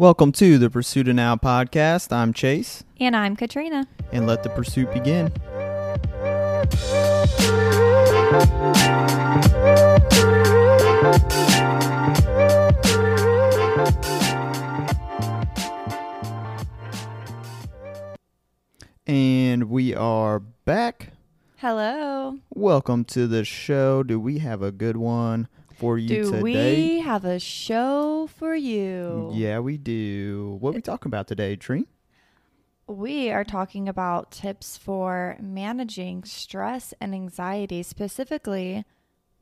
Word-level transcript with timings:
Welcome 0.00 0.32
to 0.32 0.56
the 0.56 0.70
Pursuit 0.70 1.08
of 1.08 1.16
Now 1.16 1.36
podcast. 1.36 2.10
I'm 2.10 2.32
Chase, 2.32 2.84
And 2.98 3.14
I'm 3.14 3.36
Katrina. 3.36 3.86
and 4.10 4.26
let 4.26 4.42
the 4.42 4.48
pursuit 4.48 4.90
begin. 4.94 5.30
And 19.06 19.64
we 19.70 19.94
are 19.94 20.38
back. 20.38 21.12
Hello. 21.56 22.38
Welcome 22.54 23.04
to 23.06 23.26
the 23.26 23.44
show. 23.44 24.02
Do 24.02 24.20
we 24.20 24.38
have 24.38 24.62
a 24.62 24.72
good 24.72 24.96
one 24.96 25.48
for 25.80 25.96
you 25.96 26.08
Do 26.08 26.24
today? 26.30 26.42
we 26.42 27.00
have 27.00 27.24
a 27.24 27.40
show 27.40 28.28
for 28.36 28.54
you? 28.54 29.30
Yeah, 29.32 29.60
we 29.60 29.78
do. 29.78 30.58
What 30.60 30.70
are 30.70 30.72
we 30.74 30.82
talking 30.82 31.08
about 31.08 31.26
today, 31.26 31.56
Tree? 31.56 31.86
We 32.86 33.30
are 33.30 33.44
talking 33.44 33.88
about 33.88 34.30
tips 34.30 34.76
for 34.76 35.38
managing 35.40 36.24
stress 36.24 36.92
and 37.00 37.14
anxiety, 37.14 37.82
specifically 37.82 38.84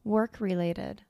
work 0.05 0.41
related 0.41 1.03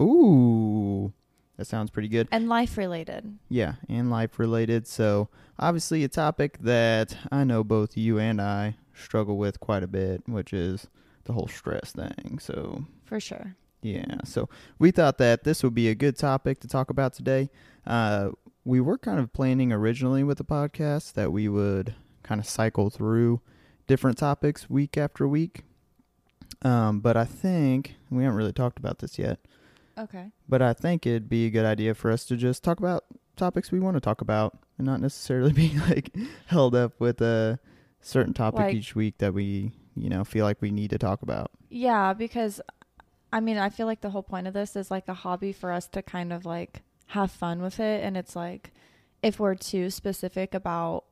Ooh, 0.00 1.12
that 1.58 1.66
sounds 1.66 1.90
pretty 1.90 2.08
good. 2.08 2.26
and 2.32 2.48
life 2.48 2.78
related. 2.78 3.38
Yeah, 3.50 3.74
and 3.90 4.10
life 4.10 4.38
related. 4.38 4.86
So, 4.86 5.28
obviously, 5.58 6.02
a 6.02 6.08
topic 6.08 6.56
that 6.62 7.14
I 7.30 7.44
know 7.44 7.62
both 7.62 7.94
you 7.96 8.18
and 8.18 8.40
I 8.40 8.76
struggle 8.94 9.36
with 9.36 9.60
quite 9.60 9.82
a 9.82 9.86
bit, 9.86 10.22
which 10.26 10.54
is 10.54 10.86
the 11.24 11.34
whole 11.34 11.46
stress 11.46 11.92
thing. 11.92 12.38
So, 12.40 12.86
For 13.04 13.20
sure. 13.20 13.54
Yeah, 13.82 14.18
so 14.24 14.48
we 14.78 14.90
thought 14.90 15.18
that 15.18 15.44
this 15.44 15.62
would 15.62 15.74
be 15.74 15.88
a 15.88 15.94
good 15.94 16.16
topic 16.16 16.60
to 16.60 16.68
talk 16.68 16.88
about 16.90 17.12
today. 17.12 17.50
Uh, 17.86 18.30
we 18.64 18.80
were 18.80 18.96
kind 18.96 19.18
of 19.18 19.32
planning 19.32 19.72
originally 19.72 20.22
with 20.22 20.38
the 20.38 20.44
podcast 20.44 21.14
that 21.14 21.32
we 21.32 21.48
would 21.48 21.94
kind 22.22 22.40
of 22.40 22.46
cycle 22.46 22.90
through 22.90 23.40
different 23.88 24.16
topics 24.18 24.70
week 24.70 24.96
after 24.96 25.26
week. 25.26 25.64
Um, 26.62 27.00
but 27.00 27.16
I 27.16 27.24
think 27.24 27.96
we 28.10 28.22
haven't 28.22 28.36
really 28.38 28.52
talked 28.52 28.78
about 28.78 29.00
this 29.00 29.18
yet. 29.18 29.40
Okay. 29.98 30.30
But 30.48 30.62
I 30.62 30.72
think 30.72 31.06
it'd 31.06 31.28
be 31.28 31.46
a 31.46 31.50
good 31.50 31.64
idea 31.64 31.94
for 31.94 32.10
us 32.10 32.24
to 32.26 32.36
just 32.36 32.62
talk 32.62 32.78
about 32.78 33.04
topics 33.36 33.72
we 33.72 33.80
want 33.80 33.96
to 33.96 34.00
talk 34.00 34.20
about 34.20 34.58
and 34.78 34.86
not 34.86 35.00
necessarily 35.00 35.52
be 35.64 35.76
like 35.88 36.14
held 36.46 36.74
up 36.74 37.00
with 37.00 37.20
a 37.20 37.58
certain 38.00 38.32
topic 38.34 38.60
Like- 38.60 38.74
each 38.76 38.94
week 38.94 39.18
that 39.18 39.34
we, 39.34 39.72
you 39.96 40.08
know, 40.08 40.22
feel 40.24 40.44
like 40.44 40.62
we 40.62 40.70
need 40.70 40.90
to 40.90 40.98
talk 40.98 41.22
about. 41.22 41.50
Yeah, 41.68 42.12
because 42.12 42.60
I 43.32 43.40
mean, 43.40 43.56
I 43.58 43.70
feel 43.70 43.86
like 43.86 44.00
the 44.02 44.10
whole 44.10 44.22
point 44.22 44.46
of 44.46 44.54
this 44.54 44.76
is 44.76 44.90
like 44.90 45.08
a 45.08 45.14
hobby 45.14 45.52
for 45.52 45.72
us 45.72 45.88
to 45.88 46.02
kind 46.02 46.32
of 46.32 46.44
like 46.44 46.82
have 47.08 47.30
fun 47.30 47.62
with 47.62 47.80
it. 47.80 48.04
And 48.04 48.16
it's 48.16 48.36
like, 48.36 48.72
if 49.22 49.38
we're 49.40 49.54
too 49.54 49.88
specific 49.90 50.52
about, 50.54 51.04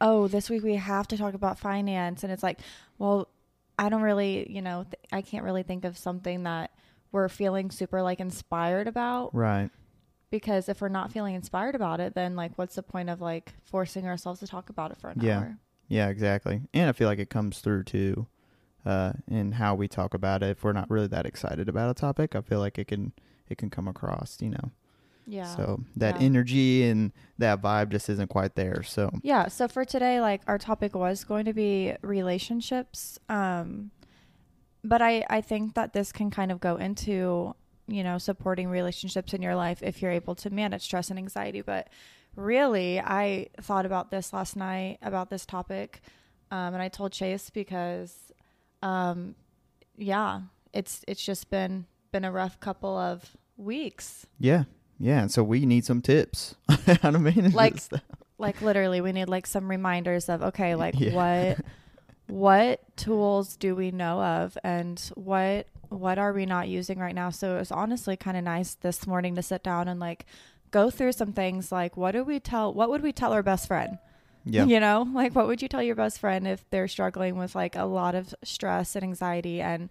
oh, 0.00 0.28
this 0.28 0.48
week 0.48 0.62
we 0.62 0.76
have 0.76 1.08
to 1.08 1.16
talk 1.18 1.34
about 1.34 1.58
finance, 1.58 2.22
and 2.22 2.32
it's 2.32 2.42
like, 2.42 2.60
well, 2.98 3.28
I 3.78 3.88
don't 3.88 4.02
really, 4.02 4.50
you 4.50 4.62
know, 4.62 4.84
th- 4.84 4.94
I 5.12 5.22
can't 5.22 5.44
really 5.44 5.62
think 5.62 5.84
of 5.84 5.98
something 5.98 6.44
that 6.44 6.70
we're 7.12 7.28
feeling 7.28 7.70
super 7.70 8.02
like 8.02 8.20
inspired 8.20 8.86
about 8.88 9.34
Right. 9.34 9.70
because 10.30 10.68
if 10.68 10.80
we're 10.80 10.88
not 10.88 11.12
feeling 11.12 11.34
inspired 11.34 11.74
about 11.74 12.00
it, 12.00 12.14
then 12.14 12.36
like, 12.36 12.52
what's 12.56 12.74
the 12.76 12.82
point 12.82 13.08
of 13.10 13.20
like 13.20 13.54
forcing 13.64 14.06
ourselves 14.06 14.40
to 14.40 14.46
talk 14.46 14.68
about 14.70 14.90
it 14.90 14.98
for 14.98 15.10
an 15.10 15.20
Yeah. 15.20 15.38
hour? 15.38 15.58
Yeah, 15.88 16.08
exactly. 16.08 16.60
And 16.74 16.88
I 16.88 16.92
feel 16.92 17.08
like 17.08 17.18
it 17.18 17.30
comes 17.30 17.60
through 17.60 17.84
too 17.84 18.26
uh 18.88 19.12
in 19.28 19.52
how 19.52 19.74
we 19.74 19.86
talk 19.88 20.14
about 20.14 20.42
it. 20.42 20.50
If 20.50 20.64
we're 20.64 20.72
not 20.80 20.90
really 20.90 21.08
that 21.08 21.26
excited 21.26 21.68
about 21.68 21.90
a 21.90 21.94
topic, 21.94 22.34
I 22.34 22.40
feel 22.40 22.60
like 22.60 22.78
it 22.78 22.88
can 22.88 23.12
it 23.48 23.58
can 23.58 23.70
come 23.70 23.86
across, 23.88 24.38
you 24.40 24.50
know. 24.50 24.70
Yeah. 25.26 25.54
So 25.56 25.80
that 25.96 26.16
Yeah. 26.16 26.22
energy 26.28 26.84
and 26.90 27.12
that 27.38 27.60
vibe 27.60 27.90
just 27.90 28.08
isn't 28.08 28.28
quite 28.30 28.54
there. 28.54 28.82
So 28.82 29.10
Yeah, 29.22 29.48
so 29.48 29.68
for 29.68 29.84
today 29.84 30.20
like 30.20 30.40
our 30.46 30.58
topic 30.58 30.94
was 30.94 31.24
going 31.24 31.44
to 31.44 31.52
be 31.52 31.94
relationships 32.02 33.18
um 33.28 33.90
but 34.84 35.02
I 35.02 35.24
I 35.28 35.40
think 35.42 35.74
that 35.74 35.92
this 35.92 36.12
can 36.12 36.30
kind 36.30 36.50
of 36.52 36.60
go 36.60 36.76
into, 36.76 37.54
you 37.88 38.02
know, 38.04 38.16
supporting 38.18 38.68
relationships 38.68 39.34
in 39.34 39.42
your 39.42 39.56
life 39.56 39.82
if 39.82 40.00
you're 40.00 40.12
able 40.22 40.34
to 40.36 40.50
manage 40.50 40.82
stress 40.82 41.10
and 41.10 41.18
anxiety, 41.18 41.60
but 41.62 41.88
really 42.36 43.00
I 43.00 43.48
thought 43.60 43.86
about 43.86 44.10
this 44.10 44.32
last 44.32 44.56
night 44.56 44.98
about 45.02 45.28
this 45.30 45.44
topic 45.44 46.00
um 46.50 46.72
and 46.74 46.82
I 46.82 46.88
told 46.88 47.12
Chase 47.12 47.50
because 47.50 48.32
um 48.82 49.34
yeah, 49.96 50.42
it's 50.72 51.04
it's 51.08 51.24
just 51.24 51.50
been 51.50 51.86
been 52.12 52.24
a 52.24 52.32
rough 52.32 52.58
couple 52.60 52.96
of 52.96 53.36
weeks. 53.56 54.26
yeah. 54.38 54.64
Yeah, 55.00 55.20
and 55.22 55.30
so 55.30 55.44
we 55.44 55.64
need 55.64 55.84
some 55.84 56.00
tips 56.02 56.56
how 57.02 57.12
to 57.12 57.20
manage 57.20 57.54
Like, 57.54 57.74
this 57.74 57.84
stuff. 57.84 58.02
like 58.36 58.60
literally 58.62 59.00
we 59.00 59.12
need 59.12 59.28
like 59.28 59.46
some 59.46 59.68
reminders 59.70 60.28
of 60.28 60.42
okay 60.42 60.74
like 60.74 60.98
Yeah. 60.98 61.12
what 61.14 61.58
what 62.26 62.96
tools 62.96 63.56
do 63.56 63.74
we 63.76 63.90
know 63.90 64.20
of 64.20 64.58
and 64.64 64.98
what 65.14 65.66
what 65.88 66.18
are 66.18 66.32
we 66.32 66.44
not 66.46 66.68
using 66.68 66.98
right 66.98 67.14
now 67.14 67.30
so 67.30 67.54
it 67.56 67.58
was 67.60 67.70
honestly 67.72 68.16
kind 68.16 68.36
of 68.36 68.42
nice 68.44 68.74
this 68.74 69.06
morning 69.06 69.34
to 69.36 69.42
sit 69.42 69.62
down 69.62 69.86
and 69.88 69.98
like 70.00 70.26
go 70.72 70.90
through 70.90 71.12
some 71.12 71.32
things 71.32 71.70
like 71.72 71.96
what 71.96 72.10
do 72.12 72.22
we 72.24 72.38
tell 72.40 72.74
what 72.74 72.90
would 72.90 73.02
we 73.02 73.12
tell 73.12 73.32
our 73.32 73.42
best 73.42 73.66
friend 73.68 73.98
Yeah. 74.44 74.64
you 74.64 74.80
know 74.80 75.06
like 75.12 75.34
what 75.34 75.46
would 75.46 75.60
you 75.60 75.68
tell 75.68 75.82
your 75.82 75.94
best 75.94 76.20
friend 76.20 76.46
if 76.46 76.64
they're 76.70 76.88
struggling 76.88 77.36
with 77.36 77.54
like 77.54 77.76
a 77.76 77.84
lot 77.84 78.14
of 78.14 78.34
stress 78.42 78.94
and 78.96 79.02
anxiety 79.04 79.60
and 79.60 79.90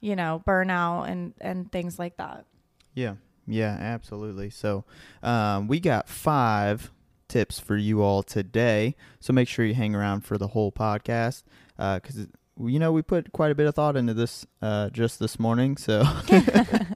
you 0.00 0.16
know 0.16 0.42
burnout 0.46 1.08
and 1.08 1.34
and 1.40 1.70
things 1.70 1.98
like 1.98 2.16
that 2.16 2.46
Yeah, 2.94 3.14
yeah, 3.46 3.76
absolutely. 3.80 4.50
So, 4.50 4.84
um, 5.22 5.66
we 5.68 5.80
got 5.80 6.08
five 6.08 6.90
tips 7.28 7.58
for 7.58 7.76
you 7.76 8.02
all 8.02 8.22
today. 8.22 8.94
So 9.20 9.32
make 9.32 9.48
sure 9.48 9.64
you 9.64 9.74
hang 9.74 9.94
around 9.94 10.20
for 10.22 10.38
the 10.38 10.48
whole 10.48 10.70
podcast 10.70 11.42
because 11.76 12.28
you 12.60 12.78
know 12.78 12.92
we 12.92 13.02
put 13.02 13.32
quite 13.32 13.50
a 13.50 13.54
bit 13.54 13.66
of 13.66 13.74
thought 13.74 13.96
into 13.96 14.14
this 14.14 14.46
uh, 14.60 14.90
just 14.90 15.18
this 15.18 15.38
morning. 15.40 15.76
So 15.76 16.04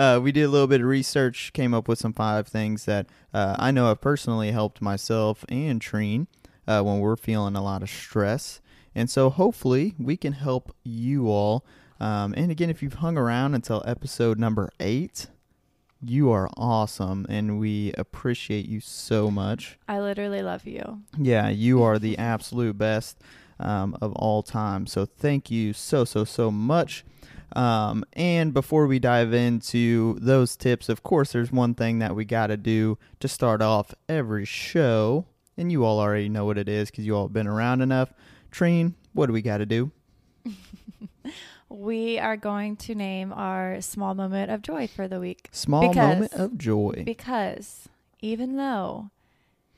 uh, 0.00 0.18
we 0.18 0.32
did 0.32 0.44
a 0.44 0.48
little 0.48 0.66
bit 0.66 0.80
of 0.80 0.86
research, 0.86 1.52
came 1.52 1.74
up 1.74 1.86
with 1.86 1.98
some 1.98 2.14
five 2.14 2.48
things 2.48 2.86
that 2.86 3.06
uh, 3.34 3.54
I 3.58 3.70
know 3.70 3.88
have 3.88 4.00
personally 4.00 4.50
helped 4.50 4.80
myself 4.80 5.44
and 5.50 5.78
Treen 5.78 6.26
uh, 6.66 6.80
when 6.80 7.00
we're 7.00 7.16
feeling 7.16 7.54
a 7.54 7.62
lot 7.62 7.82
of 7.82 7.90
stress. 7.90 8.62
And 8.94 9.10
so 9.10 9.28
hopefully 9.28 9.94
we 9.98 10.16
can 10.16 10.32
help 10.32 10.74
you 10.82 11.28
all. 11.28 11.66
Um, 12.00 12.32
and 12.34 12.50
again, 12.50 12.70
if 12.70 12.82
you've 12.82 12.94
hung 12.94 13.18
around 13.18 13.54
until 13.54 13.82
episode 13.86 14.38
number 14.38 14.70
eight, 14.80 15.26
you 16.02 16.30
are 16.30 16.48
awesome 16.56 17.26
and 17.28 17.60
we 17.60 17.92
appreciate 17.98 18.66
you 18.66 18.80
so 18.80 19.30
much. 19.30 19.78
i 19.86 20.00
literally 20.00 20.40
love 20.40 20.66
you 20.66 21.02
Yeah, 21.18 21.50
you 21.50 21.82
are 21.82 21.98
the 22.06 22.16
absolute 22.16 22.78
best 22.78 23.18
um, 23.58 23.94
of 24.00 24.14
all 24.14 24.42
time. 24.42 24.86
So 24.86 25.04
thank 25.04 25.50
you 25.50 25.74
so, 25.74 26.06
so, 26.06 26.24
so 26.24 26.50
much. 26.50 27.04
Um, 27.56 28.04
and 28.12 28.52
before 28.54 28.86
we 28.86 28.98
dive 28.98 29.32
into 29.32 30.16
those 30.20 30.56
tips, 30.56 30.88
of 30.88 31.02
course, 31.02 31.32
there's 31.32 31.50
one 31.52 31.74
thing 31.74 31.98
that 31.98 32.14
we 32.14 32.24
got 32.24 32.48
to 32.48 32.56
do 32.56 32.98
to 33.20 33.28
start 33.28 33.60
off 33.62 33.94
every 34.08 34.44
show. 34.44 35.26
And 35.56 35.70
you 35.70 35.84
all 35.84 35.98
already 36.00 36.28
know 36.28 36.44
what 36.44 36.58
it 36.58 36.68
is 36.68 36.90
because 36.90 37.04
you 37.06 37.14
all 37.16 37.24
have 37.24 37.32
been 37.32 37.46
around 37.46 37.80
enough. 37.82 38.12
Treen, 38.50 38.94
what 39.12 39.26
do 39.26 39.32
we 39.32 39.42
got 39.42 39.58
to 39.58 39.66
do? 39.66 39.90
we 41.68 42.18
are 42.18 42.36
going 42.36 42.76
to 42.76 42.94
name 42.94 43.32
our 43.32 43.80
small 43.80 44.14
moment 44.14 44.50
of 44.50 44.62
joy 44.62 44.86
for 44.86 45.06
the 45.06 45.20
week 45.20 45.48
Small 45.52 45.88
Because- 45.88 45.96
moment 46.14 46.32
of 46.34 46.58
joy. 46.58 47.02
because 47.04 47.88
even 48.20 48.56
though 48.56 49.10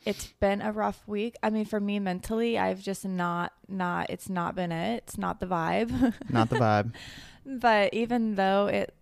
it's 0.04 0.26
been 0.40 0.60
a 0.62 0.72
rough 0.72 1.02
week 1.06 1.36
i 1.42 1.50
mean 1.50 1.64
for 1.64 1.78
me 1.78 1.98
mentally 2.00 2.58
i've 2.58 2.80
just 2.82 3.04
not 3.04 3.52
not 3.68 4.08
it's 4.10 4.28
not 4.28 4.54
been 4.56 4.72
it 4.72 5.04
it's 5.06 5.16
not 5.18 5.38
the 5.38 5.46
vibe 5.46 6.14
Not 6.30 6.48
the 6.50 6.56
vibe. 6.56 6.92
but 7.44 7.92
even 7.94 8.34
though 8.36 8.66
it 8.66 8.94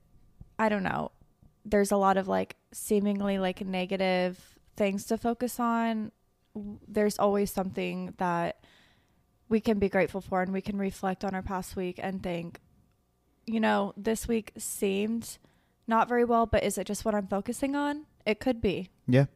i 0.58 0.68
don't 0.68 0.82
know 0.82 1.10
there's 1.64 1.90
a 1.92 1.96
lot 1.96 2.16
of 2.16 2.26
like 2.28 2.56
seemingly 2.72 3.38
like 3.38 3.64
negative 3.64 4.58
things 4.76 5.04
to 5.04 5.16
focus 5.18 5.60
on 5.60 6.10
there's 6.88 7.18
always 7.18 7.50
something 7.52 8.14
that 8.18 8.64
we 9.48 9.60
can 9.60 9.78
be 9.78 9.88
grateful 9.88 10.20
for 10.20 10.42
and 10.42 10.52
we 10.52 10.60
can 10.60 10.78
reflect 10.78 11.24
on 11.24 11.34
our 11.34 11.42
past 11.42 11.76
week 11.76 11.98
and 12.02 12.22
think 12.22 12.60
you 13.46 13.60
know 13.60 13.92
this 13.96 14.26
week 14.28 14.52
seemed 14.56 15.38
not 15.86 16.08
very 16.08 16.24
well 16.24 16.46
but 16.46 16.62
is 16.62 16.78
it 16.78 16.86
just 16.86 17.04
what 17.04 17.14
i'm 17.14 17.26
focusing 17.26 17.74
on 17.76 18.06
it 18.26 18.38
could 18.40 18.60
be 18.60 18.88
Yeah, 19.06 19.26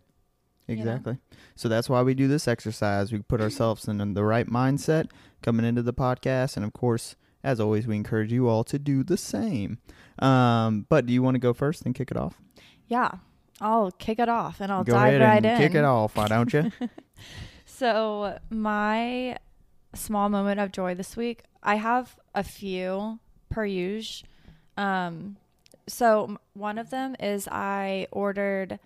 You 0.69 0.77
know? 0.77 0.83
exactly. 0.83 1.19
So 1.57 1.69
that's 1.69 1.89
why 1.89 2.03
we 2.03 2.15
do 2.15 2.29
this 2.29 2.47
exercise. 2.47 3.13
We 3.13 3.19
put 3.21 3.41
ourselves 3.41 3.89
in 3.89 3.97
the 4.15 4.25
right 4.25 4.47
mindset 4.47 5.09
coming 5.43 5.65
into 5.65 5.83
the 5.83 5.95
podcast. 5.95 6.57
And 6.57 6.65
of 6.65 6.73
course, 6.75 7.17
as 7.45 7.61
always, 7.61 7.87
we 7.87 7.95
encourage 7.95 8.33
you 8.33 8.49
all 8.49 8.65
to 8.65 8.79
do 8.79 9.05
the 9.05 9.17
same. 9.17 9.79
Um, 10.19 10.87
but 10.89 11.07
do 11.07 11.13
you 11.13 11.23
want 11.23 11.37
to 11.37 11.39
go 11.39 11.53
first 11.53 11.83
and 11.83 11.95
kick 11.95 12.11
it 12.11 12.17
off? 12.17 12.41
Yeah, 12.89 13.13
I'll 13.61 13.93
kick 13.93 14.19
it 14.19 14.29
off 14.29 14.61
and 14.61 14.73
I'll 14.73 14.85
go 14.85 14.93
dive 14.95 15.15
ahead 15.15 15.21
right 15.21 15.37
and 15.37 15.47
in. 15.47 15.57
kick 15.59 15.77
it 15.77 15.85
off, 15.85 16.17
why 16.17 16.27
don't 16.27 16.53
you? 16.53 16.73
So, 17.67 18.39
my 18.51 19.37
small 19.95 20.29
moment 20.29 20.61
of 20.61 20.71
joy 20.71 20.95
this 20.95 21.17
week, 21.17 21.43
I 21.61 21.75
have 21.75 22.17
a 22.33 22.45
few 22.45 23.19
per 23.51 23.67
usual. 23.67 24.29
Um, 24.77 25.39
so, 25.89 26.39
one 26.53 26.79
of 26.79 26.91
them 26.91 27.17
is 27.19 27.49
I 27.49 28.07
ordered 28.13 28.79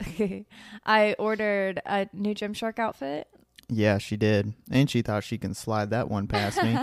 I 0.84 1.14
ordered 1.18 1.80
a 1.86 2.08
new 2.12 2.34
Gymshark 2.34 2.78
outfit. 2.78 3.28
Yeah, 3.68 3.96
she 3.98 4.16
did. 4.16 4.52
And 4.70 4.90
she 4.90 5.00
thought 5.00 5.24
she 5.24 5.38
can 5.38 5.54
slide 5.54 5.90
that 5.90 6.10
one 6.10 6.26
past 6.26 6.62
me. 6.62 6.76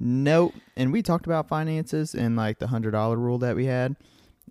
Nope. 0.00 0.54
And 0.76 0.92
we 0.92 1.02
talked 1.02 1.26
about 1.26 1.48
finances 1.48 2.14
and 2.14 2.36
like 2.36 2.58
the 2.58 2.66
hundred 2.68 2.92
dollar 2.92 3.16
rule 3.16 3.38
that 3.38 3.56
we 3.56 3.66
had. 3.66 3.96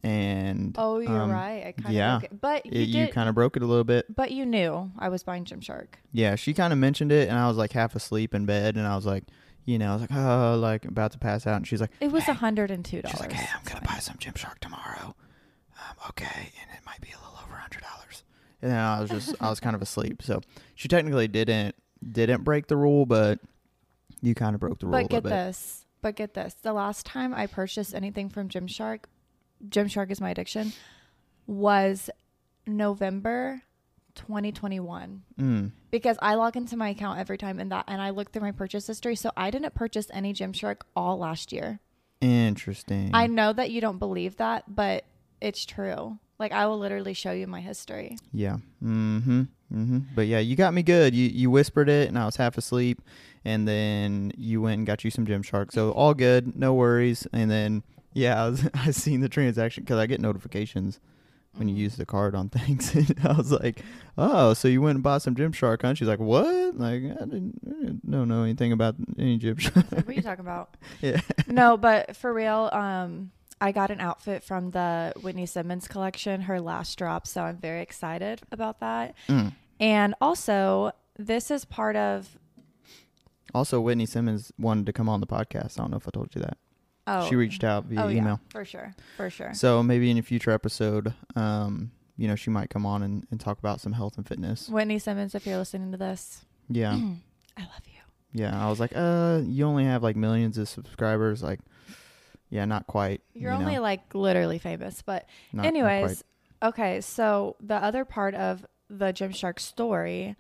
And 0.04 0.76
Oh, 0.78 1.00
you're 1.00 1.22
um, 1.24 1.32
right. 1.32 1.66
I 1.68 1.72
kind 1.82 1.96
yeah. 1.96 2.18
of 2.18 2.24
it. 2.26 2.40
but 2.40 2.66
you 2.66 2.72
it, 2.82 2.88
you 2.88 3.08
kind 3.08 3.28
of 3.30 3.36
broke 3.36 3.58
it 3.58 3.64
a 3.64 3.66
little 3.66 3.84
bit. 3.84 4.06
but 4.14 4.32
you 4.32 4.46
knew 4.46 4.92
I 5.00 5.10
was 5.10 5.24
buying 5.24 5.44
Gymshark. 5.46 5.88
Yeah, 6.12 6.36
she 6.36 6.54
kind 6.54 6.72
of 6.72 6.78
mentioned 6.80 7.12
it, 7.12 7.30
and 7.30 7.38
I 7.38 7.48
was 7.48 7.58
like 7.58 7.72
half 7.74 7.96
asleep 7.96 8.36
in 8.36 8.46
bed, 8.46 8.78
and 8.78 8.86
I 8.86 8.96
was 8.96 9.06
like, 9.08 9.24
you 9.66 9.78
know, 9.80 9.90
I 9.90 9.94
was 9.94 10.02
like, 10.02 10.12
oh, 10.14 10.58
like 10.62 10.86
about 10.86 11.12
to 11.14 11.18
pass 11.18 11.48
out, 11.48 11.56
and 11.58 11.68
she's 11.68 11.82
like, 11.82 11.90
It 12.00 12.12
was 12.12 12.28
a 12.28 12.34
hundred 12.34 12.70
and 12.72 12.86
two 12.86 13.02
dollars. 13.02 13.12
she's 13.18 13.22
like, 13.22 13.34
hey, 13.34 13.50
I'm 13.56 13.64
gonna 13.66 13.86
buy 13.86 13.98
some 14.00 14.18
Gymshark 14.18 14.60
tomorrow. 14.60 15.16
Um, 15.80 15.96
okay, 16.10 16.26
and 16.62 16.78
it 16.78 16.86
might 16.86 17.02
be 17.02 17.10
a 17.10 17.18
little 17.18 17.40
over 17.44 17.56
a 17.56 17.60
hundred 17.60 17.82
dollars. 17.82 18.24
And 18.62 18.72
then 18.72 18.78
I 18.80 19.02
was 19.02 19.10
just, 19.10 19.36
I 19.42 19.50
was 19.50 19.60
kind 19.60 19.76
of 19.76 19.82
asleep, 19.82 20.22
so 20.22 20.42
she 20.76 20.88
technically 20.88 21.28
didn't 21.28 21.76
didn't 22.12 22.44
break 22.44 22.68
the 22.68 22.78
rule, 22.78 23.06
but 23.08 23.40
you 24.22 24.34
kind 24.36 24.54
of 24.54 24.60
broke 24.60 24.80
the 24.80 24.88
rule 24.88 25.00
But 25.02 25.10
get 25.10 25.24
this. 25.24 25.86
But 26.02 26.16
get 26.16 26.34
this. 26.34 26.54
The 26.56 26.74
last 26.74 27.06
time 27.06 27.34
I 27.34 27.48
purchased 27.48 27.94
anything 27.96 28.30
from 28.30 28.50
Gymshark, 28.50 29.06
Gymshark 29.68 30.12
is 30.12 30.22
my 30.22 30.30
addiction, 30.30 30.74
was 31.48 32.10
November 32.66 33.62
2021. 34.16 35.24
Mm, 35.40 35.72
Because 35.92 36.18
I 36.22 36.36
log 36.36 36.56
into 36.58 36.76
my 36.78 36.90
account 36.90 37.20
every 37.20 37.38
time 37.38 37.60
and 37.60 37.72
that 37.72 37.86
and 37.88 38.02
I 38.02 38.10
look 38.12 38.32
through 38.32 38.42
my 38.44 38.52
purchase 38.52 38.88
history. 38.88 39.16
So 39.16 39.32
I 39.38 39.50
didn't 39.52 39.74
purchase 39.76 40.08
any 40.14 40.34
Gymshark 40.34 40.82
all 40.96 41.18
last 41.18 41.52
year. 41.52 41.80
interesting. 42.22 43.12
I 43.14 43.28
know 43.28 43.54
that 43.54 43.70
you 43.72 43.80
don't 43.82 44.00
believe 44.00 44.38
that, 44.38 44.64
but 44.74 45.06
it's 45.40 45.66
true. 45.66 46.18
Like 46.40 46.52
I 46.52 46.66
will 46.68 46.80
literally 46.80 47.14
show 47.14 47.32
you 47.32 47.48
my 47.48 47.62
history. 47.62 48.18
Yeah. 48.32 48.58
Mm-hmm. 48.84 49.42
Mm-hmm. 49.74 49.98
But 50.16 50.28
yeah, 50.28 50.40
you 50.40 50.56
got 50.56 50.74
me 50.74 50.82
good. 50.84 51.14
You 51.14 51.28
you 51.28 51.50
whispered 51.52 51.90
it, 51.90 52.08
and 52.08 52.18
I 52.18 52.26
was 52.26 52.36
half 52.38 52.58
asleep, 52.58 53.02
and 53.48 53.68
then 53.68 54.32
you 54.38 54.62
went 54.62 54.78
and 54.80 54.86
got 54.88 55.04
you 55.04 55.10
some 55.12 55.26
Gymshark. 55.26 55.72
So 55.72 55.92
all 55.92 56.14
good, 56.14 56.56
no 56.56 56.74
worries. 56.74 57.26
And 57.34 57.50
then 57.50 57.84
yeah, 58.14 58.44
I 58.44 58.50
was 58.50 58.70
I 58.74 58.92
seen 58.92 59.22
the 59.22 59.30
transaction 59.30 59.84
because 59.84 59.98
I 59.98 60.06
get 60.06 60.20
notifications 60.22 61.00
when 61.56 61.68
you 61.70 61.76
Mhm. 61.76 61.80
use 61.80 61.96
the 61.96 62.06
card 62.06 62.36
on 62.36 62.50
things. 62.58 62.94
and 62.94 63.20
I 63.24 63.34
was 63.34 63.52
like, 63.52 63.82
oh, 64.18 64.54
so 64.54 64.68
you 64.68 64.82
went 64.82 64.96
and 64.98 65.04
bought 65.04 65.22
some 65.24 65.34
Gymshark, 65.36 65.82
huh? 65.82 65.94
She's 65.96 66.08
like, 66.08 66.20
what? 66.20 66.78
Like 66.78 67.02
I 67.04 67.26
didn't, 67.26 67.60
I 67.66 67.70
didn't 67.82 68.12
don't 68.12 68.28
know 68.28 68.44
anything 68.44 68.72
about 68.72 68.96
any 69.18 69.40
Gymshark. 69.40 69.92
What 69.92 70.08
are 70.08 70.14
you 70.14 70.22
talking 70.22 70.46
about? 70.46 70.76
yeah. 71.02 71.22
no, 71.48 71.78
but 71.78 72.16
for 72.16 72.32
real, 72.34 72.70
um, 72.74 73.32
I 73.60 73.72
got 73.72 73.90
an 73.90 74.00
outfit 74.02 74.44
from 74.44 74.70
the 74.70 75.14
Whitney 75.24 75.48
Simmons 75.48 75.88
collection, 75.88 76.42
her 76.42 76.62
last 76.62 76.96
drop, 77.00 77.26
so 77.26 77.42
I'm 77.42 77.58
very 77.58 77.82
excited 77.82 78.42
about 78.52 78.82
that. 78.82 79.16
Mm. 79.28 79.54
And 79.80 80.14
also, 80.22 80.92
this 81.18 81.50
is 81.50 81.66
part 81.66 81.96
of 81.96 82.38
Also, 83.54 83.80
Whitney 83.82 84.06
Simmons 84.06 84.52
wanted 84.60 84.86
to 84.86 84.94
come 84.94 85.08
on 85.10 85.20
the 85.22 85.28
podcast. 85.28 85.80
I 85.80 85.84
don't 85.84 85.92
know 85.92 85.98
if 85.98 86.08
I 86.08 86.12
told 86.12 86.30
you 86.36 86.42
that. 86.42 86.58
oh 87.08 87.28
She 87.30 87.36
reached 87.36 87.64
out 87.64 87.86
via 87.86 88.04
oh, 88.06 88.10
email. 88.10 88.40
yeah, 88.44 88.52
for 88.52 88.66
sure, 88.66 88.94
for 89.16 89.30
sure. 89.30 89.54
So 89.54 89.82
maybe 89.84 90.12
in 90.12 90.18
a 90.18 90.22
future 90.22 90.52
episode, 90.52 91.14
um, 91.36 91.92
you 92.18 92.28
know, 92.28 92.36
she 92.36 92.50
might 92.50 92.70
come 92.70 92.86
on 92.86 93.04
and, 93.04 93.26
and 93.32 93.40
talk 93.40 93.60
about 93.60 93.80
some 93.80 93.94
health 93.94 94.18
and 94.18 94.28
fitness. 94.28 94.68
Whitney 94.70 95.00
Simmons, 95.00 95.34
if 95.36 95.46
you're 95.46 95.58
listening 95.58 95.92
to 95.92 95.98
this, 95.98 96.46
Yeah. 96.70 96.94
I 97.58 97.62
love 97.62 97.82
you. 97.86 97.94
Yeah. 98.34 98.64
I 98.66 98.70
was 98.70 98.80
like, 98.80 98.92
uh, 98.96 99.42
you 99.46 99.66
only 99.66 99.86
have 99.86 100.04
like 100.04 100.16
millions 100.16 100.58
of 100.58 100.68
subscribers. 100.70 101.42
Like, 101.42 101.60
yeah, 102.50 102.66
not 102.66 102.86
quite. 102.88 103.22
You're 103.34 103.52
you 103.54 103.58
only 103.60 103.76
know, 103.76 103.82
like 103.82 104.14
literally 104.14 104.58
famous, 104.60 105.02
but 105.02 105.26
not- 105.54 105.64
not 105.64 105.66
anyways, 105.68 106.24
quite. 106.62 106.70
okay. 106.70 107.02
So 107.02 107.56
the 107.62 107.76
other 107.76 108.06
part 108.06 108.36
of 108.36 108.66
the 108.90 109.08
Gymshark 109.14 109.60
story 109.60 110.36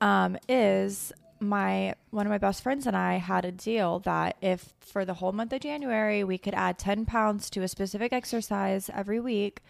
um, 0.00 0.36
is 0.48 1.12
my 1.40 1.94
one 2.10 2.26
of 2.26 2.30
my 2.30 2.38
best 2.38 2.62
friends 2.62 2.86
and 2.86 2.96
I 2.96 3.16
had 3.16 3.44
a 3.44 3.52
deal 3.52 4.00
that 4.00 4.36
if 4.40 4.72
for 4.80 5.04
the 5.04 5.14
whole 5.14 5.32
month 5.32 5.52
of 5.52 5.60
January 5.60 6.24
we 6.24 6.38
could 6.38 6.54
add 6.54 6.78
ten 6.78 7.04
pounds 7.06 7.48
to 7.50 7.62
a 7.62 7.68
specific 7.68 8.12
exercise 8.12 8.90
every 8.92 9.20
week, 9.20 9.60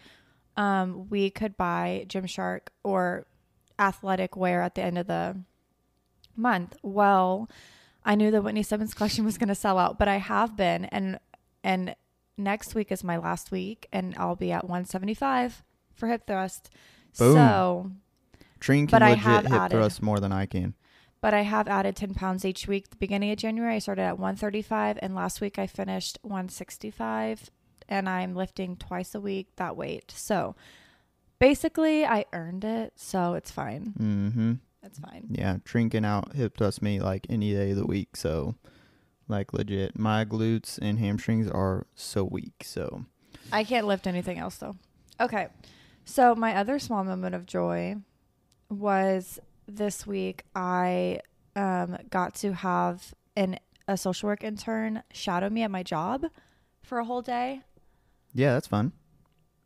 um, 0.57 1.07
we 1.09 1.29
could 1.29 1.57
buy 1.57 2.05
Gymshark 2.07 2.69
or 2.83 3.25
athletic 3.77 4.35
wear 4.35 4.61
at 4.61 4.75
the 4.75 4.81
end 4.81 4.97
of 4.97 5.07
the 5.07 5.37
month. 6.35 6.75
Well, 6.81 7.49
I 8.03 8.15
knew 8.15 8.31
the 8.31 8.41
Whitney 8.41 8.63
Simmons 8.63 8.93
collection 8.93 9.25
was 9.25 9.37
going 9.37 9.49
to 9.49 9.55
sell 9.55 9.77
out, 9.77 9.99
but 9.99 10.07
I 10.07 10.17
have 10.17 10.55
been 10.57 10.85
and 10.85 11.19
and 11.63 11.95
next 12.37 12.73
week 12.73 12.91
is 12.91 13.03
my 13.03 13.17
last 13.17 13.51
week 13.51 13.87
and 13.91 14.15
I'll 14.17 14.35
be 14.35 14.51
at 14.51 14.63
175 14.63 15.63
for 15.93 16.07
hip 16.07 16.25
thrust. 16.25 16.69
Boom. 17.17 17.33
So, 17.35 17.91
Treen 18.59 18.87
can 18.87 18.91
but 18.91 19.01
I 19.01 19.11
have 19.15 19.43
hip 19.45 19.53
added- 19.53 19.75
thrust 19.75 20.01
more 20.01 20.19
than 20.19 20.31
I 20.31 20.45
can. 20.45 20.73
But 21.21 21.33
I 21.33 21.41
have 21.41 21.67
added 21.67 21.95
10 21.95 22.13
pounds 22.13 22.45
each 22.45 22.67
week. 22.67 22.89
The 22.89 22.95
beginning 22.95 23.31
of 23.31 23.37
January, 23.37 23.75
I 23.75 23.79
started 23.79 24.03
at 24.03 24.19
135 24.19 24.99
and 25.01 25.15
last 25.15 25.41
week 25.41 25.59
I 25.59 25.67
finished 25.67 26.17
165 26.21 27.49
and 27.87 28.07
I'm 28.07 28.35
lifting 28.35 28.75
twice 28.75 29.15
a 29.15 29.19
week 29.19 29.47
that 29.55 29.75
weight. 29.75 30.11
So, 30.15 30.55
basically 31.39 32.05
I 32.05 32.25
earned 32.33 32.63
it, 32.63 32.93
so 32.95 33.33
it's 33.33 33.51
fine. 33.51 33.93
Mm-hmm. 33.99 34.53
It's 34.83 34.99
fine. 34.99 35.27
Yeah. 35.31 35.57
Can 35.65 36.05
out 36.05 36.33
hip 36.33 36.57
thrust 36.57 36.81
me 36.81 36.99
like 36.99 37.25
any 37.29 37.53
day 37.53 37.71
of 37.71 37.77
the 37.77 37.85
week. 37.85 38.15
So, 38.15 38.55
like, 39.27 39.53
legit. 39.53 39.97
My 39.97 40.25
glutes 40.25 40.79
and 40.81 40.99
hamstrings 40.99 41.49
are 41.49 41.85
so 41.95 42.23
weak. 42.23 42.63
So, 42.63 43.05
I 43.51 43.63
can't 43.63 43.87
lift 43.87 44.07
anything 44.07 44.37
else 44.37 44.57
though. 44.57 44.75
Okay. 45.19 45.47
So 46.05 46.33
my 46.33 46.55
other 46.55 46.79
small 46.79 47.03
moment 47.03 47.35
of 47.35 47.45
joy 47.45 47.97
was 48.69 49.39
this 49.75 50.05
week 50.07 50.43
I 50.55 51.19
um, 51.55 51.97
got 52.09 52.35
to 52.35 52.53
have 52.53 53.13
an 53.35 53.59
a 53.87 53.97
social 53.97 54.27
work 54.27 54.43
intern 54.43 55.01
shadow 55.13 55.49
me 55.49 55.63
at 55.63 55.71
my 55.71 55.81
job 55.83 56.25
for 56.83 56.99
a 56.99 57.05
whole 57.05 57.21
day 57.21 57.61
yeah, 58.33 58.53
that's 58.53 58.67
fun. 58.67 58.91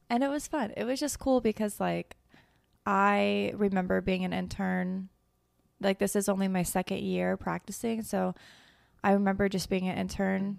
and 0.09 0.23
it 0.23 0.29
was 0.29 0.47
fun. 0.47 0.71
It 0.77 0.85
was 0.85 0.99
just 0.99 1.19
cool 1.19 1.41
because 1.41 1.79
like 1.79 2.15
I 2.85 3.51
remember 3.55 3.99
being 4.01 4.23
an 4.23 4.31
intern 4.33 5.09
like 5.81 5.99
this 5.99 6.15
is 6.15 6.29
only 6.29 6.47
my 6.47 6.63
second 6.63 6.99
year 6.99 7.35
practicing, 7.35 8.01
so 8.03 8.33
I 9.03 9.11
remember 9.11 9.49
just 9.49 9.69
being 9.69 9.87
an 9.89 9.97
intern 9.97 10.57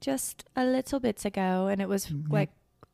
just 0.00 0.44
a 0.54 0.64
little 0.64 1.00
bit 1.00 1.24
ago 1.24 1.66
and 1.66 1.80
it 1.82 1.88
was 1.88 2.06
Mhm. 2.06 2.30
like 2.30 2.50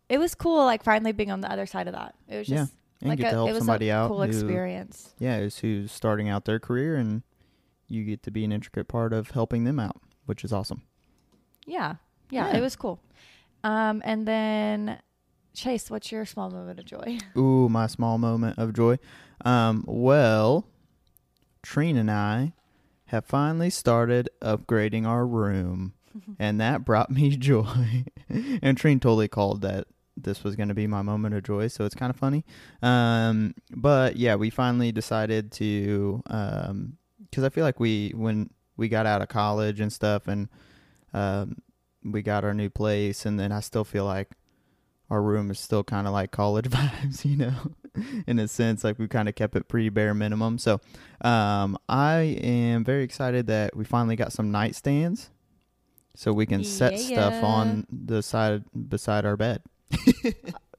it 0.09 0.19
was 0.19 0.35
cool 0.35 0.65
like 0.65 0.83
finally 0.83 1.13
being 1.13 1.31
on 1.31 1.41
the 1.43 1.51
other 1.53 1.67
side 1.67 1.87
of 1.87 1.93
that. 1.95 2.15
It 2.29 2.39
was 2.39 2.49
Yeah, 2.49 2.57
just 2.65 2.75
And 3.05 3.11
like 3.11 3.19
get 3.19 3.29
a, 3.29 3.31
to 3.31 3.37
help 3.37 3.51
it 3.51 3.53
was 3.53 3.61
somebody 3.61 3.89
a 3.91 3.97
out. 3.97 4.09
cool 4.09 4.19
who- 4.19 4.29
experience. 4.29 5.15
yeah, 5.19 5.37
is 5.39 5.59
who's 5.59 5.93
starting 5.93 6.29
out 6.29 6.45
their 6.47 6.59
career 6.59 6.97
and 6.97 7.23
you 7.87 8.05
get 8.05 8.23
to 8.25 8.31
be 8.31 8.45
an 8.45 8.51
intricate 8.53 8.89
part 8.89 9.13
of 9.13 9.31
helping 9.31 9.65
them 9.65 9.79
out, 9.79 10.01
which 10.27 10.43
is 10.45 10.53
awesome. 10.53 10.83
Yeah. 11.67 11.97
Yeah, 12.31 12.51
Yeah. 12.51 12.57
it 12.57 12.61
was 12.61 12.77
cool. 12.77 13.01
Um 13.63 14.03
and 14.05 14.27
then 14.27 14.99
Chase, 15.55 15.91
what's 15.91 16.11
your 16.11 16.25
small 16.25 16.51
moment 16.51 16.81
of 16.81 16.85
joy? 16.87 17.19
Ooh, 17.39 17.69
my 17.69 17.87
small 17.87 18.19
moment 18.19 18.59
of 18.59 18.73
joy. 18.73 18.99
Um, 19.45 19.85
well, 19.87 20.67
Trina 21.63 22.01
and 22.01 22.11
I 22.11 22.55
have 23.07 23.25
finally 23.25 23.71
started 23.71 24.29
upgrading 24.43 25.07
our 25.07 25.25
room, 25.27 25.93
and 26.41 26.61
that 26.61 26.85
brought 26.85 27.11
me 27.11 27.37
joy. 27.37 28.05
and 28.29 28.77
Trina 28.77 28.99
totally 29.01 29.29
called 29.29 29.61
that 29.63 29.87
this 30.17 30.45
was 30.45 30.55
going 30.57 30.69
to 30.69 30.75
be 30.75 30.87
my 30.87 31.03
moment 31.03 31.35
of 31.35 31.43
joy, 31.43 31.69
so 31.69 31.85
it's 31.85 31.95
kind 31.95 32.11
of 32.11 32.17
funny. 32.17 32.45
Um, 32.83 33.55
but 33.75 34.17
yeah, 34.17 34.35
we 34.37 34.51
finally 34.51 34.93
decided 34.93 35.51
to, 35.53 36.23
um, 36.27 36.97
because 37.31 37.45
I 37.45 37.49
feel 37.49 37.65
like 37.65 37.81
we 37.81 38.13
when 38.15 38.51
we 38.77 38.89
got 38.89 39.07
out 39.07 39.23
of 39.23 39.29
college 39.29 39.81
and 39.81 39.93
stuff, 39.93 40.29
and 40.29 40.49
um, 41.13 41.57
we 42.05 42.23
got 42.23 42.45
our 42.45 42.55
new 42.55 42.71
place, 42.71 43.27
and 43.27 43.39
then 43.41 43.51
I 43.53 43.61
still 43.61 43.85
feel 43.85 44.05
like 44.05 44.31
our 45.11 45.21
room 45.23 45.51
is 45.51 45.61
still 45.61 45.85
kind 45.85 46.07
of 46.07 46.13
like 46.13 46.31
college 46.31 46.67
vibes, 46.71 47.25
you 47.25 47.37
know, 47.37 47.55
in 48.27 48.39
a 48.39 48.49
sense. 48.49 48.85
Like 48.85 48.99
we 48.99 49.07
kind 49.09 49.29
of 49.29 49.35
kept 49.35 49.55
it 49.57 49.69
pretty 49.69 49.89
bare 49.89 50.15
minimum. 50.15 50.59
So 50.59 50.81
um, 51.23 51.77
I 51.89 52.39
am 52.43 52.85
very 52.85 53.03
excited 53.05 53.47
that 53.49 53.77
we 53.77 53.85
finally 53.85 54.17
got 54.17 54.33
some 54.33 54.51
nightstands, 54.53 55.29
so 56.15 56.33
we 56.33 56.47
can 56.47 56.63
set 56.65 56.99
stuff 56.99 57.35
Yeah. 57.35 57.45
on 57.45 57.87
the 57.91 58.23
side 58.23 58.65
beside 58.89 59.25
our 59.27 59.37
bed. 59.37 59.63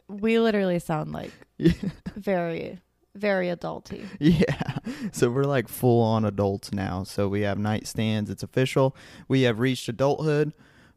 We 0.07 0.39
literally 0.39 0.79
sound 0.79 1.12
like 1.12 1.31
Yeah. 1.57 1.72
very 2.15 2.79
very 3.15 3.48
adulty. 3.48 4.05
Yeah. 4.19 4.77
So 5.13 5.29
we're 5.29 5.45
like 5.45 5.69
full 5.69 6.01
on 6.03 6.25
adults 6.25 6.74
now. 6.74 7.03
So 7.05 7.29
we 7.29 7.41
have 7.41 7.57
nightstands. 7.57 8.29
It's 8.29 8.43
official. 8.43 8.93
We 9.29 9.43
have 9.43 9.60
reached 9.60 9.88
adulthood. 9.88 10.51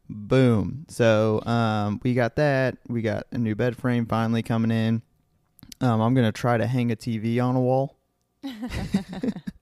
Boom. 0.09 0.85
So 0.89 1.41
um, 1.45 2.01
we 2.03 2.13
got 2.13 2.35
that. 2.35 2.77
We 2.89 3.01
got 3.01 3.27
a 3.31 3.37
new 3.37 3.55
bed 3.55 3.77
frame 3.77 4.05
finally 4.05 4.43
coming 4.43 4.69
in. 4.71 5.01
Um, 5.79 6.01
I'm 6.01 6.13
gonna 6.13 6.33
try 6.33 6.57
to 6.57 6.67
hang 6.67 6.91
a 6.91 6.95
TV 6.97 7.41
on 7.41 7.55
a 7.55 7.61
wall. 7.61 7.95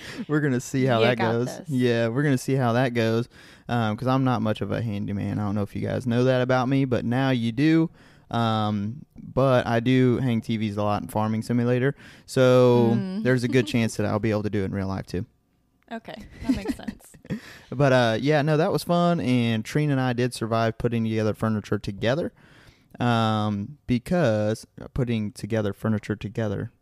we're 0.28 0.40
gonna 0.40 0.60
see 0.60 0.84
how 0.84 1.00
You 1.00 1.06
that 1.06 1.18
goes. 1.18 1.46
this. 1.58 1.68
Yeah, 1.68 2.08
we're 2.08 2.22
gonna 2.22 2.38
see 2.38 2.54
how 2.54 2.72
that 2.74 2.94
goes. 2.94 3.28
Um, 3.68 3.94
because 3.94 4.08
I'm 4.08 4.24
not 4.24 4.42
much 4.42 4.60
of 4.60 4.70
a 4.72 4.82
handyman. 4.82 5.38
I 5.38 5.44
don't 5.44 5.54
know 5.54 5.62
if 5.62 5.74
you 5.76 5.82
guys 5.86 6.06
know 6.06 6.24
that 6.24 6.42
about 6.42 6.68
me, 6.68 6.84
but 6.84 7.04
now 7.04 7.30
you 7.30 7.52
do. 7.52 7.90
Um, 8.30 9.04
but 9.22 9.66
I 9.66 9.80
do 9.80 10.16
hang 10.18 10.40
TVs 10.40 10.76
a 10.78 10.82
lot 10.82 11.02
in 11.02 11.08
Farming 11.08 11.42
Simulator, 11.42 11.94
so 12.26 12.94
Mm. 12.98 13.22
there's 13.22 13.44
a 13.44 13.48
good 13.48 13.66
chance 13.74 13.96
that 13.96 14.06
I'll 14.06 14.18
be 14.18 14.30
able 14.30 14.42
to 14.44 14.50
do 14.50 14.62
it 14.62 14.66
in 14.66 14.72
real 14.72 14.86
life 14.88 15.06
too. 15.06 15.26
Okay, 15.90 16.14
that 16.42 16.56
makes 16.56 16.74
sense. 16.74 17.12
But 17.70 17.92
uh, 17.92 18.18
yeah, 18.20 18.40
no, 18.42 18.56
that 18.56 18.72
was 18.72 18.82
fun, 18.84 19.20
and 19.20 19.64
Trina 19.64 19.92
and 19.92 20.00
I 20.00 20.12
did 20.14 20.32
survive 20.34 20.76
putting 20.78 21.04
together 21.04 21.32
furniture 21.34 21.78
together, 21.78 22.32
um, 23.00 23.78
because 23.86 24.66
putting 24.94 25.32
together 25.32 25.72
furniture 25.72 26.16
together 26.16 26.72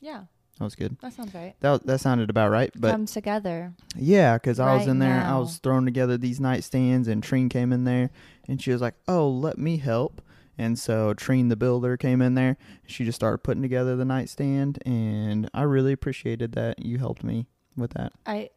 Yeah, 0.00 0.24
that 0.58 0.64
was 0.64 0.74
good. 0.74 0.96
that 1.00 1.12
sounds 1.12 1.34
right. 1.34 1.54
That 1.60 1.86
that 1.86 2.00
sounded 2.00 2.30
about 2.30 2.50
right, 2.50 2.70
but 2.76 2.90
Comes 2.92 3.12
together. 3.12 3.72
Yeah, 3.96 4.34
because 4.36 4.60
I 4.60 4.76
was 4.76 4.86
in 4.86 4.98
there, 4.98 5.22
I 5.22 5.38
was 5.38 5.58
throwing 5.58 5.84
together 5.84 6.16
these 6.16 6.38
nightstands, 6.40 7.08
and 7.08 7.22
Treen 7.22 7.48
came 7.48 7.72
in 7.72 7.84
there, 7.84 8.10
and 8.48 8.60
she 8.62 8.70
was 8.70 8.80
like, 8.80 8.94
"Oh, 9.08 9.28
let 9.28 9.58
me 9.58 9.78
help." 9.78 10.20
And 10.58 10.78
so 10.78 11.14
Treen, 11.14 11.48
the 11.48 11.56
builder, 11.56 11.96
came 11.96 12.20
in 12.20 12.34
there. 12.34 12.56
She 12.86 13.04
just 13.04 13.16
started 13.16 13.38
putting 13.38 13.62
together 13.62 13.96
the 13.96 14.04
nightstand, 14.04 14.78
and 14.84 15.48
I 15.54 15.62
really 15.62 15.92
appreciated 15.92 16.52
that 16.52 16.84
you 16.84 16.98
helped 16.98 17.24
me 17.24 17.46
with 17.76 17.92
that. 17.94 18.12
I 18.26 18.50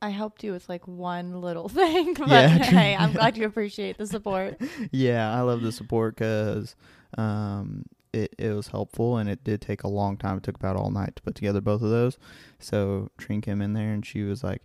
I 0.00 0.10
helped 0.10 0.44
you 0.44 0.52
with 0.52 0.68
like 0.68 0.86
one 0.86 1.40
little 1.40 1.68
thing, 1.80 2.14
but 2.14 2.28
Yeah, 2.28 2.48
hey, 2.58 2.94
I'm 2.94 3.12
glad 3.12 3.36
you 3.36 3.46
appreciate 3.46 3.96
the 3.98 4.06
support. 4.06 4.60
yeah, 4.92 5.34
I 5.34 5.40
love 5.40 5.62
the 5.62 5.72
support 5.72 6.14
because 6.16 6.76
um, 7.16 7.84
it 8.18 8.34
it 8.38 8.50
was 8.50 8.68
helpful, 8.68 9.16
and 9.16 9.28
it 9.28 9.42
did 9.44 9.60
take 9.62 9.82
a 9.84 9.88
long 9.88 10.16
time. 10.16 10.36
It 10.38 10.42
took 10.42 10.56
about 10.56 10.76
all 10.76 10.90
night 10.90 11.16
to 11.16 11.22
put 11.22 11.34
together 11.34 11.60
both 11.60 11.82
of 11.82 11.90
those. 11.90 12.18
So 12.58 13.10
Treen 13.18 13.40
came 13.40 13.62
in 13.62 13.72
there, 13.72 13.92
and 13.92 14.04
she 14.04 14.22
was 14.22 14.42
like, 14.44 14.62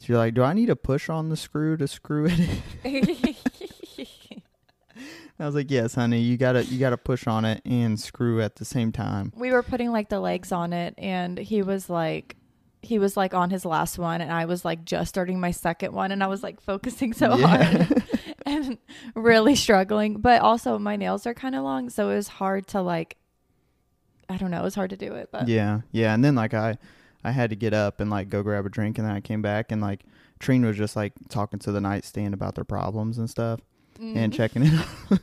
"She's 0.00 0.16
like, 0.16 0.34
do 0.34 0.42
I 0.42 0.52
need 0.52 0.66
to 0.66 0.76
push 0.76 1.08
on 1.08 1.28
the 1.28 1.36
screw 1.36 1.76
to 1.76 1.86
screw 1.88 2.26
it?" 2.30 2.38
in?" 2.84 3.36
I 5.38 5.46
was 5.46 5.54
like, 5.54 5.70
"Yes, 5.70 5.94
honey. 5.94 6.20
You 6.20 6.36
gotta 6.36 6.64
you 6.66 6.78
gotta 6.78 6.98
push 6.98 7.26
on 7.26 7.44
it 7.44 7.62
and 7.64 7.98
screw 7.98 8.40
at 8.40 8.56
the 8.56 8.64
same 8.64 8.92
time." 8.92 9.32
we 9.36 9.50
were 9.50 9.62
putting 9.62 9.90
like 9.90 10.08
the 10.08 10.20
legs 10.20 10.52
on 10.52 10.72
it 10.72 10.94
and 10.98 11.38
he 11.38 11.62
was 11.62 11.88
like 11.90 12.36
he 12.82 12.98
was 12.98 13.16
like 13.16 13.32
on 13.32 13.48
his 13.50 13.64
last 13.64 13.98
one 13.98 14.20
and 14.20 14.30
I 14.32 14.44
was 14.44 14.64
like 14.64 14.84
just 14.84 15.08
starting 15.08 15.40
my 15.40 15.50
second 15.52 15.92
one 15.92 16.10
and 16.12 16.22
I 16.22 16.26
was 16.26 16.42
like 16.42 16.60
focusing 16.60 17.12
so 17.12 17.36
Yeah. 17.36 17.46
hard 17.46 18.04
and 18.46 18.78
really 19.14 19.54
struggling. 19.56 20.18
But 20.18 20.40
also 20.42 20.78
my 20.78 20.96
nails 20.96 21.26
are 21.26 21.34
kind 21.34 21.54
of 21.54 21.62
long, 21.64 21.90
so 21.90 22.10
it 22.10 22.16
was 22.16 22.28
hard 22.28 22.66
to 22.68 22.82
like 22.82 23.16
I 24.28 24.36
don't 24.36 24.50
know, 24.50 24.60
it 24.60 24.64
was 24.64 24.74
hard 24.74 24.90
to 24.90 24.96
do 24.96 25.14
it, 25.14 25.28
but 25.30 25.48
yeah, 25.48 25.80
yeah. 25.90 26.14
And 26.14 26.24
then 26.24 26.34
like 26.34 26.54
I 26.54 26.78
I 27.24 27.30
had 27.32 27.50
to 27.50 27.56
get 27.56 27.74
up 27.74 28.00
and 28.00 28.10
like 28.10 28.28
go 28.28 28.42
grab 28.42 28.66
a 28.66 28.68
drink, 28.68 28.98
and 28.98 29.06
then 29.06 29.14
I 29.14 29.20
came 29.20 29.42
back 29.42 29.70
and 29.72 29.80
like 29.82 30.04
Trina 30.38 30.66
was 30.68 30.76
just 30.76 30.96
like 30.96 31.12
talking 31.28 31.58
to 31.60 31.72
the 31.72 31.80
nightstand 31.80 32.34
about 32.34 32.54
their 32.54 32.64
problems 32.64 33.18
and 33.18 33.28
stuff. 33.30 33.60
and 34.00 34.32
Mm. 34.32 34.36
checking 34.36 34.62
it 34.64 34.72
out. 34.74 35.20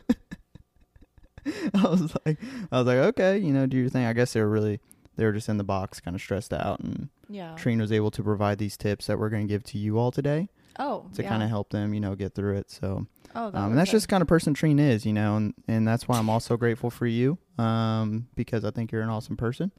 I 1.74 1.88
was 1.90 2.16
like, 2.26 2.38
I 2.72 2.78
was 2.78 2.88
like, 2.88 2.98
okay, 2.98 3.38
you 3.38 3.52
know, 3.52 3.66
do 3.66 3.78
your 3.78 3.90
thing. 3.90 4.06
I 4.06 4.14
guess 4.14 4.34
they 4.34 4.42
were 4.42 4.50
really, 4.50 4.80
they 5.16 5.26
were 5.26 5.32
just 5.32 5.50
in 5.50 5.58
the 5.58 5.64
box, 5.64 6.00
kind 6.00 6.16
of 6.16 6.22
stressed 6.22 6.54
out, 6.54 6.80
and 6.80 7.10
yeah. 7.30 7.56
Trina 7.56 7.82
was 7.82 7.92
able 7.92 8.12
to 8.12 8.22
provide 8.24 8.58
these 8.60 8.78
tips 8.78 9.08
that 9.08 9.18
we're 9.20 9.30
going 9.30 9.48
to 9.48 9.52
give 9.52 9.64
to 9.66 9.78
you 9.78 9.98
all 9.98 10.12
today 10.12 10.50
Oh, 10.80 11.08
to 11.14 11.22
yeah. 11.22 11.30
kind 11.30 11.44
of 11.44 11.50
help 11.50 11.70
them, 11.70 11.94
you 11.94 12.00
know, 12.00 12.16
get 12.16 12.34
through 12.34 12.56
it. 12.58 12.72
So, 12.72 13.06
Oh, 13.36 13.52
that 13.52 13.58
um, 13.60 13.72
and 13.72 13.78
that's 13.78 13.90
a- 13.90 13.94
just 13.94 14.08
kind 14.10 14.22
of 14.22 14.28
person 14.28 14.54
Trina 14.54 14.82
is, 14.82 15.06
you 15.06 15.14
know, 15.14 15.36
and 15.36 15.54
and 15.68 15.88
that's 15.88 16.08
why 16.08 16.18
I'm 16.18 16.30
also 16.30 16.58
grateful 16.58 16.90
for 16.90 17.06
you, 17.06 17.38
um, 17.58 18.28
because 18.36 18.64
I 18.66 18.72
think 18.72 18.92
you're 18.92 19.02
an 19.04 19.10
awesome 19.10 19.38
person, 19.38 19.72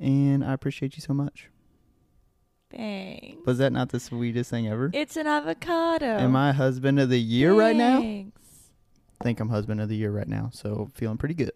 and 0.00 0.42
I 0.44 0.52
appreciate 0.54 0.96
you 0.96 1.02
so 1.02 1.12
much. 1.12 1.50
Thanks. 2.70 3.46
Was 3.46 3.58
that 3.58 3.72
not 3.72 3.90
the 3.90 4.00
sweetest 4.00 4.50
thing 4.50 4.66
ever? 4.68 4.90
It's 4.92 5.16
an 5.16 5.26
avocado. 5.26 6.06
Am 6.06 6.34
I 6.34 6.52
husband 6.52 6.98
of 6.98 7.10
the 7.10 7.20
year 7.20 7.52
right 7.54 7.76
now? 7.76 8.00
Thanks. 8.00 8.40
think 9.22 9.40
I'm 9.40 9.48
husband 9.48 9.80
of 9.80 9.88
the 9.88 9.96
year 9.96 10.10
right 10.10 10.28
now, 10.28 10.50
so 10.52 10.88
feeling 10.94 11.16
pretty 11.16 11.34
good. 11.34 11.52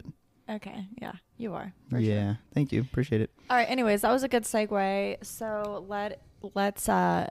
Okay, 0.49 0.85
yeah, 1.01 1.13
you 1.37 1.53
are. 1.53 1.73
yeah, 1.91 2.33
sure. 2.33 2.39
thank 2.53 2.71
you, 2.71 2.81
appreciate 2.81 3.21
it. 3.21 3.29
All 3.49 3.55
right. 3.57 3.69
Anyways, 3.69 4.01
that 4.01 4.11
was 4.11 4.23
a 4.23 4.27
good 4.27 4.43
segue. 4.43 5.23
So 5.25 5.85
let 5.87 6.21
let's 6.55 6.89
uh 6.89 7.29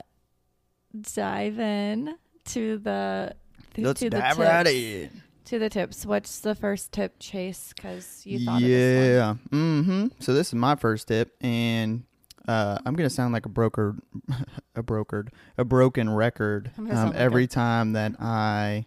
dive 0.98 1.58
in 1.58 2.16
to 2.46 2.78
the 2.78 3.34
to, 3.74 3.82
Let's 3.82 4.00
to 4.00 4.10
the 4.10 4.18
dive 4.18 4.36
tips. 4.36 4.38
right 4.38 4.66
in. 4.66 5.22
To 5.46 5.58
the 5.58 5.70
tips. 5.70 6.06
What's 6.06 6.40
the 6.40 6.54
first 6.54 6.92
tip, 6.92 7.16
Chase? 7.18 7.72
Because 7.74 8.22
you 8.24 8.44
thought 8.44 8.60
yeah. 8.60 9.34
Mm-hmm. 9.50 10.08
So 10.20 10.32
this 10.32 10.48
is 10.48 10.54
my 10.54 10.76
first 10.76 11.08
tip, 11.08 11.34
and 11.40 12.04
uh, 12.46 12.78
I'm 12.84 12.94
gonna 12.94 13.10
sound 13.10 13.32
like 13.32 13.46
a 13.46 13.48
broker, 13.48 13.96
a 14.76 14.82
brokered, 14.82 15.28
a 15.58 15.64
broken 15.64 16.10
record 16.10 16.70
um, 16.78 16.88
like 16.88 17.14
every 17.14 17.46
time 17.46 17.92
that 17.92 18.20
I 18.20 18.86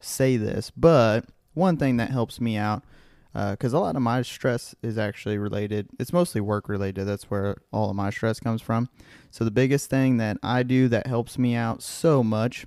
say 0.00 0.36
this. 0.36 0.70
But 0.76 1.26
one 1.54 1.76
thing 1.76 1.96
that 1.96 2.10
helps 2.10 2.40
me 2.40 2.56
out, 2.56 2.84
because 3.34 3.72
a 3.72 3.78
lot 3.80 3.96
of 3.96 4.02
my 4.02 4.22
stress 4.22 4.74
is 4.80 4.96
actually 4.96 5.38
related. 5.38 5.88
It's 5.98 6.12
mostly 6.12 6.40
work 6.40 6.68
related. 6.68 7.04
That's 7.04 7.24
where 7.24 7.56
all 7.72 7.90
of 7.90 7.96
my 7.96 8.10
stress 8.10 8.38
comes 8.38 8.62
from. 8.62 8.88
So 9.32 9.44
the 9.44 9.50
biggest 9.50 9.90
thing 9.90 10.18
that 10.18 10.38
I 10.42 10.62
do 10.62 10.86
that 10.88 11.08
helps 11.08 11.36
me 11.36 11.56
out 11.56 11.82
so 11.82 12.22
much 12.22 12.64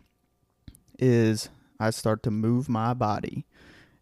is 1.00 1.50
I 1.80 1.92
start 1.92 2.22
to 2.24 2.32
move 2.32 2.68
my 2.68 2.94
body. 2.94 3.46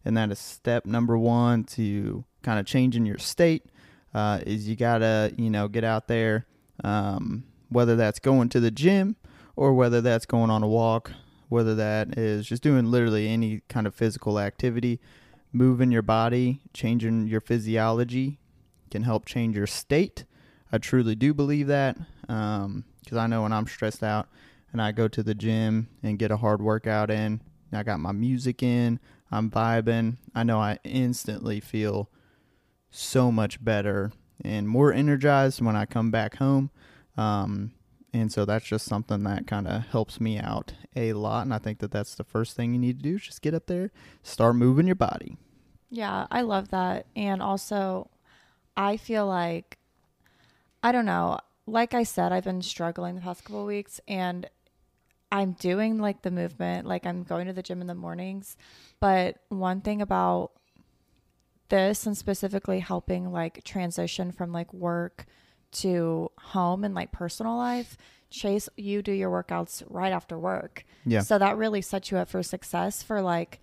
And 0.04 0.16
that 0.16 0.30
is 0.30 0.38
step 0.38 0.86
number 0.86 1.16
one 1.16 1.64
to 1.64 2.24
kind 2.42 2.58
of 2.58 2.66
changing 2.66 3.06
your 3.06 3.18
state. 3.18 3.66
Uh, 4.14 4.40
is 4.46 4.68
you 4.68 4.76
gotta, 4.76 5.32
you 5.36 5.50
know, 5.50 5.68
get 5.68 5.84
out 5.84 6.08
there, 6.08 6.46
um, 6.82 7.44
whether 7.68 7.96
that's 7.96 8.18
going 8.18 8.48
to 8.48 8.60
the 8.60 8.70
gym 8.70 9.16
or 9.56 9.74
whether 9.74 10.00
that's 10.00 10.26
going 10.26 10.48
on 10.48 10.62
a 10.62 10.68
walk, 10.68 11.12
whether 11.48 11.74
that 11.74 12.16
is 12.18 12.46
just 12.46 12.62
doing 12.62 12.90
literally 12.90 13.28
any 13.28 13.60
kind 13.68 13.86
of 13.86 13.94
physical 13.94 14.38
activity, 14.38 15.00
moving 15.52 15.90
your 15.90 16.02
body, 16.02 16.60
changing 16.72 17.26
your 17.26 17.40
physiology 17.40 18.38
can 18.90 19.02
help 19.02 19.26
change 19.26 19.56
your 19.56 19.66
state. 19.66 20.24
I 20.72 20.78
truly 20.78 21.14
do 21.14 21.34
believe 21.34 21.66
that 21.66 21.96
because 22.22 23.18
I 23.18 23.26
know 23.26 23.42
when 23.42 23.52
I'm 23.52 23.66
stressed 23.66 24.02
out 24.02 24.28
and 24.72 24.80
I 24.80 24.92
go 24.92 25.08
to 25.08 25.22
the 25.22 25.34
gym 25.34 25.88
and 26.02 26.18
get 26.18 26.30
a 26.30 26.36
hard 26.36 26.60
workout 26.60 27.10
in, 27.10 27.40
I 27.72 27.82
got 27.82 28.00
my 28.00 28.12
music 28.12 28.62
in, 28.62 29.00
I'm 29.30 29.50
vibing, 29.50 30.16
I 30.34 30.44
know 30.44 30.58
I 30.58 30.78
instantly 30.84 31.60
feel 31.60 32.10
so 32.90 33.30
much 33.30 33.62
better 33.62 34.12
and 34.42 34.68
more 34.68 34.92
energized 34.92 35.60
when 35.60 35.76
I 35.76 35.84
come 35.84 36.10
back 36.10 36.36
home. 36.36 36.70
Um, 37.16 37.72
and 38.20 38.32
so 38.32 38.44
that's 38.44 38.66
just 38.66 38.86
something 38.86 39.22
that 39.24 39.46
kind 39.46 39.66
of 39.66 39.86
helps 39.86 40.20
me 40.20 40.38
out 40.38 40.72
a 40.94 41.12
lot. 41.12 41.42
And 41.42 41.54
I 41.54 41.58
think 41.58 41.78
that 41.80 41.90
that's 41.90 42.14
the 42.14 42.24
first 42.24 42.56
thing 42.56 42.72
you 42.72 42.78
need 42.78 42.98
to 42.98 43.02
do 43.02 43.18
just 43.18 43.42
get 43.42 43.54
up 43.54 43.66
there, 43.66 43.90
start 44.22 44.56
moving 44.56 44.86
your 44.86 44.96
body. 44.96 45.36
Yeah, 45.90 46.26
I 46.30 46.42
love 46.42 46.70
that. 46.70 47.06
And 47.14 47.40
also, 47.42 48.10
I 48.76 48.96
feel 48.96 49.26
like, 49.26 49.78
I 50.82 50.92
don't 50.92 51.06
know, 51.06 51.38
like 51.66 51.94
I 51.94 52.02
said, 52.02 52.32
I've 52.32 52.44
been 52.44 52.62
struggling 52.62 53.14
the 53.14 53.20
past 53.20 53.44
couple 53.44 53.64
weeks 53.66 54.00
and 54.06 54.48
I'm 55.32 55.52
doing 55.52 55.98
like 55.98 56.22
the 56.22 56.30
movement, 56.30 56.86
like 56.86 57.06
I'm 57.06 57.22
going 57.22 57.46
to 57.46 57.52
the 57.52 57.62
gym 57.62 57.80
in 57.80 57.86
the 57.86 57.94
mornings. 57.94 58.56
But 59.00 59.38
one 59.48 59.80
thing 59.80 60.00
about 60.00 60.52
this 61.68 62.06
and 62.06 62.16
specifically 62.16 62.80
helping 62.80 63.32
like 63.32 63.64
transition 63.64 64.30
from 64.30 64.52
like 64.52 64.72
work 64.72 65.26
to 65.80 66.30
home 66.38 66.84
and 66.84 66.94
like 66.94 67.12
personal 67.12 67.56
life, 67.56 67.96
Chase, 68.30 68.68
you 68.76 69.02
do 69.02 69.12
your 69.12 69.30
workouts 69.30 69.82
right 69.88 70.12
after 70.12 70.38
work. 70.38 70.84
Yeah. 71.04 71.20
So 71.20 71.38
that 71.38 71.56
really 71.56 71.80
sets 71.82 72.10
you 72.10 72.18
up 72.18 72.28
for 72.28 72.42
success 72.42 73.02
for 73.02 73.22
like, 73.22 73.60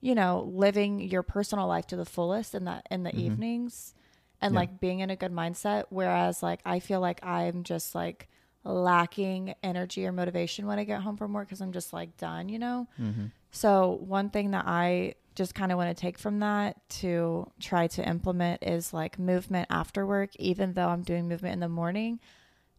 you 0.00 0.14
know, 0.14 0.50
living 0.52 1.00
your 1.00 1.22
personal 1.22 1.66
life 1.66 1.86
to 1.88 1.96
the 1.96 2.04
fullest 2.04 2.54
in 2.54 2.64
that 2.66 2.86
in 2.90 3.02
the 3.04 3.14
evenings 3.16 3.94
and 4.40 4.52
Yeah. 4.54 4.60
like 4.60 4.80
being 4.80 5.00
in 5.00 5.10
a 5.10 5.16
good 5.16 5.32
mindset. 5.32 5.84
Whereas 5.90 6.42
like 6.42 6.60
I 6.64 6.78
feel 6.80 7.00
like 7.00 7.24
I'm 7.24 7.62
just 7.62 7.94
like 7.94 8.28
lacking 8.64 9.54
energy 9.62 10.06
or 10.06 10.12
motivation 10.12 10.66
when 10.66 10.78
I 10.78 10.84
get 10.84 11.00
home 11.00 11.16
from 11.16 11.32
work 11.32 11.48
because 11.48 11.60
I'm 11.60 11.72
just 11.72 11.92
like 11.92 12.16
done, 12.16 12.48
you 12.48 12.58
know? 12.58 12.86
Mm-hmm. 13.00 13.26
So 13.50 13.98
one 14.06 14.30
thing 14.30 14.52
that 14.52 14.64
I 14.66 15.14
just 15.34 15.54
kind 15.54 15.72
of 15.72 15.78
want 15.78 15.94
to 15.96 16.00
take 16.00 16.18
from 16.18 16.40
that 16.40 16.76
to 16.88 17.50
try 17.58 17.86
to 17.86 18.06
implement 18.06 18.62
is 18.62 18.92
like 18.92 19.18
movement 19.18 19.66
after 19.70 20.06
work, 20.06 20.30
even 20.36 20.74
though 20.74 20.88
I'm 20.88 21.02
doing 21.02 21.28
movement 21.28 21.54
in 21.54 21.60
the 21.60 21.68
morning. 21.68 22.20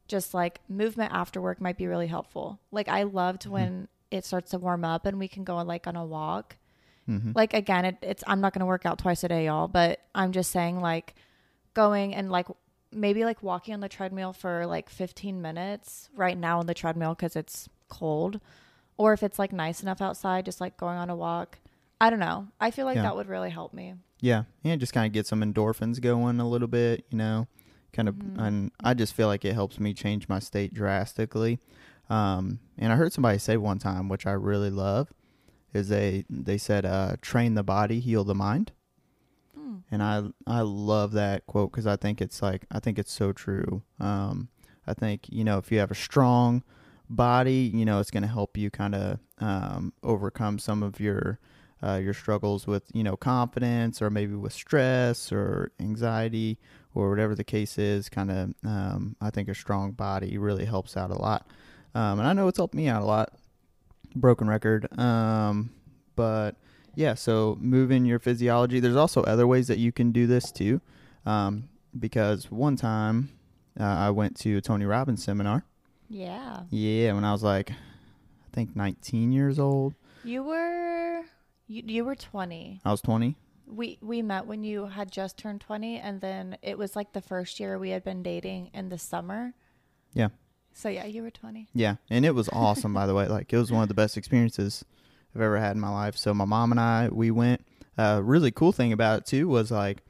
Just 0.07 0.33
like 0.33 0.59
movement 0.69 1.13
after 1.13 1.41
work 1.41 1.61
might 1.61 1.77
be 1.77 1.87
really 1.87 2.07
helpful. 2.07 2.59
Like 2.71 2.87
I 2.87 3.03
loved 3.03 3.47
when 3.47 3.87
it 4.11 4.25
starts 4.25 4.51
to 4.51 4.59
warm 4.59 4.85
up 4.85 5.05
and 5.05 5.17
we 5.17 5.27
can 5.27 5.43
go 5.43 5.57
like 5.57 5.87
on 5.87 5.95
a 5.95 6.05
walk. 6.05 6.57
Mm-hmm. 7.09 7.31
Like 7.33 7.53
again, 7.53 7.85
it, 7.85 7.97
it's 8.01 8.23
I'm 8.27 8.41
not 8.41 8.53
going 8.53 8.59
to 8.59 8.65
work 8.65 8.85
out 8.85 8.99
twice 8.99 9.23
a 9.23 9.27
day, 9.27 9.45
y'all, 9.45 9.67
but 9.67 9.99
I'm 10.13 10.31
just 10.31 10.51
saying 10.51 10.79
like 10.79 11.15
going 11.73 12.13
and 12.13 12.31
like 12.31 12.47
maybe 12.91 13.25
like 13.25 13.41
walking 13.41 13.73
on 13.73 13.79
the 13.79 13.89
treadmill 13.89 14.33
for 14.33 14.65
like 14.67 14.89
15 14.89 15.41
minutes 15.41 16.09
right 16.15 16.37
now 16.37 16.59
on 16.59 16.67
the 16.67 16.73
treadmill 16.73 17.15
because 17.15 17.35
it's 17.35 17.67
cold, 17.89 18.39
or 18.97 19.13
if 19.13 19.23
it's 19.23 19.39
like 19.39 19.51
nice 19.51 19.81
enough 19.81 20.01
outside, 20.01 20.45
just 20.45 20.61
like 20.61 20.77
going 20.77 20.97
on 20.97 21.09
a 21.09 21.15
walk. 21.15 21.57
I 22.03 22.09
don't 22.09 22.19
know. 22.19 22.47
I 22.59 22.71
feel 22.71 22.85
like 22.85 22.97
Yeah. 22.97 23.03
that 23.03 23.15
would 23.15 23.29
really 23.29 23.49
help 23.49 23.73
me. 23.73 23.93
Yeah, 24.19 24.43
yeah, 24.61 24.75
just 24.75 24.91
kind 24.91 25.05
of 25.07 25.13
get 25.13 25.25
some 25.25 25.41
endorphins 25.41 26.01
going 26.01 26.41
a 26.41 26.47
little 26.47 26.67
bit, 26.67 27.05
you 27.09 27.17
know, 27.17 27.47
kind 27.93 28.09
of, 28.09 28.15
Mhm. 28.15 28.37
and 28.37 28.71
I 28.83 28.93
just 28.93 29.13
feel 29.13 29.27
like 29.27 29.45
it 29.45 29.53
helps 29.53 29.79
me 29.79 29.93
change 29.93 30.27
my 30.27 30.39
state 30.39 30.73
drastically. 30.73 31.59
Um, 32.09 32.59
and 32.77 32.91
I 32.91 32.97
heard 32.97 33.13
somebody 33.13 33.37
say 33.37 33.55
one 33.55 33.79
time, 33.79 34.09
which 34.09 34.27
I 34.27 34.33
really 34.33 34.69
love, 34.69 35.13
is 35.73 35.87
they 35.87 36.25
they 36.29 36.57
said, 36.57 36.85
uh, 36.85 37.15
"Train 37.21 37.53
the 37.53 37.63
body, 37.63 38.01
heal 38.01 38.25
the 38.25 38.35
mind." 38.35 38.73
Hmm. 39.55 39.77
and 39.89 40.03
I 40.03 40.23
I 40.45 40.59
love 40.61 41.13
that 41.13 41.45
quote 41.47 41.71
because 41.71 41.87
I 41.87 41.95
think 41.95 42.21
it's 42.21 42.41
like 42.41 42.65
I 42.69 42.79
think 42.79 42.99
it's 42.99 43.13
so 43.13 43.31
true. 43.31 43.81
Um, 43.97 44.49
I 44.85 44.93
think 44.93 45.27
you 45.29 45.45
know 45.45 45.57
if 45.57 45.71
you 45.71 45.79
have 45.79 45.91
a 45.91 45.95
strong 45.95 46.63
body, 47.09 47.71
you 47.73 47.85
know 47.85 47.99
it's 48.01 48.11
going 48.11 48.23
to 48.23 48.29
help 48.29 48.57
you 48.57 48.69
kind 48.69 48.93
of 48.93 49.19
um, 49.39 49.93
overcome 50.03 50.59
some 50.59 50.83
of 50.83 50.99
your 50.99 51.39
uh, 51.83 51.95
your 51.95 52.13
struggles 52.13 52.65
with 52.65 52.83
you 52.93 53.03
know 53.03 53.15
confidence 53.15 54.01
or 54.01 54.09
maybe 54.09 54.35
with 54.35 54.53
stress 54.53 55.31
or 55.31 55.71
anxiety 55.79 56.57
or 56.95 57.09
whatever 57.09 57.35
the 57.35 57.43
case 57.43 57.77
is. 57.77 58.09
Kind 58.09 58.31
of 58.31 58.53
um, 58.65 59.15
I 59.21 59.29
think 59.29 59.49
a 59.49 59.55
strong 59.55 59.91
body 59.91 60.37
really 60.37 60.65
helps 60.65 60.95
out 60.95 61.11
a 61.11 61.19
lot, 61.19 61.47
um, 61.95 62.19
and 62.19 62.27
I 62.27 62.33
know 62.33 62.47
it's 62.47 62.57
helped 62.57 62.75
me 62.75 62.87
out 62.87 63.01
a 63.01 63.05
lot. 63.05 63.33
Broken 64.15 64.47
record, 64.47 64.87
um, 64.99 65.71
but 66.15 66.55
yeah, 66.95 67.15
so 67.15 67.57
moving 67.59 68.05
your 68.05 68.19
physiology. 68.19 68.79
There's 68.79 68.95
also 68.95 69.23
other 69.23 69.47
ways 69.47 69.67
that 69.67 69.79
you 69.79 69.91
can 69.91 70.11
do 70.11 70.27
this 70.27 70.51
too. 70.51 70.81
Um, 71.25 71.69
because 71.97 72.51
one 72.51 72.75
time 72.75 73.29
uh, 73.79 73.83
I 73.83 74.09
went 74.09 74.37
to 74.41 74.57
a 74.57 74.61
Tony 74.61 74.85
Robbins 74.85 75.23
seminar. 75.23 75.65
Yeah. 76.09 76.61
Yeah, 76.69 77.13
when 77.13 77.23
I 77.23 77.31
was 77.31 77.43
like, 77.43 77.71
I 77.71 77.75
think 78.53 78.75
19 78.75 79.31
years 79.31 79.57
old. 79.57 79.95
You 80.23 80.43
were 80.43 81.23
you, 81.67 81.83
you 81.85 82.05
were 82.05 82.15
20. 82.15 82.81
I 82.83 82.91
was 82.91 83.01
20. 83.01 83.35
We 83.65 83.97
we 84.01 84.21
met 84.21 84.45
when 84.45 84.63
you 84.63 84.87
had 84.87 85.11
just 85.11 85.37
turned 85.37 85.61
20 85.61 85.97
and 85.97 86.19
then 86.21 86.57
it 86.61 86.77
was 86.77 86.95
like 86.95 87.13
the 87.13 87.21
first 87.21 87.59
year 87.59 87.79
we 87.79 87.91
had 87.91 88.03
been 88.03 88.21
dating 88.21 88.69
in 88.73 88.89
the 88.89 88.97
summer. 88.97 89.53
Yeah. 90.13 90.29
So 90.73 90.89
yeah, 90.89 91.05
you 91.05 91.21
were 91.23 91.31
20. 91.31 91.69
Yeah, 91.73 91.95
and 92.09 92.25
it 92.25 92.35
was 92.35 92.49
awesome, 92.49 92.93
by 92.93 93.05
the 93.05 93.13
way. 93.13 93.27
Like, 93.27 93.53
it 93.53 93.57
was 93.57 93.71
one 93.71 93.83
of 93.83 93.87
the 93.89 93.93
best 93.93 94.17
experiences 94.17 94.83
I've 95.35 95.41
ever 95.41 95.57
had 95.59 95.75
in 95.75 95.79
my 95.79 95.89
life. 95.89 96.17
So, 96.17 96.33
my 96.33 96.45
mom 96.45 96.71
and 96.71 96.79
I, 96.79 97.09
we 97.11 97.29
went. 97.31 97.65
Uh, 97.95 98.21
really 98.23 98.49
cool 98.49 98.71
thing 98.71 98.91
about 98.91 99.19
it, 99.19 99.25
too, 99.27 99.47
was 99.47 99.69
like, 99.69 100.01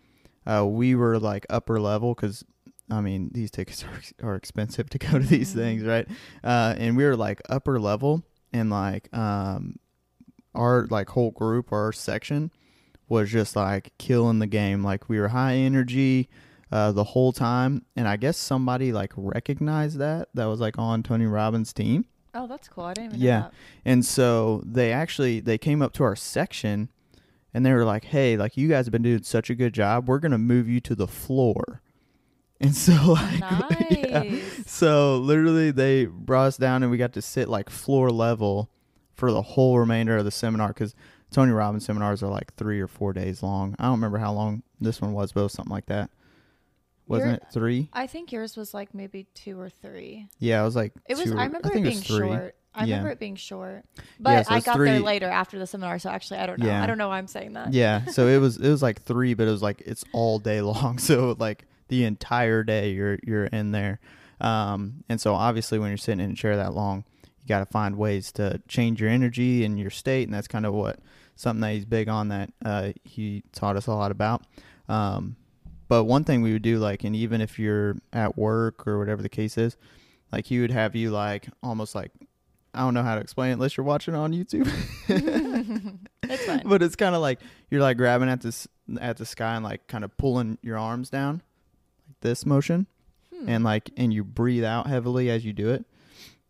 uh, 0.48 0.66
we 0.66 0.96
were 0.96 1.20
like 1.20 1.46
upper 1.50 1.82
level 1.82 2.14
because, 2.16 2.46
I 2.90 3.02
mean, 3.02 3.30
these 3.34 3.52
tickets 3.52 3.84
are, 4.22 4.30
are 4.30 4.36
expensive 4.36 4.90
to 4.92 4.98
go 4.98 5.12
to 5.12 5.20
these 5.20 5.52
Mhm. 5.52 5.56
things, 5.56 5.84
right? 5.84 6.08
Uh, 6.44 6.76
and 6.78 6.96
we 6.96 7.04
were 7.04 7.18
like 7.18 7.42
upper 7.50 7.78
level, 7.80 8.24
and 8.54 8.70
like, 8.70 9.14
um, 9.16 9.76
our 10.56 10.88
like 10.90 11.10
whole 11.10 11.32
group, 11.32 11.72
our 11.72 11.92
section 11.92 12.52
was 13.10 13.30
just 13.32 13.56
like 13.56 13.92
killing 13.98 14.40
the 14.40 14.48
game. 14.48 14.84
Like, 14.84 15.10
we 15.10 15.20
were 15.20 15.28
high 15.30 15.56
energy 15.56 16.30
uh, 16.72 16.92
the 16.92 17.04
whole 17.04 17.32
time. 17.34 17.86
And 17.96 18.08
I 18.08 18.18
guess 18.18 18.38
somebody 18.38 18.92
like 18.94 19.12
recognized 19.16 19.98
that 20.00 20.30
that 20.34 20.46
was 20.46 20.60
like 20.60 20.78
on 20.80 21.04
Tony 21.04 21.26
Robbins' 21.26 21.74
team. 21.74 22.06
Oh, 22.34 22.48
that's 22.48 22.68
cool. 22.68 22.86
I 22.86 22.94
didn't 22.94 23.10
even 23.12 23.22
Yeah. 23.22 23.38
know 23.40 23.44
that. 23.46 23.54
And 23.86 24.06
so 24.06 24.64
they 24.66 24.92
actually 24.92 25.40
they 25.40 25.58
came 25.60 25.82
up 25.84 25.94
to 25.94 26.04
our 26.04 26.16
section 26.16 26.90
and 27.54 27.64
they 27.64 27.72
were 27.74 27.86
like, 27.86 28.06
"Hey, 28.06 28.38
like 28.38 28.58
you 28.58 28.68
guys 28.68 28.86
have 28.88 28.92
been 28.92 29.04
doing 29.04 29.22
such 29.22 29.52
a 29.52 29.56
good 29.56 29.74
job. 29.74 30.08
We're 30.10 30.18
going 30.18 30.32
to 30.32 30.40
move 30.40 30.68
you 30.68 30.80
to 30.82 30.96
the 30.96 31.08
floor." 31.08 31.82
And 32.62 32.74
so 32.74 32.94
like 33.14 33.42
yeah. 33.90 34.24
So 34.66 35.18
literally 35.18 35.72
they 35.72 36.06
brought 36.06 36.46
us 36.48 36.58
down 36.58 36.82
and 36.82 36.90
we 36.92 36.98
got 36.98 37.12
to 37.14 37.22
sit 37.22 37.50
like 37.50 37.70
floor 37.70 38.10
level 38.10 38.70
for 39.14 39.32
the 39.32 39.42
whole 39.42 39.78
remainder 39.80 40.18
of 40.18 40.26
the 40.26 40.32
seminar 40.32 40.74
cuz 40.74 40.96
Tony 41.32 41.52
Robbins 41.52 41.86
seminars 41.86 42.22
are 42.22 42.30
like 42.30 42.54
3 42.56 42.80
or 42.80 42.88
4 42.88 43.14
days 43.14 43.42
long. 43.42 43.76
I 43.80 43.84
don't 43.84 43.94
remember 43.94 44.20
how 44.20 44.32
long 44.34 44.62
this 44.80 45.02
one 45.02 45.14
was, 45.14 45.32
but 45.32 45.40
it 45.40 45.44
was 45.44 45.54
something 45.54 45.72
like 45.74 45.88
that. 45.88 46.10
Wasn't 47.08 47.28
Your- 47.32 47.36
it 47.38 47.44
3? 47.52 47.90
I 47.92 48.08
think 48.08 48.32
yours 48.32 48.56
was 48.56 48.74
like 48.74 48.94
maybe 48.94 49.26
2 49.34 49.60
or 49.60 49.70
3. 49.70 50.28
Yeah, 50.40 50.62
it 50.62 50.66
was 50.66 50.76
like 50.76 50.94
It 51.08 51.18
was 51.18 51.32
or- 51.32 51.40
I 51.40 51.46
remember 51.46 51.70
think 51.70 51.86
it 51.86 51.88
it 51.88 51.92
being 51.92 52.02
three. 52.04 52.28
short. 52.30 52.56
I 52.76 52.86
Yeah. 52.86 52.96
remember 52.96 53.12
it 53.12 53.20
being 53.20 53.36
short. 53.36 53.84
But 54.20 54.48
so 54.48 54.54
I 54.56 54.60
got 54.60 54.78
there 54.80 55.00
later 55.00 55.28
after 55.30 55.60
the 55.60 55.68
seminar, 55.68 56.00
so 56.00 56.10
actually 56.10 56.40
I 56.40 56.46
don't 56.48 56.60
know. 56.60 56.66
Yeah. 56.68 56.82
I 56.82 56.88
don't 56.88 56.98
know 56.98 57.10
why 57.10 57.18
I'm 57.20 57.28
saying 57.28 57.54
that. 57.54 57.72
Yeah, 57.74 58.06
so 58.06 58.28
it 58.28 58.38
was 58.40 58.58
it 58.58 58.70
was 58.70 58.82
like 58.82 59.02
three, 59.04 59.34
but 59.36 59.48
it 59.48 59.52
was 59.52 59.62
like 59.62 59.82
it's 59.86 60.04
all 60.12 60.40
day 60.40 60.62
long. 60.62 60.98
So 61.00 61.36
like 61.38 61.66
the 61.90 62.04
entire 62.06 62.64
day 62.64 62.92
you're 62.94 63.20
you're 63.24 63.46
in 63.46 63.72
there, 63.74 64.00
um, 64.42 65.04
and 65.10 65.20
so 65.22 65.36
obviously 65.36 65.78
when 65.78 65.90
you're 65.90 65.98
sitting 65.98 66.24
in 66.24 66.32
a 66.32 66.36
chair 66.36 66.56
that 66.58 66.74
long, 66.74 67.04
you 67.44 67.48
got 67.50 67.60
to 67.60 67.66
find 67.66 67.98
ways 67.98 68.32
to 68.34 68.62
change 68.68 69.02
your 69.02 69.10
energy 69.10 69.64
and 69.66 69.80
your 69.80 69.90
state, 69.90 70.28
and 70.28 70.34
that's 70.34 70.48
kind 70.48 70.66
of 70.66 70.74
what 70.74 71.00
something 71.36 71.62
that 71.62 71.74
he's 71.74 71.86
big 71.86 72.08
on 72.10 72.30
that 72.30 72.52
uh, 72.64 72.92
he 73.04 73.44
taught 73.54 73.76
us 73.76 73.88
a 73.88 73.94
lot 73.94 74.12
about. 74.12 74.44
Um, 74.88 75.36
but 75.88 76.06
one 76.06 76.24
thing 76.24 76.42
we 76.42 76.54
would 76.54 76.62
do, 76.62 76.78
like, 76.80 77.04
and 77.04 77.16
even 77.16 77.42
if 77.42 77.60
you're 77.60 77.96
at 78.14 78.38
work 78.38 78.88
or 78.88 78.98
whatever 79.00 79.22
the 79.22 79.30
case 79.30 79.58
is, 79.58 79.76
like 80.32 80.46
he 80.46 80.60
would 80.60 80.72
have 80.72 80.96
you 80.96 81.12
like 81.12 81.48
almost 81.62 81.94
like 81.96 82.12
I 82.74 82.80
don't 82.80 82.94
know 82.96 83.04
how 83.04 83.14
to 83.16 83.22
explain 83.22 83.52
it 83.52 83.54
unless 83.54 83.78
you're 83.78 83.86
watching 83.86 84.14
it 84.16 84.18
on 84.18 84.32
YouTube. 84.34 84.68
It's 86.24 86.46
fine. 86.46 86.62
but 86.66 86.82
it's 86.82 86.96
kind 86.96 87.14
of 87.16 87.22
like 87.22 87.40
you're 87.70 87.82
like 87.82 87.98
grabbing 87.98 88.30
at 88.30 88.42
this 88.42 88.68
at 89.00 89.18
the 89.18 89.26
sky 89.26 89.56
and 89.56 89.64
like 89.64 89.86
kind 89.88 90.04
of 90.04 90.16
pulling 90.18 90.58
your 90.62 90.78
arms 90.78 91.10
down 91.10 91.42
like 92.08 92.16
this 92.22 92.46
motion 92.46 92.88
Hmm. 93.36 93.50
and 93.50 93.64
like 93.64 93.90
and 93.98 94.14
you 94.14 94.24
breathe 94.24 94.64
out 94.64 94.88
heavily 94.88 95.30
as 95.30 95.44
you 95.46 95.54
do 95.54 95.70
it 95.70 95.86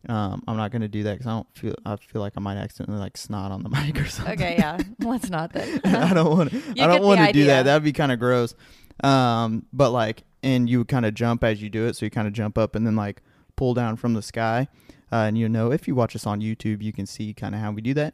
um 0.09 0.43
i'm 0.47 0.57
not 0.57 0.71
gonna 0.71 0.87
do 0.87 1.03
that 1.03 1.13
because 1.13 1.27
i 1.27 1.31
don't 1.31 1.47
feel 1.55 1.75
i 1.85 1.95
feel 1.95 2.21
like 2.21 2.33
i 2.35 2.39
might 2.41 2.57
accidentally 2.57 2.99
like 2.99 3.15
snot 3.15 3.51
on 3.51 3.63
the 3.63 3.69
mic 3.77 3.99
or 3.99 4.05
something. 4.05 4.33
Okay, 4.33 4.55
yeah. 4.57 4.77
Let's 4.99 5.29
not 5.29 5.53
then. 5.53 5.79
i 5.85 6.13
don't 6.13 6.29
want 6.29 6.51
to 6.51 6.61
i 6.81 6.87
don't 6.87 7.03
want 7.03 7.21
to 7.21 7.31
do 7.31 7.45
that. 7.45 7.63
that'd 7.63 7.83
be 7.83 7.93
kind 7.93 8.11
of 8.11 8.19
gross. 8.19 8.53
Um 9.03 9.65
but 9.71 9.91
like 9.91 10.23
and 10.41 10.69
you 10.69 10.79
would 10.79 10.87
kind 10.89 11.05
of 11.05 11.13
jump 11.13 11.43
as 11.43 11.61
you 11.61 11.69
do 11.69 11.85
it 11.85 11.95
so 11.95 12.05
you 12.05 12.09
kind 12.11 12.27
of 12.27 12.33
jump 12.33 12.57
up 12.57 12.75
and 12.75 12.85
then 12.85 12.95
like 12.95 13.21
pull 13.55 13.73
down 13.73 13.95
from 13.95 14.13
the 14.13 14.21
sky. 14.21 14.67
Uh, 15.11 15.27
and 15.27 15.37
you 15.37 15.47
know 15.47 15.71
if 15.71 15.87
you 15.87 15.93
watch 15.93 16.15
us 16.15 16.25
on 16.25 16.41
youtube 16.41 16.81
you 16.81 16.91
can 16.91 17.05
see 17.05 17.33
kind 17.33 17.55
of 17.55 17.61
how 17.61 17.71
we 17.71 17.81
do 17.81 17.93
that. 17.93 18.13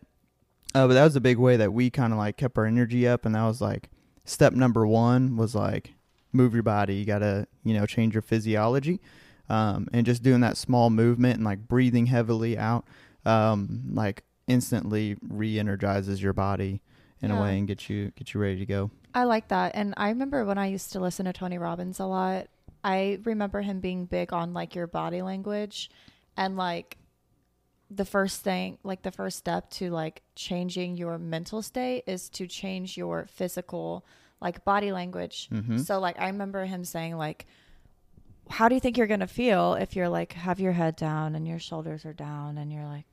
Uh, 0.76 0.86
but 0.86 0.94
that 0.94 1.04
was 1.04 1.16
a 1.16 1.22
big 1.22 1.38
way 1.38 1.58
that 1.58 1.74
we 1.74 1.90
kind 1.90 2.14
of 2.14 2.20
like 2.20 2.38
kept 2.38 2.58
our 2.58 2.66
energy 2.66 3.08
up 3.08 3.26
and 3.26 3.34
that 3.34 3.44
was 3.44 3.62
like 3.62 3.90
step 4.26 4.54
number 4.54 4.86
one 4.86 5.36
was 5.36 5.56
like 5.56 5.94
move 6.32 6.54
your 6.54 6.64
body. 6.64 6.96
You 6.96 7.06
gotta 7.06 7.48
you 7.64 7.74
know 7.74 7.86
change 7.86 8.14
your 8.14 8.22
physiology 8.22 9.00
um, 9.50 9.88
and 9.94 10.06
just 10.06 10.24
doing 10.24 10.42
that 10.42 10.58
small 10.58 10.90
movement 10.90 11.36
and 11.36 11.44
like 11.44 11.68
breathing 11.68 12.06
heavily 12.06 12.58
out 12.58 12.86
um, 13.26 13.82
like 13.94 14.24
instantly 14.48 15.16
re-energizes 15.28 16.22
your 16.22 16.34
body 16.34 16.82
in 17.22 17.32
a 17.32 17.42
way 17.42 17.58
and 17.58 17.68
get 17.68 17.90
you 17.90 18.12
get 18.16 18.34
you 18.34 18.40
ready 18.40 18.58
to 18.58 18.66
go 18.66 18.90
I 19.14 19.24
like 19.24 19.48
that. 19.48 19.72
And 19.74 19.94
I 19.98 20.10
remember 20.10 20.46
when 20.46 20.58
I 20.58 20.68
used 20.68 20.92
to 20.94 21.00
listen 21.00 21.26
to 21.26 21.34
Tony 21.34 21.58
Robbins 21.58 22.00
a 22.00 22.06
lot, 22.06 22.48
I 22.84 23.20
remember 23.24 23.62
him 23.62 23.80
being 23.80 24.06
big 24.06 24.32
on 24.34 24.54
like 24.54 24.76
your 24.76 24.88
body 24.88 25.22
language 25.22 25.90
and 26.38 26.56
like 26.56 26.98
the 27.90 28.06
first 28.06 28.42
thing, 28.42 28.78
like 28.84 29.02
the 29.02 29.12
first 29.12 29.38
step 29.40 29.72
to 29.72 29.90
like 29.90 30.22
changing 30.36 30.96
your 30.96 31.18
mental 31.18 31.62
state 31.62 32.04
is 32.06 32.30
to 32.30 32.46
change 32.46 32.98
your 32.98 33.26
physical 33.26 34.06
like 34.40 34.64
body 34.64 34.92
language. 34.92 35.50
Mhm. 35.52 35.84
So 35.84 36.00
like 36.00 36.20
I 36.20 36.28
remember 36.28 36.66
him 36.66 36.86
saying 36.86 37.18
like 37.18 37.48
how 38.50 38.68
do 38.68 38.76
you 38.76 38.82
think 38.82 38.98
you're 38.98 39.08
going 39.08 39.20
to 39.20 39.28
feel 39.28 39.76
if 39.76 39.96
you're 39.96 40.10
like 40.10 40.34
have 40.34 40.60
your 40.60 40.72
head 40.72 40.96
down 40.96 41.36
and 41.36 41.48
your 41.48 41.60
shoulders 41.60 42.06
are 42.06 42.14
down 42.14 42.58
and 42.58 42.72
you're 42.72 42.86
like 42.86 43.06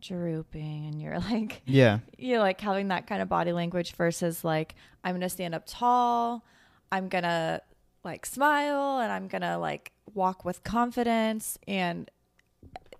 drooping 0.00 0.86
and 0.86 1.00
you're 1.00 1.18
like 1.30 1.62
yeah 1.64 2.00
you're 2.18 2.40
like 2.40 2.60
having 2.60 2.88
that 2.88 3.06
kind 3.06 3.22
of 3.22 3.28
body 3.28 3.52
language 3.52 3.94
versus 3.94 4.44
like 4.44 4.74
I'm 5.04 5.14
gonna 5.14 5.28
stand 5.28 5.54
up 5.54 5.64
tall, 5.66 6.44
I'm 6.90 7.08
gonna 7.08 7.60
like 8.04 8.26
smile, 8.26 9.00
and 9.00 9.12
I'm 9.12 9.28
gonna 9.28 9.58
like 9.58 9.92
walk 10.14 10.44
with 10.44 10.62
confidence, 10.64 11.58
and 11.66 12.10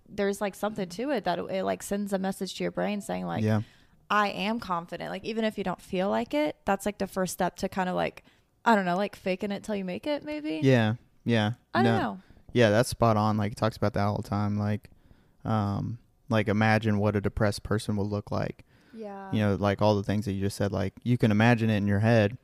there's 0.07 0.39
like 0.41 0.55
something 0.55 0.87
to 0.89 1.09
it 1.11 1.23
that 1.25 1.39
it, 1.39 1.45
it 1.49 1.63
like 1.63 1.83
sends 1.83 2.13
a 2.13 2.19
message 2.19 2.55
to 2.55 2.63
your 2.63 2.71
brain 2.71 3.01
saying 3.01 3.25
like 3.25 3.43
yeah 3.43 3.61
I 4.09 4.27
am 4.29 4.59
confident. 4.59 5.09
Like 5.09 5.23
even 5.23 5.43
if 5.43 5.57
you 5.57 5.63
don't 5.63 5.81
feel 5.81 6.09
like 6.09 6.33
it, 6.33 6.55
that's 6.65 6.85
like 6.85 6.99
the 6.99 7.07
first 7.07 7.33
step 7.33 7.55
to 7.57 7.69
kind 7.69 7.89
of 7.89 7.95
like 7.95 8.23
I 8.63 8.75
don't 8.75 8.85
know, 8.85 8.95
like 8.95 9.15
faking 9.15 9.51
it 9.51 9.63
till 9.63 9.75
you 9.75 9.83
make 9.85 10.07
it, 10.07 10.23
maybe. 10.23 10.59
yeah 10.63 10.95
yeah 11.25 11.51
I 11.73 11.83
don't 11.83 11.99
know. 12.01 12.19
Yeah, 12.53 12.69
that's 12.69 12.89
spot 12.89 13.17
on. 13.17 13.37
Like 13.37 13.51
he 13.51 13.55
talks 13.55 13.77
about 13.77 13.93
that 13.93 14.03
all 14.03 14.17
the 14.17 14.29
time. 14.29 14.57
Like, 14.59 14.89
um, 15.43 15.97
like 16.29 16.47
imagine 16.47 16.99
what 16.99 17.15
a 17.15 17.21
depressed 17.21 17.63
person 17.63 17.95
would 17.97 18.07
look 18.07 18.29
like. 18.31 18.63
Yeah. 18.93 19.31
You 19.31 19.39
know, 19.39 19.55
like 19.55 19.81
all 19.81 19.95
the 19.95 20.03
things 20.03 20.25
that 20.25 20.33
you 20.33 20.41
just 20.41 20.55
said. 20.57 20.71
Like 20.71 20.93
you 21.03 21.17
can 21.17 21.31
imagine 21.31 21.69
it 21.71 21.77
in 21.77 21.87
your 21.87 21.99
head, 21.99 22.37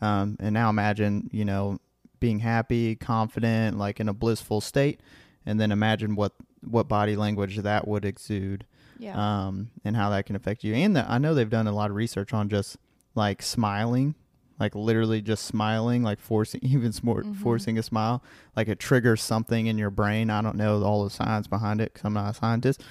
um, 0.00 0.36
and 0.40 0.52
now 0.52 0.68
imagine 0.70 1.30
you 1.32 1.44
know 1.44 1.78
being 2.20 2.40
happy, 2.40 2.94
confident, 2.96 3.78
like 3.78 4.00
in 4.00 4.08
a 4.08 4.12
blissful 4.14 4.60
state, 4.60 5.00
and 5.46 5.58
then 5.60 5.72
imagine 5.72 6.14
what 6.14 6.32
what 6.62 6.88
body 6.88 7.16
language 7.16 7.56
that 7.58 7.86
would 7.88 8.04
exude, 8.04 8.64
Yeah. 8.98 9.16
um, 9.46 9.70
and 9.84 9.94
how 9.96 10.10
that 10.10 10.24
can 10.26 10.34
affect 10.36 10.64
you. 10.64 10.74
And 10.74 10.96
that 10.96 11.08
I 11.10 11.18
know 11.18 11.34
they've 11.34 11.48
done 11.48 11.66
a 11.66 11.72
lot 11.72 11.90
of 11.90 11.96
research 11.96 12.32
on 12.32 12.48
just 12.48 12.76
like 13.14 13.42
smiling. 13.42 14.14
Like 14.60 14.74
literally 14.74 15.20
just 15.20 15.44
smiling, 15.46 16.02
like 16.02 16.20
forcing 16.20 16.60
even 16.64 16.92
more 17.02 17.22
Mhm. 17.22 17.36
forcing 17.36 17.76
a 17.78 17.82
smile, 17.82 18.22
like 18.56 18.68
it 18.68 18.78
triggers 18.78 19.20
something 19.22 19.66
in 19.66 19.78
your 19.78 19.90
brain. 19.90 20.30
I 20.30 20.40
don't 20.42 20.56
know 20.56 20.82
all 20.82 21.02
the 21.04 21.10
science 21.10 21.46
behind 21.48 21.80
it 21.80 21.92
because 21.92 22.04
I'm 22.06 22.14
not 22.14 22.30
a 22.30 22.34
scientist, 22.34 22.82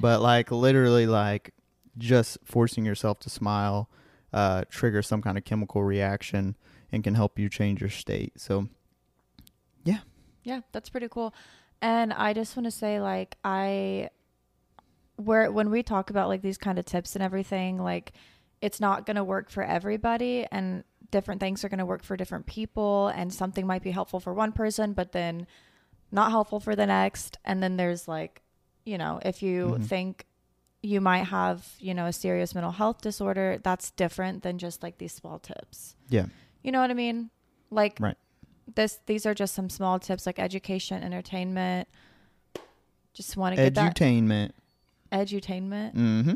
but 0.00 0.22
like 0.22 0.50
literally, 0.50 1.06
like 1.06 1.52
just 1.98 2.38
forcing 2.44 2.86
yourself 2.86 3.18
to 3.20 3.30
smile 3.30 3.90
uh, 4.32 4.62
triggers 4.70 5.06
some 5.08 5.20
kind 5.20 5.36
of 5.36 5.44
chemical 5.44 5.82
reaction 5.82 6.56
and 6.92 7.04
can 7.04 7.14
help 7.14 7.38
you 7.38 7.48
change 7.48 7.80
your 7.80 7.90
state. 7.90 8.32
So 8.40 8.68
yeah, 9.84 9.98
Yeah, 10.44 10.60
that's 10.72 10.88
pretty 10.88 11.08
cool. 11.08 11.34
And 11.82 12.12
I 12.12 12.32
just 12.32 12.56
want 12.56 12.64
to 12.64 12.70
say, 12.70 13.00
like, 13.00 13.36
I, 13.44 14.10
where 15.16 15.50
when 15.50 15.70
we 15.70 15.82
talk 15.82 16.10
about 16.10 16.28
like 16.28 16.42
these 16.42 16.58
kind 16.58 16.78
of 16.78 16.84
tips 16.84 17.14
and 17.14 17.22
everything, 17.22 17.78
like, 17.78 18.12
it's 18.62 18.80
not 18.80 19.06
going 19.06 19.16
to 19.16 19.24
work 19.24 19.50
for 19.50 19.62
everybody. 19.62 20.46
And 20.50 20.84
different 21.10 21.40
things 21.40 21.64
are 21.64 21.68
going 21.68 21.78
to 21.78 21.86
work 21.86 22.02
for 22.02 22.16
different 22.16 22.46
people 22.46 23.08
and 23.08 23.32
something 23.32 23.66
might 23.66 23.82
be 23.82 23.90
helpful 23.90 24.20
for 24.20 24.32
one 24.34 24.52
person 24.52 24.92
but 24.92 25.12
then 25.12 25.46
not 26.12 26.30
helpful 26.30 26.60
for 26.60 26.74
the 26.76 26.86
next 26.86 27.38
and 27.44 27.62
then 27.62 27.76
there's 27.76 28.06
like 28.08 28.42
you 28.84 28.96
know 28.98 29.20
if 29.24 29.42
you 29.42 29.76
Mhm. 29.78 29.84
think 29.84 30.26
you 30.82 31.00
might 31.00 31.24
have 31.24 31.74
you 31.78 31.92
know 31.94 32.06
a 32.06 32.12
serious 32.12 32.54
mental 32.54 32.72
health 32.72 33.00
disorder 33.02 33.58
that's 33.62 33.90
different 33.92 34.42
than 34.42 34.58
just 34.58 34.82
like 34.82 34.98
these 34.98 35.12
small 35.12 35.38
tips 35.38 35.94
Yeah. 36.08 36.26
you 36.62 36.72
know 36.72 36.80
what 36.80 36.90
i 36.90 36.94
mean 36.94 37.30
like 37.70 37.98
Right. 38.00 38.16
this 38.74 38.98
these 39.06 39.26
are 39.26 39.34
just 39.34 39.54
some 39.54 39.68
small 39.68 39.98
tips 39.98 40.24
like 40.26 40.38
education 40.38 41.02
entertainment 41.02 41.86
just 43.12 43.36
want 43.36 43.56
to 43.56 43.62
get 43.62 43.74
that 43.74 43.94
Edutainment. 43.96 44.52
edutainment 45.12 45.94
Mm-hmm. 45.94 46.34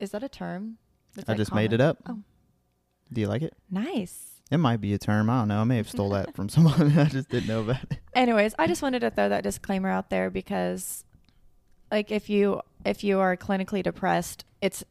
is 0.00 0.10
that 0.10 0.22
a 0.22 0.28
term 0.28 0.78
That's 1.14 1.28
I 1.28 1.32
like 1.32 1.38
just 1.38 1.54
made 1.54 1.72
it 1.72 1.80
up. 1.80 1.98
Oh. 2.08 2.18
Do 3.12 3.20
you 3.20 3.26
like 3.28 3.42
it? 3.42 3.54
nice 3.70 4.40
It 4.50 4.58
might 4.58 4.80
be 4.80 4.92
a 4.94 4.98
term. 4.98 5.28
I 5.30 5.40
don't 5.40 5.48
know. 5.48 5.60
I 5.60 5.64
may 5.64 5.76
have 5.78 5.88
stole 5.88 6.10
that 6.10 6.34
from 6.34 6.48
someone. 6.54 6.96
I 6.98 7.04
just 7.06 7.28
didn't 7.28 7.48
know 7.48 7.60
about 7.62 7.82
it. 7.90 7.98
anyways 8.14 8.54
i 8.58 8.66
just 8.66 8.82
wanted 8.86 9.00
to 9.00 9.10
throw 9.10 9.28
that 9.28 9.42
disclaimer 9.42 9.88
out 9.90 10.10
there 10.10 10.30
because 10.30 11.04
like 11.90 12.10
if 12.10 12.28
you 12.28 12.60
if 12.84 13.02
you 13.04 13.18
are 13.20 13.36
clinically 13.36 13.82
depressed 13.82 14.44
it's 14.60 14.84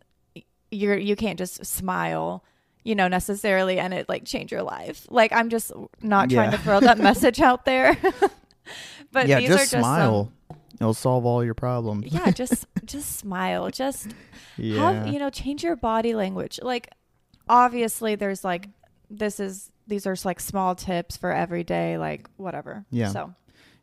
you're 0.71 0.97
you 0.97 1.15
can't 1.15 1.37
just 1.37 1.65
smile 1.65 2.43
you 2.83 2.95
know 2.95 3.07
necessarily 3.07 3.79
and 3.79 3.93
it 3.93 4.07
like 4.09 4.23
change 4.25 4.51
your 4.51 4.63
life 4.63 5.05
like 5.09 5.31
i'm 5.33 5.49
just 5.49 5.71
not 6.01 6.29
trying 6.29 6.51
Yeah. 6.51 6.57
to 6.57 6.63
throw 6.63 6.79
that 6.81 6.97
message 6.97 7.39
out 7.41 7.65
there 7.65 7.97
but 9.11 9.27
yeah, 9.27 9.39
these 9.39 9.49
just 9.49 9.55
are 9.55 9.57
just 9.59 9.71
some- 9.71 9.81
smile. 9.81 10.31
It'll 10.79 10.93
solve 10.93 11.25
all 11.25 11.43
your 11.43 11.55
problems. 11.55 12.05
yeah 12.13 12.29
just 12.31 12.65
just 12.85 13.17
smile 13.17 13.69
just 13.71 14.09
yeah. 14.57 14.93
have 14.93 15.07
you 15.07 15.17
know 15.19 15.29
change 15.31 15.63
your 15.63 15.75
body 15.75 16.13
language 16.13 16.59
like 16.61 16.89
obviously 17.49 18.15
there's 18.15 18.43
like 18.43 18.69
this 19.09 19.39
is 19.39 19.71
these 19.87 20.05
are 20.05 20.15
like 20.25 20.39
small 20.39 20.75
tips 20.75 21.15
for 21.15 21.31
every 21.31 21.63
day 21.63 21.97
like 21.97 22.29
whatever 22.37 22.85
Yeah. 22.91 23.09
so 23.09 23.33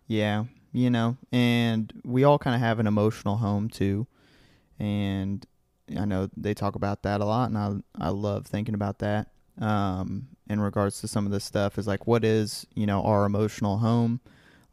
Yeah, 0.07 0.45
you 0.73 0.91
know, 0.91 1.17
and 1.33 1.93
we 2.05 2.25
all 2.25 2.39
kind 2.39 2.55
of 2.55 2.61
have 2.61 2.79
an 2.79 2.87
emotional 2.87 3.37
home 3.37 3.69
too, 3.69 4.07
and 4.79 5.47
I 5.99 6.05
know 6.05 6.29
they 6.37 6.55
talk 6.55 6.75
about 6.75 7.03
that 7.03 7.21
a 7.21 7.25
lot, 7.25 7.49
and 7.51 7.59
I 7.59 8.07
I 8.07 8.11
love 8.11 8.47
thinking 8.47 8.75
about 8.75 8.99
that. 8.99 9.29
Um, 9.61 10.29
in 10.51 10.61
regards 10.61 11.01
to 11.01 11.09
some 11.09 11.25
of 11.27 11.33
this 11.33 11.45
stuff, 11.45 11.79
is 11.79 11.87
like, 11.87 12.07
what 12.07 12.25
is 12.25 12.67
you 12.75 12.87
know 12.87 13.03
our 13.03 13.25
emotional 13.25 13.79
home? 13.79 14.21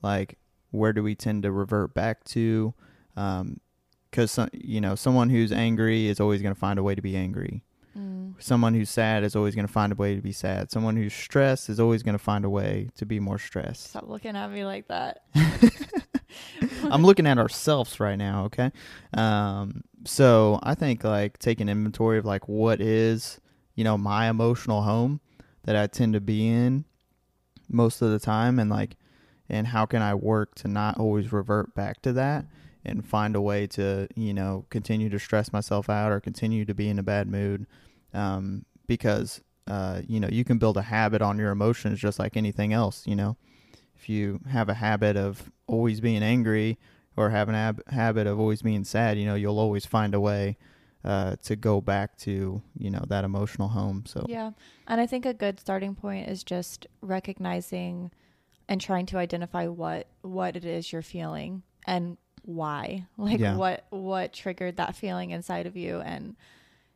Like, 0.01 0.37
where 0.71 0.91
do 0.91 1.03
we 1.03 1.15
tend 1.15 1.43
to 1.43 1.51
revert 1.51 1.93
back 1.93 2.23
to? 2.25 2.73
Um, 3.15 3.59
because 4.09 4.37
you 4.53 4.81
know, 4.81 4.95
someone 4.95 5.29
who's 5.29 5.51
angry 5.51 6.07
is 6.07 6.19
always 6.19 6.41
going 6.41 6.53
to 6.53 6.59
find 6.59 6.77
a 6.77 6.83
way 6.83 6.95
to 6.95 7.01
be 7.01 7.15
angry. 7.15 7.63
Someone 8.41 8.73
who's 8.73 8.89
sad 8.89 9.23
is 9.23 9.35
always 9.35 9.55
going 9.55 9.67
to 9.67 9.71
find 9.71 9.91
a 9.91 9.95
way 9.95 10.15
to 10.15 10.21
be 10.21 10.31
sad. 10.31 10.71
Someone 10.71 10.95
who's 10.95 11.13
stressed 11.13 11.69
is 11.69 11.79
always 11.79 12.03
going 12.03 12.17
to 12.17 12.23
find 12.23 12.43
a 12.43 12.49
way 12.49 12.89
to 12.95 13.05
be 13.05 13.19
more 13.19 13.37
stressed. 13.37 13.89
stop 13.89 14.07
looking 14.07 14.35
at 14.35 14.51
me 14.51 14.65
like 14.65 14.87
that 14.87 15.23
I'm 16.83 17.03
looking 17.03 17.27
at 17.27 17.37
ourselves 17.37 17.99
right 17.99 18.15
now, 18.15 18.45
okay? 18.45 18.71
Um, 19.13 19.83
so 20.05 20.59
I 20.63 20.75
think 20.75 21.03
like 21.03 21.37
taking 21.39 21.69
inventory 21.69 22.17
of 22.17 22.25
like 22.25 22.47
what 22.47 22.81
is, 22.81 23.39
you 23.75 23.83
know, 23.83 23.97
my 23.97 24.29
emotional 24.29 24.81
home 24.81 25.21
that 25.63 25.75
I 25.75 25.87
tend 25.87 26.13
to 26.13 26.21
be 26.21 26.47
in 26.47 26.85
most 27.69 28.01
of 28.01 28.11
the 28.11 28.19
time 28.19 28.59
and 28.59 28.69
like 28.69 28.97
and 29.49 29.67
how 29.67 29.85
can 29.85 30.01
I 30.01 30.15
work 30.15 30.55
to 30.55 30.67
not 30.67 30.97
always 30.97 31.31
revert 31.31 31.75
back 31.75 32.01
to 32.03 32.13
that 32.13 32.45
and 32.85 33.05
find 33.05 33.35
a 33.35 33.41
way 33.41 33.67
to, 33.67 34.07
you 34.15 34.33
know, 34.33 34.65
continue 34.69 35.09
to 35.09 35.19
stress 35.19 35.53
myself 35.53 35.89
out 35.89 36.11
or 36.11 36.19
continue 36.19 36.65
to 36.65 36.73
be 36.73 36.87
in 36.89 36.97
a 36.97 37.03
bad 37.03 37.27
mood. 37.27 37.67
Um, 38.13 38.65
because 38.87 39.41
uh, 39.67 40.01
you 40.07 40.19
know, 40.19 40.27
you 40.29 40.43
can 40.43 40.57
build 40.57 40.75
a 40.77 40.81
habit 40.81 41.21
on 41.21 41.37
your 41.37 41.51
emotions 41.51 41.99
just 41.99 42.19
like 42.19 42.35
anything 42.35 42.73
else, 42.73 43.05
you 43.07 43.15
know 43.15 43.37
if 44.01 44.09
you 44.09 44.39
have 44.49 44.67
a 44.67 44.73
habit 44.73 45.15
of 45.15 45.51
always 45.67 46.01
being 46.01 46.23
angry 46.23 46.79
or 47.15 47.29
have 47.29 47.49
an 47.49 47.55
ab- 47.55 47.87
habit 47.89 48.25
of 48.25 48.39
always 48.39 48.63
being 48.63 48.83
sad, 48.83 49.17
you 49.17 49.25
know, 49.25 49.35
you'll 49.35 49.59
always 49.59 49.85
find 49.85 50.15
a 50.15 50.19
way 50.19 50.57
uh, 51.05 51.35
to 51.43 51.55
go 51.55 51.79
back 51.79 52.17
to, 52.17 52.63
you 52.75 52.89
know, 52.89 53.03
that 53.09 53.23
emotional 53.23 53.67
home. 53.67 54.03
So, 54.07 54.25
Yeah. 54.27 54.51
And 54.87 54.99
I 54.99 55.05
think 55.05 55.27
a 55.27 55.35
good 55.35 55.59
starting 55.59 55.93
point 55.93 56.27
is 56.29 56.43
just 56.43 56.87
recognizing 57.01 58.09
and 58.67 58.81
trying 58.81 59.05
to 59.07 59.17
identify 59.17 59.67
what 59.67 60.07
what 60.21 60.55
it 60.55 60.65
is 60.65 60.91
you're 60.91 61.03
feeling 61.03 61.61
and 61.85 62.17
why. 62.43 63.05
Like 63.17 63.39
Yeah. 63.39 63.55
what 63.55 63.85
what 63.91 64.33
triggered 64.33 64.77
that 64.77 64.95
feeling 64.95 65.29
inside 65.29 65.67
of 65.67 65.77
you 65.77 66.01
and 66.01 66.35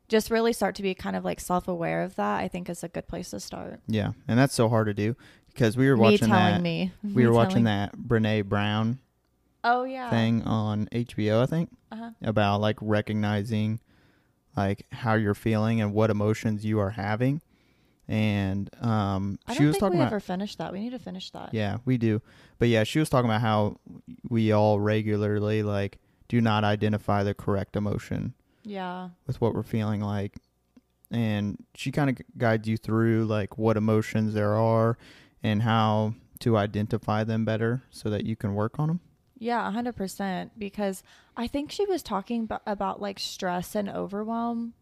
just 0.08 0.30
really 0.30 0.54
start 0.54 0.76
to 0.76 0.84
be 0.84 0.94
kind 0.94 1.16
of 1.16 1.26
like 1.26 1.40
self-aware 1.40 2.04
of 2.04 2.16
that. 2.16 2.40
I 2.40 2.48
think 2.48 2.70
is 2.70 2.84
a 2.84 2.88
good 2.88 3.08
place 3.08 3.32
to 3.32 3.40
start. 3.40 3.80
yeah. 3.88 4.12
And 4.28 4.38
that's 4.40 4.54
so 4.54 4.70
hard 4.70 4.88
to 4.88 4.94
do 4.94 5.16
because 5.48 5.76
we 5.78 5.90
were 5.90 5.98
watching 5.98 6.28
telling 6.28 6.54
that. 6.56 6.62
me. 6.62 6.92
We 7.04 7.14
Me 7.24 7.28
were 7.28 7.34
watching 7.34 7.64
that 7.64 7.96
Brene 7.98 8.46
Brown 8.46 9.00
Oh 9.64 9.84
yeah. 9.84 10.10
thing 10.12 10.44
on 10.44 10.88
HBO, 10.92 11.42
I 11.42 11.46
think, 11.48 11.70
Uh-huh. 11.92 12.12
about 12.22 12.62
like 12.62 12.78
recognizing 12.82 13.80
like 14.56 14.86
how 14.92 15.16
you're 15.16 15.34
feeling 15.34 15.82
and 15.82 15.94
what 15.94 16.10
emotions 16.10 16.64
you 16.64 16.80
are 16.80 16.92
having. 16.92 17.42
And 18.08 18.70
um, 18.82 19.40
I 19.48 19.56
she 19.56 19.64
was 19.66 19.74
think 19.74 19.80
talking 19.82 19.98
we 19.98 20.04
about 20.04 20.14
ever 20.14 20.20
finished 20.20 20.60
that. 20.60 20.72
We 20.72 20.80
need 20.80 20.92
to 20.92 21.00
finish 21.00 21.32
that. 21.32 21.54
Yeah, 21.54 21.78
we 21.86 21.98
do. 21.98 22.22
But 22.60 22.68
yeah, 22.68 22.84
she 22.84 23.00
was 23.00 23.10
talking 23.10 23.30
about 23.30 23.42
how 23.42 23.78
we 24.30 24.52
all 24.52 24.80
regularly 24.80 25.64
like 25.64 25.98
do 26.28 26.40
not 26.42 26.64
identify 26.64 27.24
the 27.24 27.34
correct 27.34 27.76
emotion 27.76 28.34
Yeah. 28.66 29.10
with 29.28 29.40
what 29.40 29.54
we're 29.54 29.64
feeling 29.64 30.02
like. 30.02 30.36
And 31.12 31.64
she 31.76 31.92
kind 31.92 32.10
of 32.10 32.18
guides 32.38 32.68
you 32.68 32.78
through 32.78 33.26
like 33.26 33.58
what 33.58 33.78
emotions 33.78 34.34
there 34.34 34.56
are 34.56 34.98
and 35.44 35.62
how 35.62 36.16
to 36.40 36.58
identify 36.58 37.24
them 37.24 37.46
better 37.46 37.84
so 37.92 38.10
that 38.10 38.26
you 38.26 38.36
can 38.36 38.56
work 38.56 38.80
on 38.80 38.88
them. 38.88 39.00
Yeah, 39.38 39.72
100% 39.72 40.50
because 40.58 41.04
I 41.38 41.48
think 41.48 41.72
she 41.72 41.86
was 41.86 42.02
talking 42.02 42.44
about, 42.46 42.62
about 42.66 43.02
like 43.02 43.20
stress 43.20 43.76
and 43.76 43.88
overwhelm 43.90 44.74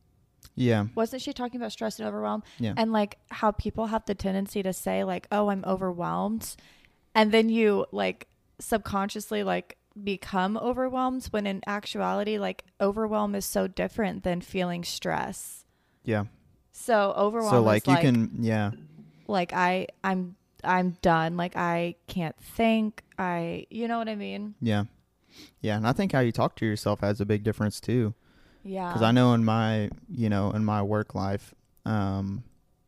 Yeah. 0.56 0.86
wasn't 0.96 1.22
she 1.24 1.34
talking 1.34 1.60
about 1.60 1.72
stress 1.72 2.00
and 2.00 2.08
overwhelm 2.08 2.44
Yeah. 2.60 2.74
and 2.78 2.92
like 2.92 3.18
how 3.32 3.52
people 3.52 3.88
have 3.88 4.06
the 4.06 4.16
tendency 4.16 4.62
to 4.64 4.72
say 4.74 5.04
like 5.04 5.28
oh 5.32 5.50
i'm 5.50 5.64
overwhelmed 5.66 6.56
and 7.16 7.32
then 7.32 7.50
you 7.50 7.86
like 7.92 8.28
subconsciously 8.60 9.44
like 9.44 9.78
become 10.02 10.58
overwhelmed 10.58 11.24
when 11.32 11.46
in 11.46 11.62
actuality 11.68 12.38
like 12.40 12.64
overwhelm 12.82 13.36
is 13.36 13.46
so 13.46 13.68
different 13.68 14.24
than 14.24 14.42
feeling 14.42 14.84
stress 14.84 15.66
Yeah. 16.04 16.26
so 16.72 17.14
overwhelm 17.16 17.52
So 17.54 17.60
is 17.60 17.66
like 17.66 17.88
you 17.88 17.98
can 17.98 18.38
yeah. 18.40 18.72
like 19.28 19.54
i 19.54 19.88
i'm 20.04 20.36
i'm 20.64 20.98
done 21.02 21.38
like 21.38 21.56
i 21.56 21.96
can't 22.08 22.36
think 22.40 23.04
i 23.20 23.68
you 23.70 23.88
know 23.88 24.00
what 24.00 24.10
i 24.10 24.16
mean 24.16 24.56
Yeah. 24.62 24.86
Yeah, 25.62 25.78
and 25.78 25.88
I 25.88 25.94
think 25.94 26.12
how 26.12 26.20
you 26.20 26.32
talk 26.32 26.56
to 26.58 26.66
yourself 26.66 27.00
has 27.00 27.20
a 27.20 27.26
big 27.26 27.44
difference 27.44 27.80
too. 27.80 28.14
yeah 28.64 28.90
because 28.90 29.02
I 29.02 29.12
know 29.12 29.34
in 29.34 29.44
my 29.44 29.90
you 30.08 30.30
know 30.30 30.52
in 30.52 30.64
my 30.64 30.84
work 30.84 31.16
life, 31.16 31.56
um, 31.86 32.44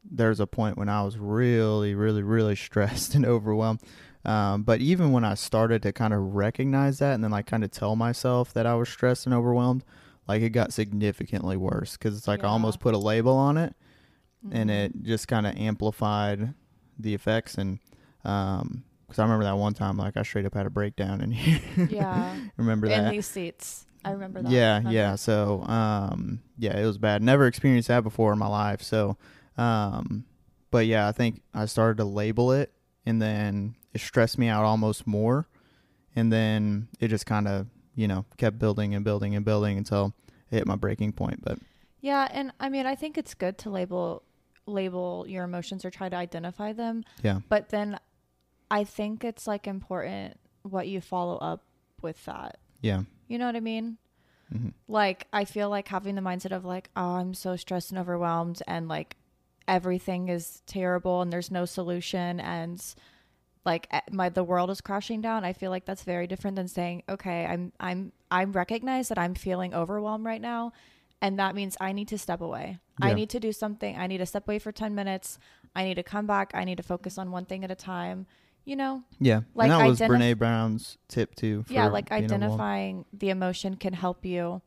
there's 0.10 0.40
a 0.40 0.46
point 0.46 0.78
when 0.78 0.88
I 0.88 1.02
was 1.02 1.18
really, 1.18 1.96
really, 1.96 2.22
really 2.22 2.56
stressed 2.68 3.16
and 3.16 3.26
overwhelmed. 3.26 3.82
Um, 4.26 4.64
but 4.64 4.82
even 4.82 5.12
when 5.12 5.24
I 5.24 5.36
started 5.36 5.82
to 5.84 5.94
kind 5.94 6.14
of 6.14 6.36
recognize 6.36 7.00
that 7.00 7.14
and 7.14 7.24
then 7.24 7.32
like 7.32 7.46
kind 7.46 7.64
of 7.64 7.72
tell 7.72 7.96
myself 7.96 8.54
that 8.54 8.66
I 8.66 8.76
was 8.76 8.90
stressed 8.90 9.26
and 9.26 9.36
overwhelmed, 9.36 9.84
like 10.28 10.42
it 10.42 10.50
got 10.50 10.74
significantly 10.74 11.56
worse 11.58 11.94
because 11.98 12.18
it's 12.18 12.28
like 12.28 12.44
I 12.44 12.48
almost 12.48 12.80
put 12.80 12.94
a 12.94 12.98
label 12.98 13.36
on 13.36 13.58
it 13.58 13.76
and 14.52 14.70
Mhm. 14.70 14.74
it 14.86 15.04
just 15.04 15.28
kind 15.28 15.46
of 15.48 15.56
amplified 15.58 16.54
the 17.00 17.14
effects 17.14 17.56
and 17.56 17.80
um 18.24 18.84
because 19.08 19.20
I 19.20 19.24
remember 19.24 19.44
that 19.46 19.58
one 19.58 19.74
time 19.76 19.98
like 19.98 20.18
I 20.18 20.24
straight 20.24 20.46
up 20.46 20.56
had 20.56 20.66
a 20.66 20.70
breakdown 20.72 21.22
in 21.22 21.32
here. 21.32 21.88
yeah 21.90 22.36
remember 22.58 22.88
that? 22.90 23.06
in 23.10 23.12
these 23.12 23.28
seats 23.28 23.86
i 24.04 24.12
remember 24.12 24.42
that 24.42 24.52
Yeah, 24.52 24.78
Remember 24.78 24.92
yeah. 24.92 25.16
So, 25.16 25.62
um, 25.64 26.42
yeah, 26.58 26.78
it 26.80 26.86
was 26.86 26.98
bad. 27.00 27.22
Never 27.24 27.46
experienced 27.48 27.88
that 27.88 28.04
before 28.04 28.34
in 28.34 28.40
my 28.40 28.48
life. 28.48 28.82
So, 28.84 29.18
um, 29.58 30.26
but 30.72 30.86
yeah, 30.86 31.08
I 31.08 31.12
think 31.12 31.42
I 31.56 31.66
started 31.66 31.98
to 31.98 32.06
label 32.06 32.52
it, 32.52 32.72
and 33.06 33.20
then 33.22 33.76
it 33.96 34.02
stressed 34.02 34.38
me 34.38 34.50
out 34.50 34.66
almost 34.66 35.08
more, 35.08 35.48
and 36.16 36.32
then 36.32 36.90
it 37.00 37.08
just 37.08 37.26
kind 37.26 37.48
of, 37.48 37.68
you 37.96 38.08
know, 38.08 38.26
kept 38.38 38.60
building 38.60 38.94
and 38.94 39.06
building 39.06 39.36
and 39.36 39.46
building 39.46 39.78
until 39.78 40.14
it 40.52 40.58
hit 40.58 40.68
my 40.68 40.76
breaking 40.76 41.14
point. 41.14 41.42
But 41.42 41.58
Yeah, 42.02 42.28
and 42.30 42.52
I 42.60 42.68
mean, 42.70 42.86
I 42.86 42.94
think 42.96 43.18
it's 43.18 43.34
good 43.34 43.58
to 43.60 43.70
label 43.70 44.22
label 44.68 45.26
your 45.28 45.44
emotions 45.44 45.86
or 45.86 45.92
try 45.92 46.10
to 46.10 46.16
identify 46.16 46.74
them, 46.74 47.04
yeah, 47.24 47.40
but 47.50 47.70
then 47.70 47.98
I 48.70 48.84
think 48.84 49.24
it's 49.24 49.48
like 49.48 49.66
important 49.68 50.38
what 50.64 50.88
you 50.88 51.00
follow 51.02 51.38
up 51.38 51.64
with 52.02 52.24
that. 52.26 52.58
yeah, 52.82 53.04
You 53.28 53.38
know 53.38 53.46
what 53.46 53.56
I 53.56 53.60
mean? 53.62 53.98
hmm 54.52 54.70
Like 54.88 55.28
I 55.32 55.46
feel 55.46 55.70
like 55.70 55.88
having 55.88 56.16
the 56.16 56.22
mindset 56.22 56.52
of 56.52 56.66
like, 56.66 56.90
oh, 56.98 57.16
I'm 57.18 57.34
so 57.34 57.56
stressed 57.56 57.92
and 57.92 58.00
overwhelmed 58.00 58.62
and 58.68 58.88
like 58.88 59.16
everything 59.68 60.30
is 60.30 60.62
terrible 60.66 61.22
and 61.22 61.32
there's 61.32 61.50
no 61.52 61.66
solution 61.66 62.40
and 62.40 62.84
like 63.66 63.88
eh, 63.92 64.02
my 64.12 64.30
the 64.30 64.44
world 64.44 64.70
is 64.70 64.80
crashing 64.82 65.22
down. 65.22 65.44
I 65.44 65.54
feel 65.54 65.72
like 65.72 65.86
that's 65.86 66.04
very 66.04 66.28
different 66.28 66.56
than 66.56 66.68
saying, 66.68 67.04
okay, 67.10 67.46
I'm 67.46 67.72
I'm 67.80 68.12
I 68.30 68.44
recognize 68.44 69.10
that 69.10 69.18
I'm 69.18 69.34
feeling 69.36 69.74
overwhelmed 69.74 70.26
right 70.26 70.42
now 70.42 70.72
And 71.22 71.40
that 71.40 71.56
means 71.56 71.76
I 71.80 71.92
need 71.94 72.08
to 72.10 72.18
step 72.18 72.42
away. 72.42 72.80
I 73.02 73.14
need 73.14 73.30
to 73.32 73.40
do 73.40 73.52
something. 73.52 73.98
I 73.98 74.06
need 74.08 74.20
to 74.20 74.26
step 74.26 74.48
away 74.48 74.60
for 74.60 74.72
10 74.72 74.94
minutes. 74.94 75.40
I 75.76 75.84
need 75.84 75.96
to 75.96 76.04
come 76.04 76.28
back. 76.28 76.52
I 76.54 76.64
need 76.66 76.78
to 76.78 76.84
focus 76.84 77.18
on 77.18 77.32
one 77.32 77.46
thing 77.46 77.64
at 77.64 77.72
a 77.72 77.76
time. 77.76 78.28
You 78.66 78.76
know, 78.76 79.04
Yeah. 79.20 79.42
Like 79.56 79.72
and 79.72 79.82
that 79.82 79.88
was 79.88 80.00
identif- 80.00 80.10
Brene 80.10 80.38
Brown's 80.38 80.98
tip 81.08 81.34
too. 81.36 81.64
For 81.64 81.74
yeah, 81.74 81.88
like 81.88 82.12
identifying 82.12 83.06
the 83.14 83.30
emotion 83.30 83.76
can 83.78 83.94
help 83.94 84.26
you 84.26 84.62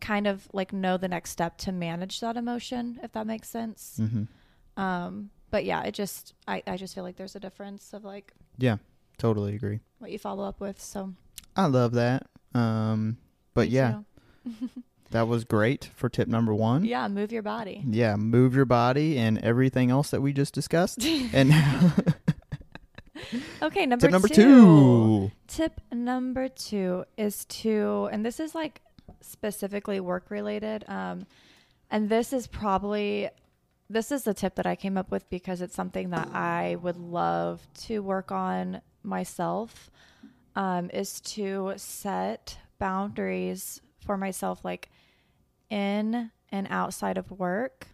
kind 0.00 0.26
of 0.26 0.48
like 0.52 0.72
know 0.72 0.96
the 0.96 1.08
next 1.08 1.30
step 1.30 1.58
to 1.58 1.72
manage 1.72 2.20
that 2.20 2.36
emotion, 2.36 3.00
if 3.02 3.12
that 3.12 3.26
makes 3.26 3.48
sense. 3.48 3.98
Mhm. 4.00 4.28
Um, 4.76 5.30
but 5.50 5.64
yeah, 5.64 5.82
it 5.84 5.92
just, 5.92 6.34
I, 6.46 6.62
I 6.66 6.76
just 6.76 6.94
feel 6.94 7.04
like 7.04 7.16
there's 7.16 7.36
a 7.36 7.40
difference 7.40 7.92
of 7.92 8.04
like 8.04 8.32
Yeah, 8.58 8.76
totally 9.18 9.54
agree. 9.54 9.80
what 9.98 10.10
you 10.10 10.18
follow 10.18 10.44
up 10.44 10.60
with. 10.60 10.80
So, 10.80 11.14
I 11.56 11.66
love 11.66 11.92
that. 11.92 12.26
Um, 12.54 13.18
but 13.54 13.68
me 13.68 13.74
yeah, 13.74 14.00
too. 14.44 14.68
that 15.10 15.26
was 15.28 15.44
great 15.44 15.90
for 15.94 16.08
tip 16.08 16.28
number 16.28 16.54
one. 16.54 16.84
yeah, 16.84 17.08
move 17.08 17.32
your 17.32 17.42
body. 17.42 17.82
Yeah, 17.88 18.16
move 18.16 18.54
your 18.54 18.64
body 18.66 19.18
and 19.18 19.38
everything 19.38 19.90
else 19.90 20.10
that 20.10 20.20
we 20.20 20.32
just 20.32 20.54
discussed. 20.54 21.04
and 21.32 21.52
Okay, 23.60 23.84
number 23.84 24.06
tip 24.06 24.12
number 24.12 24.28
two. 24.28 24.34
two. 24.36 25.30
Tip 25.48 25.80
number 25.92 26.48
two 26.48 27.04
is 27.16 27.44
to, 27.46 28.08
and 28.12 28.24
this 28.24 28.38
is 28.38 28.54
like 28.54 28.80
specifically 29.20 29.98
work 30.00 30.30
related. 30.30 30.84
Um, 30.88 31.26
and 31.90 32.08
this 32.08 32.32
is 32.32 32.46
probably, 32.46 33.28
this 33.90 34.12
is 34.12 34.24
the 34.24 34.34
tip 34.34 34.54
that 34.56 34.66
I 34.66 34.76
came 34.76 34.98
up 34.98 35.10
with 35.10 35.28
because 35.30 35.62
it's 35.62 35.74
something 35.74 36.10
that 36.10 36.28
I 36.34 36.76
would 36.76 36.96
love 36.96 37.66
to 37.86 38.02
work 38.02 38.30
on 38.30 38.80
myself. 39.02 39.90
Um, 40.56 40.90
is 40.92 41.20
to 41.20 41.74
set 41.76 42.58
boundaries 42.80 43.80
for 44.04 44.16
myself, 44.16 44.64
like 44.64 44.90
in 45.70 46.32
and 46.50 46.66
outside 46.70 47.16
of 47.16 47.30
work. 47.30 47.86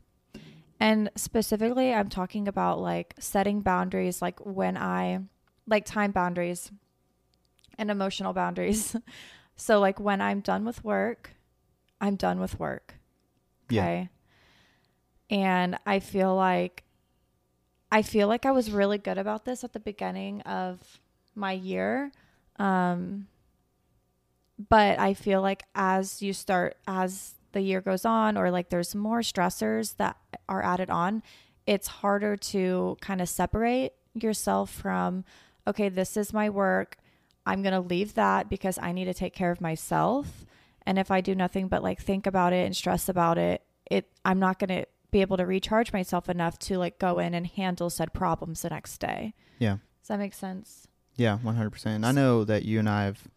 And 0.81 1.11
specifically, 1.15 1.93
I'm 1.93 2.09
talking 2.09 2.49
about 2.49 2.81
like 2.81 3.15
setting 3.19 3.61
boundaries, 3.61 4.23
like 4.23 4.45
when 4.45 4.77
I, 4.77 5.21
like 5.67 5.85
time 5.85 6.11
boundaries 6.11 6.71
and 7.79 7.91
emotional 7.91 8.33
boundaries. 8.33 8.97
so, 9.57 9.79
like 9.81 10.01
when 10.01 10.21
I'm 10.21 10.41
done 10.41 10.65
with 10.65 10.85
work, 10.85 11.33
I'm 12.01 12.17
done 12.17 12.41
with 12.41 12.59
work. 12.59 12.95
Yeah. 13.71 14.07
And 15.35 15.77
I 15.85 15.99
feel 15.99 16.33
like, 16.37 16.85
I 17.91 18.03
feel 18.03 18.29
like 18.29 18.47
I 18.47 18.53
was 18.53 18.71
really 18.71 18.99
good 18.99 19.19
about 19.19 19.45
this 19.45 19.65
at 19.65 19.73
the 19.73 19.81
beginning 19.81 20.43
of 20.43 20.79
my 21.35 21.51
year. 21.51 22.13
Um, 22.57 23.27
but 24.69 25.01
I 25.01 25.13
feel 25.15 25.43
like 25.43 25.65
as 25.75 26.23
you 26.23 26.33
start, 26.33 26.77
as 26.87 27.35
the 27.51 27.63
year 27.63 27.81
goes 27.81 28.05
on, 28.05 28.37
or 28.37 28.53
like 28.53 28.69
there's 28.71 28.95
more 28.95 29.23
stressors 29.23 29.97
that 29.97 30.17
are 30.49 30.63
added 30.63 30.89
on, 30.89 31.21
it's 31.67 31.89
harder 31.89 32.37
to 32.37 32.97
kind 33.01 33.21
of 33.21 33.29
separate 33.29 33.95
yourself 34.15 34.71
from, 34.71 35.25
okay, 35.67 35.89
this 35.89 36.17
is 36.17 36.33
my 36.33 36.49
work. 36.49 36.97
I'm 37.45 37.63
going 37.63 37.75
to 37.75 37.81
leave 37.81 38.15
that 38.15 38.49
because 38.49 38.79
I 38.81 38.93
need 38.93 39.07
to 39.07 39.15
take 39.15 39.35
care 39.35 39.51
of 39.51 39.61
myself. 39.61 40.47
And 40.87 40.97
if 40.97 41.11
I 41.11 41.21
do 41.21 41.35
nothing 41.35 41.67
but 41.67 41.83
like 41.83 42.01
think 42.01 42.25
about 42.25 42.53
it 42.53 42.67
and 42.67 42.77
stress 42.77 43.09
about 43.09 43.37
it, 43.37 43.63
it 43.91 44.09
I'm 44.25 44.39
not 44.39 44.61
going 44.61 44.69
to 44.69 44.87
be 45.15 45.21
able 45.21 45.37
to 45.37 45.47
recharge 45.47 45.93
myself 45.93 46.29
enough 46.29 46.59
to 46.59 46.77
like 46.77 46.99
go 46.99 47.21
in 47.21 47.35
and 47.35 47.47
handle 47.47 47.89
said 47.89 48.13
problems 48.13 48.63
the 48.63 48.69
next 48.69 48.99
day. 48.99 49.33
Yeah. 49.61 49.77
Does 50.01 50.09
that 50.09 50.19
make 50.19 50.35
sense? 50.35 50.89
Yeah, 51.15 51.39
one 51.39 51.55
hundred 51.55 51.71
percent. 51.71 52.05
I 52.05 52.11
know 52.11 52.43
that 52.43 52.65
you 52.65 52.81
and 52.81 52.89
I 52.89 53.05
have, 53.05 53.29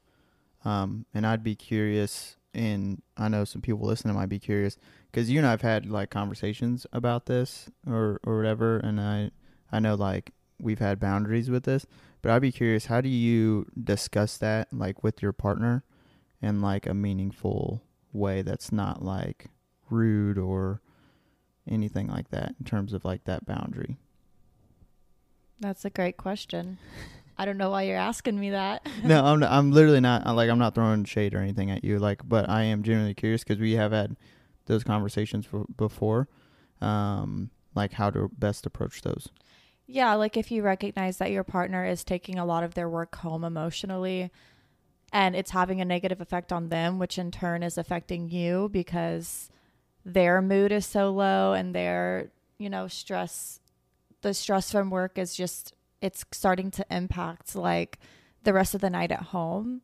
um, 0.65 1.05
and 1.13 1.25
I'd 1.25 1.43
be 1.43 1.55
curious, 1.55 2.35
and 2.51 3.03
I 3.15 3.27
know 3.27 3.45
some 3.45 3.61
people 3.61 3.85
listening 3.85 4.15
might 4.15 4.27
be 4.27 4.39
curious 4.39 4.75
because 5.11 5.29
you 5.29 5.37
and 5.37 5.45
I've 5.45 5.61
had 5.61 5.85
like 5.85 6.09
conversations 6.09 6.87
about 6.91 7.27
this 7.27 7.69
or 7.85 8.19
or 8.25 8.37
whatever, 8.37 8.77
and 8.79 8.99
I 8.99 9.29
I 9.71 9.79
know 9.79 9.93
like 9.93 10.31
we've 10.59 10.79
had 10.79 10.99
boundaries 10.99 11.51
with 11.51 11.65
this, 11.65 11.85
but 12.23 12.31
I'd 12.31 12.41
be 12.41 12.51
curious, 12.51 12.87
how 12.87 13.01
do 13.01 13.09
you 13.09 13.67
discuss 13.81 14.39
that 14.39 14.73
like 14.73 15.03
with 15.03 15.21
your 15.21 15.31
partner, 15.31 15.83
in 16.41 16.59
like 16.59 16.87
a 16.87 16.95
meaningful 16.95 17.83
way 18.11 18.41
that's 18.41 18.71
not 18.71 19.03
like 19.03 19.51
rude 19.91 20.39
or 20.39 20.81
anything 21.69 22.07
like 22.07 22.29
that 22.29 22.55
in 22.59 22.65
terms 22.65 22.93
of 22.93 23.05
like 23.05 23.23
that 23.25 23.45
boundary. 23.45 23.97
That's 25.59 25.85
a 25.85 25.89
great 25.89 26.17
question. 26.17 26.77
I 27.37 27.45
don't 27.45 27.57
know 27.57 27.69
why 27.69 27.83
you're 27.83 27.97
asking 27.97 28.39
me 28.39 28.51
that. 28.51 28.87
no, 29.03 29.23
I'm 29.23 29.43
I'm 29.43 29.71
literally 29.71 29.99
not 29.99 30.25
uh, 30.25 30.33
like 30.33 30.49
I'm 30.49 30.59
not 30.59 30.75
throwing 30.75 31.05
shade 31.05 31.33
or 31.33 31.39
anything 31.39 31.71
at 31.71 31.83
you. 31.83 31.99
Like, 31.99 32.27
but 32.27 32.49
I 32.49 32.63
am 32.63 32.83
genuinely 32.83 33.13
curious 33.13 33.43
because 33.43 33.59
we 33.59 33.73
have 33.73 33.91
had 33.91 34.15
those 34.65 34.83
conversations 34.83 35.45
for, 35.45 35.65
before. 35.77 36.27
Um, 36.81 37.51
like 37.75 37.93
how 37.93 38.09
to 38.09 38.29
best 38.37 38.65
approach 38.65 39.01
those. 39.01 39.29
Yeah, 39.85 40.15
like 40.15 40.35
if 40.35 40.51
you 40.51 40.63
recognize 40.63 41.17
that 41.17 41.31
your 41.31 41.43
partner 41.43 41.85
is 41.85 42.03
taking 42.03 42.37
a 42.37 42.45
lot 42.45 42.63
of 42.63 42.73
their 42.73 42.89
work 42.89 43.15
home 43.15 43.43
emotionally 43.43 44.31
and 45.13 45.35
it's 45.35 45.51
having 45.51 45.79
a 45.79 45.85
negative 45.85 46.19
effect 46.19 46.51
on 46.51 46.67
them, 46.67 46.99
which 46.99 47.17
in 47.17 47.31
turn 47.31 47.63
is 47.63 47.77
affecting 47.77 48.29
you 48.29 48.69
because 48.71 49.49
their 50.07 50.41
mood 50.41 50.71
is 50.71 50.85
so 50.85 51.11
low 51.11 51.51
and 51.51 51.75
their, 51.75 52.31
you 52.57 52.69
know, 52.69 52.87
stress 52.87 53.59
the 54.21 54.33
stress 54.33 54.71
from 54.71 54.89
work 54.89 55.17
is 55.17 55.35
just 55.35 55.73
it's 56.01 56.23
starting 56.31 56.71
to 56.71 56.85
impact 56.89 57.55
like 57.55 57.99
the 58.43 58.53
rest 58.53 58.73
of 58.73 58.81
the 58.81 58.89
night 58.89 59.11
at 59.11 59.21
home. 59.21 59.81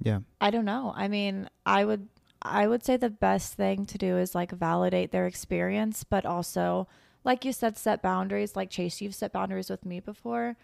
Yeah. 0.00 0.20
I 0.40 0.50
don't 0.50 0.64
know. 0.64 0.92
I 0.96 1.08
mean, 1.08 1.50
I 1.66 1.84
would 1.84 2.08
I 2.40 2.68
would 2.68 2.84
say 2.84 2.96
the 2.96 3.10
best 3.10 3.54
thing 3.54 3.86
to 3.86 3.98
do 3.98 4.16
is 4.16 4.36
like 4.36 4.52
validate 4.52 5.10
their 5.10 5.26
experience, 5.26 6.04
but 6.04 6.24
also 6.24 6.86
like 7.24 7.44
you 7.44 7.52
said, 7.52 7.76
set 7.76 8.00
boundaries. 8.00 8.54
Like 8.54 8.70
Chase, 8.70 9.00
you've 9.00 9.16
set 9.16 9.32
boundaries 9.32 9.68
with 9.68 9.84
me 9.84 9.98
before, 9.98 10.56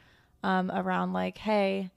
um, 0.45 0.71
around 0.71 1.13
like, 1.13 1.39
hey, 1.39 1.91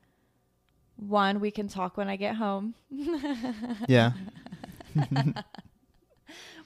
one, 0.96 1.40
we 1.40 1.52
can 1.52 1.68
talk 1.68 1.98
when 1.98 2.10
I 2.10 2.16
get 2.16 2.36
home. 2.36 2.74
Yeah. 3.88 4.14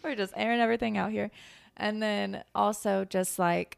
We're 0.04 0.16
just 0.16 0.34
airing 0.36 0.60
everything 0.60 0.98
out 0.98 1.12
here. 1.12 1.32
And 1.78 2.02
then 2.02 2.44
also 2.54 3.06
just 3.06 3.40
like 3.40 3.78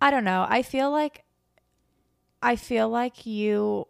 I 0.00 0.10
don't 0.10 0.24
know, 0.24 0.46
I 0.48 0.62
feel 0.62 0.90
like 0.90 1.24
I 2.42 2.56
feel 2.56 2.88
like 2.88 3.26
you 3.26 3.88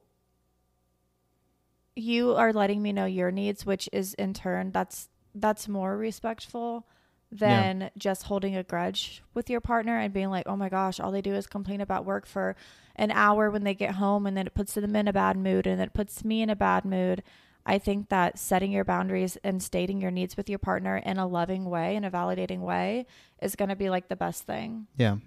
you 1.95 2.33
are 2.35 2.53
letting 2.53 2.81
me 2.81 2.93
know 2.93 3.05
your 3.05 3.31
needs, 3.31 3.67
which 3.67 3.89
is 3.93 4.15
in 4.15 4.33
turn 4.33 4.73
that's 4.73 5.09
that's 5.35 5.69
more 5.69 5.97
respectful 5.97 6.87
than 7.31 7.91
just 7.99 8.23
holding 8.23 8.57
a 8.57 8.63
grudge 8.63 9.23
with 9.35 9.51
your 9.51 9.61
partner 9.61 9.99
and 9.99 10.15
being 10.15 10.31
like, 10.31 10.47
"Oh 10.49 10.57
my 10.57 10.69
gosh, 10.71 10.99
all 10.99 11.13
they 11.13 11.21
do 11.21 11.35
is 11.35 11.47
complain 11.47 11.81
about 11.81 12.07
work 12.07 12.27
for 12.27 12.57
an 12.97 13.11
hour 13.11 13.51
when 13.51 13.65
they 13.65 13.75
get 13.75 13.97
home 13.97 14.27
and 14.27 14.37
then 14.37 14.47
it 14.47 14.55
puts 14.55 14.75
them 14.75 14.97
in 14.97 15.09
a 15.09 15.13
bad 15.13 15.37
mood 15.37 15.67
and 15.67 15.81
it 15.81 15.93
puts 15.93 16.25
me 16.25 16.41
in 16.43 16.51
a 16.51 16.57
bad 16.57 16.85
mood." 16.85 17.23
I 17.67 17.79
think 17.79 18.09
that 18.09 18.39
setting 18.39 18.73
your 18.73 18.85
boundaries 18.85 19.37
and 19.45 19.63
stating 19.63 20.01
your 20.01 20.11
needs 20.11 20.37
with 20.37 20.49
your 20.49 20.59
partner 20.59 20.97
in 20.97 21.19
a 21.19 21.27
loving 21.27 21.67
way, 21.67 21.97
in 21.97 22.05
a 22.05 22.11
validating 22.11 22.61
way, 22.61 23.07
is 23.43 23.57
going 23.57 23.69
to 23.69 23.77
be 23.77 23.91
like 23.91 24.09
the 24.09 24.17
best 24.17 24.45
thing. 24.45 24.87
Yeah. 24.97 25.19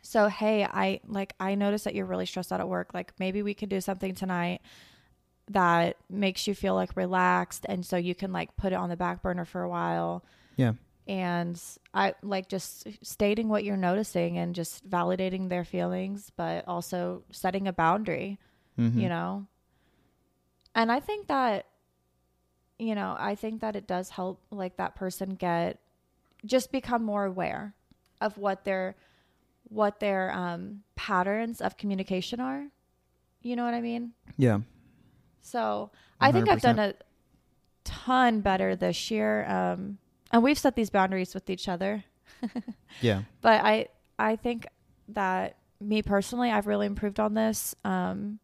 So, 0.00 0.28
hey, 0.28 0.64
I 0.64 1.00
like 1.06 1.34
I 1.40 1.54
noticed 1.54 1.84
that 1.84 1.94
you're 1.94 2.06
really 2.06 2.26
stressed 2.26 2.52
out 2.52 2.60
at 2.60 2.68
work. 2.68 2.94
Like 2.94 3.12
maybe 3.18 3.42
we 3.42 3.54
can 3.54 3.68
do 3.68 3.80
something 3.80 4.14
tonight 4.14 4.60
that 5.50 5.96
makes 6.08 6.46
you 6.46 6.54
feel 6.54 6.74
like 6.74 6.96
relaxed 6.96 7.66
and 7.68 7.84
so 7.84 7.96
you 7.96 8.14
can 8.14 8.32
like 8.32 8.56
put 8.56 8.72
it 8.72 8.76
on 8.76 8.88
the 8.88 8.96
back 8.96 9.22
burner 9.22 9.44
for 9.44 9.62
a 9.62 9.68
while. 9.68 10.24
Yeah. 10.56 10.74
And 11.08 11.60
I 11.92 12.14
like 12.22 12.48
just 12.48 12.86
stating 13.04 13.48
what 13.48 13.64
you're 13.64 13.76
noticing 13.76 14.38
and 14.38 14.54
just 14.54 14.88
validating 14.88 15.48
their 15.48 15.64
feelings, 15.64 16.30
but 16.36 16.66
also 16.68 17.24
setting 17.30 17.66
a 17.66 17.72
boundary, 17.72 18.38
Mm-hmm. 18.78 19.00
you 19.00 19.08
know. 19.10 19.46
And 20.74 20.90
I 20.90 21.00
think 21.00 21.28
that 21.28 21.66
you 22.78 22.94
know, 22.96 23.14
I 23.18 23.36
think 23.36 23.60
that 23.60 23.76
it 23.76 23.86
does 23.86 24.10
help 24.10 24.40
like 24.50 24.76
that 24.76 24.96
person 24.96 25.36
get 25.36 25.78
just 26.44 26.72
become 26.72 27.04
more 27.04 27.24
aware 27.24 27.74
of 28.20 28.38
what 28.38 28.64
their 28.64 28.96
what 29.68 30.00
their 30.00 30.32
um 30.32 30.82
patterns 30.96 31.60
of 31.60 31.76
communication 31.76 32.40
are. 32.40 32.66
You 33.42 33.56
know 33.56 33.64
what 33.64 33.74
I 33.74 33.80
mean? 33.80 34.12
Yeah. 34.36 34.60
So 35.42 35.90
I 36.20 36.32
think 36.32 36.48
I've 36.48 36.60
done 36.60 36.78
a 36.78 36.94
ton 37.84 38.40
better 38.40 38.76
this 38.76 39.10
year. 39.10 39.44
Um, 39.46 39.98
and 40.30 40.42
we've 40.42 40.58
set 40.58 40.76
these 40.76 40.90
boundaries 40.90 41.34
with 41.34 41.50
each 41.50 41.68
other. 41.68 42.04
Yeah. 43.00 43.22
But 43.40 43.64
I 43.64 43.88
I 44.18 44.36
think 44.36 44.66
that 45.08 45.56
me 45.80 46.02
personally, 46.02 46.50
I've 46.50 46.66
really 46.66 46.86
improved 46.86 47.18
on 47.18 47.34
this. 47.34 47.74
Um, 47.84 48.38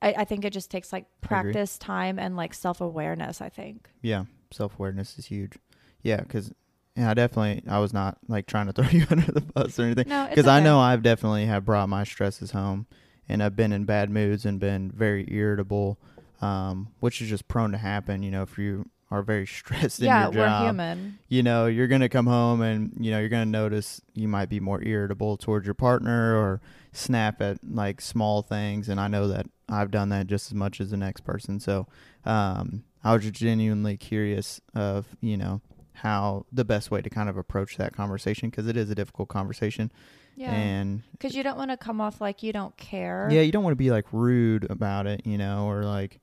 I, 0.00 0.14
I 0.18 0.24
think 0.24 0.44
it 0.44 0.52
just 0.52 0.70
takes 0.70 0.92
like 0.92 1.06
practice, 1.20 1.78
time, 1.78 2.18
and 2.18 2.36
like 2.36 2.54
self 2.54 2.80
awareness. 2.80 3.40
I 3.40 3.48
think. 3.48 3.88
Yeah. 4.02 4.24
Self 4.52 4.78
awareness 4.78 5.18
is 5.18 5.26
huge. 5.26 5.58
Yeah, 6.02 6.20
because 6.20 6.52
yeah, 6.96 7.10
I 7.10 7.14
definitely 7.14 7.62
I 7.70 7.78
was 7.78 7.92
not 7.92 8.18
like 8.28 8.46
trying 8.46 8.66
to 8.66 8.72
throw 8.74 8.88
you 8.88 9.06
under 9.10 9.30
the 9.30 9.40
bus 9.40 9.78
or 9.78 9.82
anything. 9.82 10.08
No, 10.08 10.26
because 10.28 10.46
I 10.46 10.60
know 10.60 10.80
I've 10.80 11.02
definitely 11.02 11.46
have 11.46 11.64
brought 11.64 11.88
my 11.88 12.04
stresses 12.04 12.50
home, 12.52 12.86
and 13.28 13.42
I've 13.42 13.56
been 13.56 13.72
in 13.72 13.84
bad 13.84 14.10
moods 14.10 14.44
and 14.44 14.58
been 14.58 14.90
very 14.90 15.26
irritable, 15.30 15.98
um, 16.40 16.88
which 17.00 17.20
is 17.20 17.28
just 17.28 17.48
prone 17.48 17.72
to 17.72 17.78
happen. 17.78 18.22
You 18.22 18.30
know, 18.30 18.42
if 18.42 18.58
you 18.58 18.88
are 19.10 19.22
very 19.22 19.46
stressed 19.58 20.00
yeah, 20.00 20.26
in 20.28 20.32
your. 20.34 20.42
Yeah, 20.44 20.46
we're 20.46 20.48
job. 20.58 20.64
human. 20.66 21.18
You 21.28 21.42
know, 21.42 21.66
you're 21.66 21.88
gonna 21.88 22.08
come 22.08 22.26
home 22.26 22.60
and 22.62 22.92
you 23.00 23.10
know 23.10 23.18
you're 23.20 23.28
gonna 23.28 23.46
notice 23.46 24.00
you 24.14 24.28
might 24.28 24.48
be 24.48 24.60
more 24.60 24.82
irritable 24.82 25.36
towards 25.36 25.66
your 25.66 25.74
partner 25.74 26.36
or 26.36 26.60
snap 26.92 27.40
at 27.40 27.58
like 27.68 28.00
small 28.00 28.42
things. 28.42 28.88
And 28.88 28.98
I 29.00 29.08
know 29.08 29.28
that 29.28 29.46
I've 29.68 29.90
done 29.90 30.08
that 30.10 30.26
just 30.26 30.48
as 30.50 30.54
much 30.54 30.80
as 30.80 30.90
the 30.90 30.96
next 30.96 31.22
person. 31.22 31.60
So 31.60 31.86
um, 32.24 32.84
I 33.04 33.12
was 33.14 33.22
just 33.22 33.34
genuinely 33.34 33.96
curious 33.96 34.60
of 34.74 35.06
you 35.20 35.36
know 35.36 35.60
how 35.94 36.46
the 36.52 36.64
best 36.64 36.90
way 36.90 37.02
to 37.02 37.10
kind 37.10 37.28
of 37.28 37.36
approach 37.36 37.76
that 37.76 37.92
conversation 37.96 38.50
because 38.50 38.68
it 38.68 38.76
is 38.76 38.88
a 38.88 38.94
difficult 38.94 39.28
conversation 39.28 39.90
Yeah. 40.36 40.52
and 40.52 41.02
Because 41.10 41.34
you 41.34 41.42
don't 41.42 41.56
want 41.58 41.72
to 41.72 41.76
come 41.76 42.00
off 42.00 42.20
like 42.20 42.44
you 42.44 42.52
don't 42.52 42.76
care. 42.76 43.28
yeah 43.32 43.40
you 43.40 43.50
don't 43.50 43.64
want 43.64 43.72
to 43.72 43.76
be 43.76 43.90
like 43.90 44.04
rude 44.12 44.70
about 44.70 45.08
it 45.08 45.22
you 45.26 45.36
know 45.36 45.66
or 45.66 45.82
like 45.82 46.20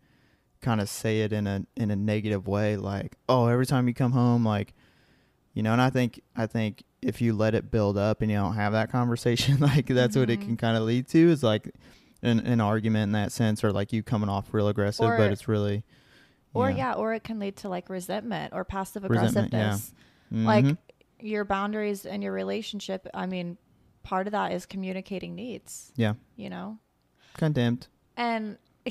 kind 0.65 0.81
of 0.81 0.89
say 0.89 1.21
it 1.21 1.31
in 1.31 1.45
a 1.47 1.63
in 1.77 1.91
a 1.91 1.95
negative 1.95 2.47
way 2.47 2.75
like 2.75 3.15
oh 3.29 3.47
every 3.47 3.65
time 3.65 3.87
you 3.87 3.93
come 3.93 4.11
home 4.11 4.43
like 4.43 4.73
you 5.53 5.61
know 5.63 5.71
and 5.71 5.81
i 5.81 5.89
think 5.89 6.19
i 6.35 6.45
think 6.47 6.83
if 7.01 7.21
you 7.21 7.33
let 7.33 7.53
it 7.53 7.69
build 7.69 7.97
up 7.97 8.21
and 8.21 8.31
you 8.31 8.37
don't 8.37 8.55
have 8.55 8.73
that 8.73 8.91
conversation 8.91 9.59
like 9.71 9.85
that's 9.85 10.15
what 10.17 10.29
it 10.29 10.39
Mhm. 10.39 10.45
can 10.45 10.57
kind 10.57 10.75
of 10.75 10.83
lead 10.83 11.07
to 11.09 11.29
is 11.29 11.43
like 11.43 11.71
an, 12.23 12.39
an 12.39 12.59
argument 12.59 13.03
in 13.03 13.11
that 13.11 13.31
sense 13.31 13.63
or 13.63 13.71
like 13.71 13.93
you 13.93 14.01
coming 14.01 14.27
off 14.29 14.53
real 14.53 14.67
aggressive 14.67 15.05
Or- 15.05 15.17
but 15.17 15.31
it's 15.31 15.47
really 15.47 15.83
Or 16.55 16.69
yeah. 16.71 16.77
yeah, 16.77 16.93
or 16.93 17.13
it 17.13 17.23
can 17.23 17.37
lead 17.37 17.57
to 17.57 17.69
like 17.69 17.89
resentment 17.89 18.53
or 18.53 18.63
passive 18.65 19.03
Resentment, 19.03 19.51
yeah. 19.53 19.59
aggressiveness. 19.75 19.91
Like 20.31 20.77
your 21.19 21.43
boundaries 21.45 22.05
and 22.05 22.23
your 22.23 22.31
relationship, 22.33 23.07
I 23.13 23.25
mean, 23.25 23.57
part 24.03 24.25
of 24.27 24.31
that 24.31 24.51
is 24.53 24.65
communicating 24.65 25.35
needs, 25.35 25.91
yeah 25.95 26.13
you 26.37 26.49
know? 26.49 26.79
condemned 27.37 27.87
And 28.17 28.57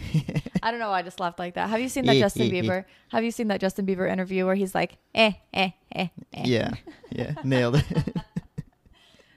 I 0.62 0.70
don't 0.70 0.80
know 0.80 0.90
why 0.90 1.00
I 1.00 1.02
just 1.02 1.20
laughed 1.20 1.38
like 1.38 1.54
that. 1.54 1.68
Have 1.68 1.80
you 1.80 1.88
seen 1.88 2.04
that 2.06 2.16
Justin 2.16 2.50
Bieber? 2.50 2.84
Have 3.08 3.24
you 3.24 3.30
seen 3.30 3.48
that 3.48 3.60
Justin 3.60 3.86
Bieber 3.86 4.10
interview 4.10 4.46
where 4.46 4.54
he's 4.54 4.74
like, 4.74 4.96
eh, 5.14 5.32
eh, 5.52 5.70
eh, 5.94 6.08
eh? 6.32 6.42
yeah 6.44 6.72
yeah 7.10 7.34
nailed 7.44 7.76
it 7.76 8.16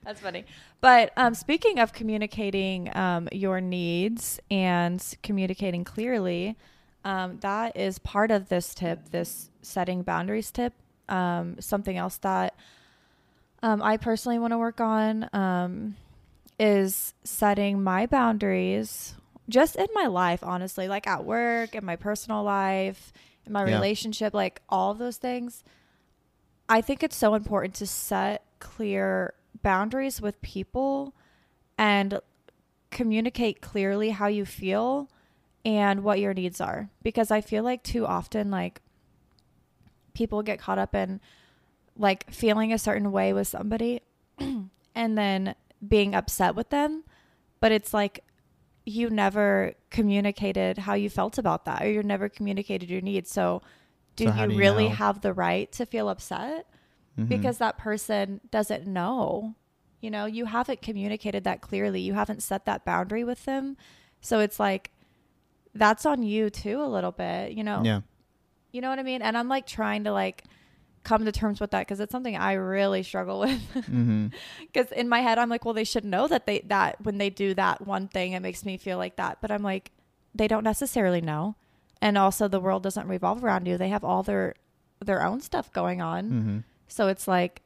That's 0.06 0.22
funny. 0.22 0.46
But 0.82 1.12
um, 1.18 1.34
speaking 1.34 1.80
of 1.80 1.92
communicating 1.92 2.96
um, 2.96 3.28
your 3.32 3.60
needs 3.60 4.40
and 4.52 5.04
communicating 5.24 5.84
clearly, 5.84 6.56
um, 7.04 7.40
that 7.40 7.76
is 7.76 7.98
part 7.98 8.30
of 8.30 8.50
this 8.50 8.76
tip, 8.76 9.10
this 9.10 9.50
setting 9.64 10.04
boundaries 10.04 10.52
tip. 10.52 10.74
Um, 11.10 11.56
something 11.60 11.98
else 11.98 12.18
that 12.18 12.56
um, 13.64 13.82
I 13.82 13.98
personally 13.98 14.38
want 14.38 14.52
to 14.54 14.60
work 14.60 14.80
on 14.80 15.28
um, 15.34 15.96
is 16.60 17.16
setting 17.24 17.82
my 17.84 18.06
boundaries 18.06 19.16
just 19.50 19.76
in 19.76 19.88
my 19.94 20.08
life, 20.08 20.44
honestly, 20.44 20.88
like 20.88 21.08
at 21.08 21.24
work, 21.26 21.76
in 21.76 21.86
my 21.86 21.96
personal 21.96 22.44
life, 22.44 23.14
in 23.46 23.54
my 23.54 23.66
Yeah. 23.66 23.76
relationship, 23.76 24.34
like 24.34 24.62
all 24.70 24.92
of 24.92 24.98
those 24.98 25.18
things. 25.18 25.64
I 26.68 26.82
think 26.82 27.04
it's 27.04 27.16
so 27.16 27.36
important 27.36 27.76
to 27.76 27.88
set 27.88 28.44
clear 28.60 29.36
boundaries 29.62 30.22
with 30.22 30.42
people 30.42 31.14
and 31.78 32.20
communicate 32.90 33.62
clearly 33.62 34.10
how 34.12 34.28
you 34.28 34.46
feel 34.46 35.10
and 35.64 36.04
what 36.04 36.20
your 36.20 36.34
needs 36.34 36.62
are 36.62 36.90
because 37.04 37.30
I 37.32 37.42
feel 37.42 37.64
like 37.64 37.84
too 37.84 38.06
often 38.06 38.50
like 38.52 38.82
people 40.14 40.42
get 40.44 40.60
caught 40.60 40.78
up 40.78 40.96
in 40.96 41.20
like 41.98 42.30
feeling 42.32 42.72
a 42.72 42.78
certain 42.78 43.12
way 43.12 43.34
with 43.34 43.48
somebody 43.48 44.02
and 44.40 45.18
then 45.18 45.56
being 45.86 46.16
upset 46.16 46.56
with 46.56 46.70
them 46.70 47.04
but 47.60 47.72
it's 47.72 47.94
like 47.94 48.24
you 48.86 49.10
never 49.10 49.74
communicated 49.90 50.78
how 50.78 50.94
you 50.94 51.10
felt 51.10 51.38
about 51.38 51.66
that 51.66 51.82
or 51.82 51.90
you 51.90 52.04
never 52.04 52.30
communicated 52.30 52.90
your 52.90 53.02
needs 53.02 53.32
so 53.32 53.62
do 54.16 54.26
So 54.26 54.34
you 54.34 54.48
do 54.48 54.54
you 54.54 54.60
really 54.60 54.90
know? 54.90 54.96
have 54.96 55.22
the 55.22 55.34
right 55.34 55.72
to 55.74 55.86
feel 55.86 56.08
upset 56.08 56.68
Mhm. 57.18 57.28
because 57.30 57.58
that 57.58 57.78
person 57.78 58.42
doesn't 58.52 58.86
know. 58.86 59.56
You 60.02 60.12
know, 60.12 60.26
you 60.26 60.46
haven't 60.46 60.82
communicated 60.82 61.44
that 61.46 61.62
clearly. 61.62 62.00
You 62.02 62.14
haven't 62.14 62.44
set 62.44 62.66
that 62.66 62.86
boundary 62.86 63.24
with 63.24 63.46
them. 63.46 63.76
So 64.22 64.40
it's 64.40 64.60
like 64.60 64.92
that's 65.74 66.06
on 66.06 66.24
you 66.24 66.50
too 66.50 66.82
a 66.82 66.88
little 66.88 67.12
bit, 67.12 67.52
you 67.54 67.64
know. 67.64 67.82
yeah 67.84 68.02
You 68.72 68.82
know 68.82 68.90
what 68.90 69.00
I 69.00 69.04
mean? 69.04 69.22
And 69.22 69.38
I'm 69.38 69.48
like 69.50 69.66
trying 69.66 70.04
to 70.04 70.12
like 70.12 70.44
come 71.06 71.24
to 71.26 71.32
terms 71.32 71.60
with 71.62 71.72
that 71.72 71.88
cuz 71.88 72.00
it's 72.02 72.12
something 72.12 72.36
I 72.36 72.54
really 72.54 73.04
struggle 73.04 73.40
with. 73.46 73.62
hmm 73.86 74.28
cuz 74.74 74.92
in 74.92 75.08
my 75.08 75.22
head 75.22 75.38
I'm 75.38 75.50
like, 75.50 75.64
well 75.64 75.74
they 75.74 75.84
should 75.86 76.04
know 76.04 76.28
that 76.28 76.46
they 76.46 76.60
that 76.68 77.00
when 77.06 77.18
they 77.18 77.30
do 77.30 77.54
that 77.54 77.86
one 77.88 78.08
thing 78.10 78.34
it 78.34 78.42
makes 78.42 78.66
me 78.66 78.76
feel 78.78 78.98
like 78.98 79.16
that. 79.16 79.38
But 79.42 79.52
I'm 79.52 79.64
like 79.64 79.92
they 80.34 80.48
don't 80.50 80.64
necessarily 80.66 81.22
know. 81.22 81.56
And 82.02 82.18
also 82.18 82.48
the 82.50 82.60
world 82.60 82.84
doesn't 82.84 83.08
revolve 83.08 83.44
around 83.44 83.68
you. 83.68 83.78
They 83.78 83.90
have 83.90 84.04
all 84.04 84.22
their 84.24 84.56
their 85.00 85.24
own 85.24 85.40
stuff 85.42 85.72
going 85.72 86.02
on. 86.02 86.24
hmm 86.30 86.58
So 86.88 87.08
it's 87.08 87.28
like, 87.28 87.62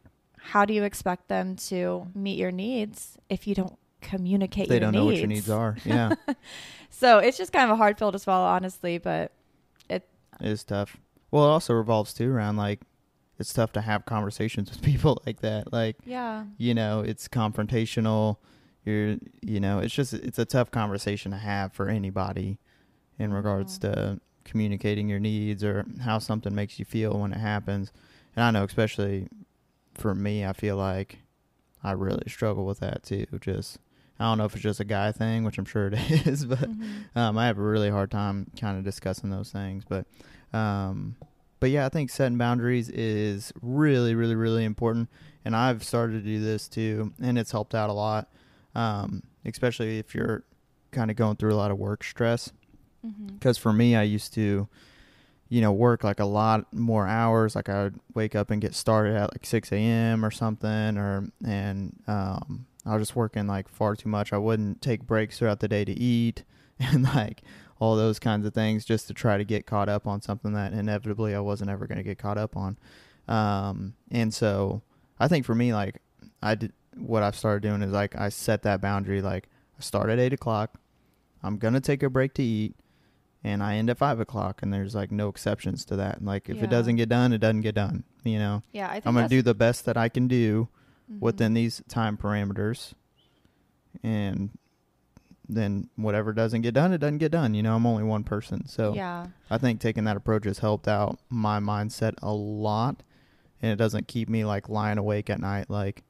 how 0.54 0.65
do 0.65 0.73
you 0.73 0.84
expect 0.84 1.28
them 1.28 1.56
to 1.69 2.08
meet 2.15 2.38
your 2.38 2.52
needs 2.52 3.17
if 3.30 3.47
you 3.47 3.56
don't 3.56 3.78
communicate 4.02 4.69
they 4.69 4.80
don't 4.80 4.91
needs? 4.91 4.99
know 5.02 5.06
what 5.06 5.17
your 5.17 5.28
needs 5.28 5.49
are 5.49 5.75
yeah 5.86 6.12
So 6.89 7.17
it's 7.19 7.38
just 7.38 7.52
kind 7.52 7.65
of 7.69 7.71
a 7.71 7.75
hard 7.75 7.97
pill 7.97 8.12
to 8.12 8.19
swallow, 8.19 8.45
honestly. 8.47 8.97
But 8.97 9.32
It 9.89 10.08
is 10.41 10.63
tough. 10.63 10.97
Well, 11.32 11.43
it 11.45 11.49
also 11.49 11.73
revolves 11.73 12.13
too 12.13 12.32
around 12.32 12.56
like 12.58 12.80
it's 13.39 13.54
tough 13.54 13.71
to 13.73 13.82
have 13.82 14.06
conversations 14.06 14.69
with 14.69 14.82
people 14.91 15.21
like 15.25 15.39
that. 15.41 15.71
Like, 15.73 15.97
yeah, 16.06 16.45
you 16.58 16.73
know, 16.73 17.02
it's 17.02 17.28
confrontational. 17.28 18.38
You're, 18.86 19.17
you 19.41 19.60
know, 19.60 19.80
it's 19.80 19.93
just 19.93 20.13
it's 20.13 20.39
a 20.39 20.45
tough 20.45 20.71
conversation 20.71 21.32
to 21.32 21.38
have 21.38 21.73
for 21.73 21.89
anybody 21.89 22.60
in 23.17 23.34
regards 23.34 23.78
Mhm. 23.78 23.82
to 23.82 24.21
communicating 24.45 25.10
your 25.10 25.19
needs 25.19 25.63
or 25.63 25.86
how 26.02 26.17
something 26.19 26.56
makes 26.56 26.80
you 26.80 26.86
feel 26.86 27.19
when 27.19 27.34
it 27.34 27.38
happens. 27.39 27.91
And 28.36 28.43
I 28.43 28.52
know 28.52 28.63
especially 28.63 29.28
for 29.95 30.15
me, 30.15 30.45
I 30.45 30.54
feel 30.54 30.78
like 30.78 31.19
I 31.84 31.91
really 31.91 32.23
struggle 32.28 32.65
with 32.65 32.80
that 32.80 33.04
too. 33.04 33.25
Just 33.41 33.80
I 34.19 34.25
don't 34.25 34.38
know 34.38 34.45
if 34.45 34.54
it's 34.54 34.63
just 34.63 34.80
a 34.80 34.86
guy 34.86 35.12
thing, 35.12 35.43
which 35.43 35.58
I'm 35.58 35.65
sure 35.65 35.88
it 35.88 35.93
is, 36.28 36.45
but 36.45 36.69
Mhm. 36.69 37.15
um, 37.15 37.38
I 37.38 37.45
have 37.47 37.58
a 37.58 37.62
really 37.62 37.89
hard 37.89 38.12
time 38.12 38.49
kind 38.60 38.78
of 38.78 38.84
discussing 38.84 39.30
those 39.30 39.52
things, 39.52 39.84
but 39.88 40.06
um, 40.54 41.15
but 41.60 41.69
yeah, 41.69 41.86
I 41.86 41.89
think 41.89 42.10
setting 42.10 42.38
boundaries 42.38 42.89
is 42.89 43.52
really, 43.62 44.15
really, 44.15 44.36
really 44.36 44.63
important, 44.65 45.10
and 45.43 45.56
I've 45.56 45.84
started 45.84 46.13
to 46.13 46.22
do 46.22 46.41
this 46.41 46.67
too, 46.67 47.13
and 47.22 47.38
it's 47.38 47.52
helped 47.52 47.76
out 47.76 47.89
a 47.89 47.93
lot, 47.93 48.30
um, 48.76 49.24
especially 49.45 50.00
if 50.00 50.15
you're 50.15 50.43
kind 50.91 51.12
of 51.12 51.17
going 51.17 51.36
through 51.36 51.54
a 51.54 51.56
lot 51.58 51.72
of 51.72 51.78
work 51.78 52.04
stress. 52.04 52.52
Because 53.34 53.58
for 53.58 53.72
me, 53.72 53.95
I 53.95 54.04
used 54.04 54.34
to, 54.34 54.67
you 55.48 55.62
know, 55.62 55.72
work 55.72 56.04
like 56.04 56.19
a 56.19 56.26
lot 56.26 56.74
more 56.74 57.08
hours. 57.08 57.56
Like 57.56 57.69
I 57.69 57.84
would 57.84 58.00
wake 58.13 58.36
up 58.36 58.52
and 58.52 58.62
get 58.62 58.76
started 58.76 59.15
at 59.15 59.34
like 59.34 59.45
6 59.45 59.72
a.m. 59.72 60.26
or 60.26 60.32
something, 60.32 60.98
or 60.98 61.30
and 61.45 61.95
um, 62.08 62.65
I 62.86 62.93
was 62.93 63.04
just 63.04 63.15
working 63.15 63.48
like 63.48 63.69
far 63.69 63.95
too 63.95 64.10
much. 64.10 64.34
I 64.34 64.38
wouldn't 64.38 64.82
take 64.82 65.08
breaks 65.08 65.39
throughout 65.39 65.60
the 65.60 65.67
day 65.67 65.86
to 65.86 65.93
eat, 65.93 66.43
and 66.80 67.04
like 67.04 67.41
all 67.79 67.95
those 67.95 68.19
kinds 68.19 68.45
of 68.45 68.53
things, 68.53 68.83
just 68.85 69.07
to 69.07 69.13
try 69.13 69.37
to 69.37 69.43
get 69.45 69.65
caught 69.65 69.87
up 69.89 70.05
on 70.05 70.21
something 70.21 70.53
that 70.53 70.73
inevitably 70.73 71.33
I 71.33 71.39
wasn't 71.39 71.69
ever 71.69 71.87
going 71.87 71.97
to 71.97 72.03
get 72.03 72.17
caught 72.17 72.37
up 72.37 72.55
on. 72.57 72.77
Um, 73.27 73.93
and 74.11 74.33
so 74.33 74.81
I 75.19 75.27
think 75.27 75.45
for 75.45 75.55
me, 75.55 75.73
like 75.73 76.01
I 76.41 76.55
did, 76.55 76.73
what 76.97 77.23
I've 77.23 77.35
started 77.35 77.61
doing 77.63 77.81
is 77.81 77.91
like 77.91 78.15
I 78.15 78.29
set 78.29 78.63
that 78.63 78.81
boundary. 78.81 79.21
Like 79.21 79.47
I 79.77 79.81
start 79.81 80.09
at 80.09 80.19
eight 80.19 80.33
o'clock. 80.33 80.75
I'm 81.41 81.57
gonna 81.57 81.79
take 81.79 82.03
a 82.03 82.09
break 82.09 82.33
to 82.33 82.43
eat 82.43 82.75
and 83.45 83.63
I 83.63 83.75
end 83.75 83.89
at 83.89 83.97
five 83.97 84.19
o'clock, 84.19 84.61
and 84.61 84.73
there's 84.73 84.93
like 84.95 85.11
no 85.11 85.29
exceptions 85.29 85.85
to 85.85 85.95
that. 85.95 86.21
Like 86.21 86.49
if 86.49 86.57
Yeah. 86.57 86.65
it 86.65 86.69
doesn't 86.69 86.97
get 86.97 87.07
done, 87.07 87.31
it 87.31 87.37
doesn't 87.37 87.61
get 87.61 87.75
done. 87.75 88.03
You 88.25 88.39
know, 88.39 88.63
Yeah, 88.73 88.87
I 88.89 88.95
think 88.95 89.07
I'm 89.07 89.13
gonna 89.13 89.29
do 89.29 89.41
the 89.41 89.53
best 89.55 89.85
that 89.85 89.95
I 89.95 90.09
can 90.09 90.27
do 90.27 90.67
Mhm. 91.09 91.19
within 91.21 91.53
these 91.53 91.81
time 91.87 92.17
parameters, 92.17 92.93
and 94.03 94.49
then 95.49 95.89
whatever 95.95 96.31
doesn't 96.31 96.62
get 96.62 96.73
done, 96.75 96.93
it 96.93 96.99
doesn't 96.99 97.17
get 97.17 97.31
done. 97.31 97.53
You 97.55 97.63
know, 97.63 97.75
I'm 97.75 97.85
only 97.85 98.03
one 98.03 98.23
person, 98.23 98.67
so 98.67 98.93
yeah, 98.93 99.27
I 99.49 99.57
think 99.57 99.79
taking 99.79 100.03
that 100.05 100.15
approach 100.15 100.45
has 100.45 100.59
helped 100.59 100.88
out 100.88 101.19
my 101.29 101.59
mindset 101.59 102.13
a 102.21 102.31
lot, 102.31 103.01
and 103.61 103.71
it 103.71 103.78
doesn't 103.78 104.07
keep 104.07 104.30
me 104.30 104.45
like 104.45 104.69
lying 104.69 104.97
awake 104.97 105.30
at 105.30 105.39
night, 105.39 105.69
like, 105.69 106.03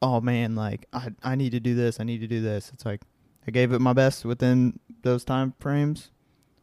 oh 0.00 0.20
man, 0.20 0.54
like 0.54 0.86
I 0.92 1.08
I 1.22 1.34
need 1.34 1.50
to 1.50 1.60
do 1.60 1.74
this, 1.74 1.98
I 2.00 2.04
need 2.04 2.20
to 2.20 2.26
do 2.28 2.40
this. 2.40 2.70
It's 2.72 2.86
like 2.86 3.02
I 3.46 3.50
gave 3.50 3.72
it 3.72 3.80
my 3.80 3.92
best 3.92 4.24
within 4.24 4.78
those 5.02 5.24
time 5.24 5.54
frames. 5.58 6.10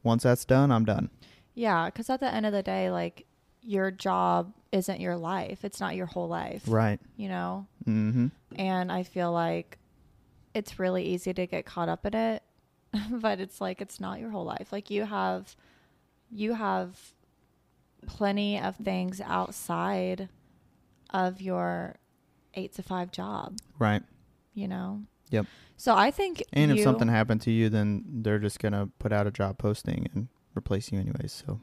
Once 0.03 0.23
that's 0.23 0.45
done, 0.45 0.71
I'm 0.71 0.85
done. 0.85 1.09
yeah. 1.55 1.87
Because 1.87 2.09
at 2.09 2.21
the 2.21 2.33
end 2.33 2.45
of 2.45 2.53
the 2.53 2.63
day, 2.63 2.89
like 2.89 3.25
your 3.61 3.91
job 3.91 4.53
isn't 4.71 5.01
your 5.01 5.17
life. 5.17 5.65
It's 5.65 5.81
not 5.81 5.97
your 5.97 6.05
whole 6.05 6.29
life. 6.29 6.63
Right. 6.67 7.01
You 7.17 7.27
know. 7.27 7.67
Mm-hmm. 7.85 8.27
And 8.55 8.91
I 8.91 9.03
feel 9.03 9.33
like 9.33 9.77
it's 10.53 10.79
really 10.79 11.03
easy 11.05 11.33
to 11.33 11.45
get 11.47 11.65
caught 11.65 11.89
up 11.89 12.05
in 12.05 12.13
it, 12.15 12.43
but 13.11 13.39
it's 13.39 13.59
like 13.61 13.81
it's 13.81 13.99
not 13.99 14.19
your 14.19 14.29
whole 14.31 14.45
life. 14.45 14.71
Like 14.71 14.89
you 14.89 15.05
have 15.05 15.55
you 16.31 16.53
have 16.53 16.97
plenty 18.07 18.59
of 18.59 18.75
things 18.77 19.19
outside 19.21 20.29
of 21.11 21.41
your 21.41 21.95
8 22.53 22.73
to 22.73 22.83
5 22.83 23.11
job, 23.11 23.57
Right. 23.77 24.03
you 24.53 24.67
know. 24.67 25.01
Yep. 25.31 25.45
So 25.77 25.95
I 25.95 26.11
think 26.11 26.43
And 26.53 26.71
if 26.71 26.81
something 26.83 27.07
happened 27.07 27.41
to 27.41 27.51
you, 27.51 27.69
then 27.69 28.03
they're 28.07 28.39
just 28.39 28.59
gonna 28.59 28.89
put 28.99 29.11
out 29.11 29.27
a 29.27 29.31
job 29.31 29.57
posting 29.57 30.07
and 30.13 30.27
replace 30.55 30.91
you 30.91 30.99
anyways. 30.99 31.43
So 31.47 31.61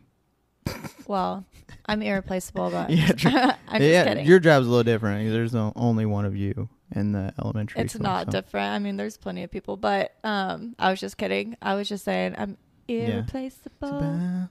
well, 1.07 1.45
I'm 1.87 2.03
irreplaceable, 2.03 2.70
but 2.72 2.91
Yeah, 2.91 3.55
I'm 3.68 3.80
just 3.80 3.90
yeah, 3.90 4.04
kidding. 4.04 4.26
your 4.26 4.38
job's 4.38 4.66
a 4.66 4.70
little 4.70 4.84
different. 4.84 5.30
There's 5.30 5.52
no, 5.52 5.72
only 5.76 6.06
one 6.06 6.24
of 6.24 6.36
you 6.36 6.68
in 6.94 7.12
the 7.12 7.32
elementary. 7.38 7.82
it's 7.82 7.94
school, 7.94 8.04
not 8.04 8.26
so. 8.26 8.32
different. 8.32 8.66
I 8.72 8.78
mean, 8.78 8.96
there's 8.96 9.16
plenty 9.16 9.42
of 9.42 9.50
people, 9.50 9.76
but 9.76 10.14
um, 10.24 10.74
I 10.78 10.90
was 10.90 11.00
just 11.00 11.16
kidding. 11.16 11.56
I 11.60 11.74
was 11.74 11.88
just 11.88 12.04
saying 12.04 12.34
I'm 12.38 12.56
Yeah. 12.88 13.08
irreplaceable. 13.08 13.88
About 13.98 14.48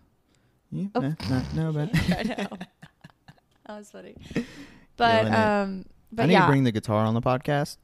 you, 0.71 0.91
Oh. 0.95 0.99
not, 0.99 1.29
not, 1.29 1.53
no, 1.53 1.71
but 1.71 1.89
I 2.17 2.23
know. 2.23 2.47
That 3.67 3.77
was 3.79 3.89
funny. 3.89 4.15
But 4.95 5.25
um, 5.33 5.85
but 6.11 6.23
I 6.23 6.25
need 6.27 6.33
yeah, 6.33 6.41
to 6.45 6.51
bring 6.51 6.65
the 6.65 6.71
guitar 6.71 7.03
on 7.05 7.15
the 7.15 7.21
podcast, 7.21 7.77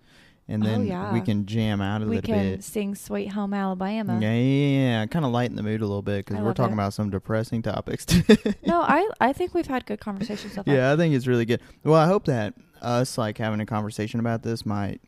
and 0.47 0.63
Oh, 0.63 0.65
then 0.65 0.85
yeah. 0.85 1.13
we 1.13 1.21
can 1.21 1.45
jam 1.45 1.79
out 1.81 2.01
a 2.01 2.05
we 2.05 2.15
little 2.17 2.33
can 2.33 2.61
sing 2.61 2.95
"Sweet 2.95 3.27
Home 3.33 3.53
Alabama." 3.53 4.19
Yeah, 4.21 4.33
yeah, 4.33 4.79
yeah. 5.01 5.05
Kind 5.07 5.23
of 5.25 5.31
lighten 5.31 5.55
the 5.55 5.63
mood 5.63 5.81
a 5.81 5.85
little 5.85 6.01
bit 6.01 6.25
because 6.25 6.41
we're 6.41 6.53
talking 6.53 6.71
it. 6.73 6.75
about 6.75 6.93
some 6.93 7.09
depressing 7.09 7.61
topics. 7.61 8.05
No, 8.65 8.81
I 8.81 9.09
I 9.19 9.33
think 9.33 9.53
we've 9.53 9.67
had 9.67 9.85
good 9.85 9.99
conversations 9.99 10.53
so 10.53 10.63
far. 10.63 10.73
yeah, 10.73 10.91
I 10.93 10.95
think 10.97 11.13
it's 11.15 11.27
really 11.27 11.45
good. 11.45 11.61
Well, 11.83 11.95
I 11.99 12.07
hope 12.07 12.25
that 12.25 12.53
us 12.81 13.17
like 13.17 13.37
having 13.37 13.59
a 13.61 13.65
conversation 13.65 14.19
about 14.19 14.43
this 14.43 14.65
might 14.65 15.01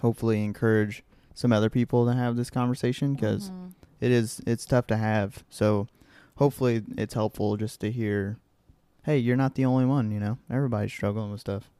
hopefully 0.00 0.44
encourage 0.44 1.02
some 1.34 1.52
other 1.52 1.70
people 1.70 2.04
to 2.06 2.12
have 2.12 2.36
this 2.36 2.50
conversation 2.50 3.14
because 3.14 3.50
Mhm. 3.50 3.72
it 4.00 4.10
is 4.10 4.40
it's 4.46 4.66
tough 4.66 4.86
to 4.88 4.96
have. 4.96 5.44
So 5.48 5.88
hopefully 6.36 6.82
it's 6.98 7.14
helpful 7.14 7.56
just 7.56 7.80
to 7.80 7.90
hear, 7.90 8.36
hey, 9.04 9.16
you're 9.18 9.36
not 9.36 9.54
the 9.54 9.64
only 9.64 9.84
one. 9.86 10.10
You 10.10 10.20
know, 10.20 10.38
everybody's 10.50 10.92
struggling 10.92 11.30
with 11.30 11.40
stuff. 11.40 11.70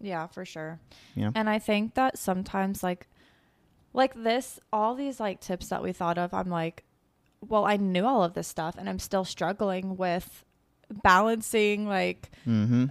Yeah, 0.00 0.26
for 0.26 0.44
sure. 0.44 0.80
Yeah. 1.14 1.30
And 1.34 1.48
I 1.48 1.58
think 1.58 1.94
that 1.94 2.18
sometimes 2.18 2.82
like 2.82 3.06
like 3.92 4.14
this 4.14 4.58
all 4.72 4.94
these 4.94 5.20
like 5.20 5.40
tips 5.40 5.68
that 5.68 5.82
we 5.82 5.92
thought 5.92 6.18
of, 6.18 6.32
I'm 6.32 6.48
like, 6.48 6.84
well, 7.46 7.64
I 7.64 7.76
knew 7.76 8.06
all 8.06 8.22
of 8.22 8.34
this 8.34 8.48
stuff 8.48 8.76
and 8.78 8.88
I'm 8.88 8.98
still 8.98 9.24
struggling 9.24 9.96
with 9.96 10.44
balancing 11.02 11.86
like 11.86 12.30
Mm-hmm. 12.46 12.86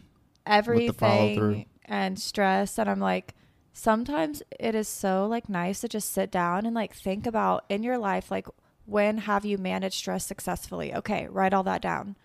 everything 0.45 1.65
and 1.85 2.19
stress 2.19 2.77
and 2.79 2.89
I'm 2.89 2.99
like 2.99 3.33
sometimes 3.73 4.41
it 4.59 4.75
is 4.75 4.87
so 4.87 5.27
like 5.27 5.49
nice 5.49 5.81
to 5.81 5.87
just 5.87 6.11
sit 6.11 6.31
down 6.31 6.65
and 6.65 6.75
like 6.75 6.93
think 6.93 7.25
about 7.27 7.65
in 7.69 7.83
your 7.83 7.97
life 7.97 8.31
like 8.31 8.47
when 8.85 9.19
have 9.19 9.45
you 9.45 9.57
managed 9.57 9.95
stress 9.95 10.25
successfully? 10.25 10.93
Okay, 10.95 11.27
write 11.29 11.53
all 11.53 11.63
that 11.63 11.81
down. 11.81 12.15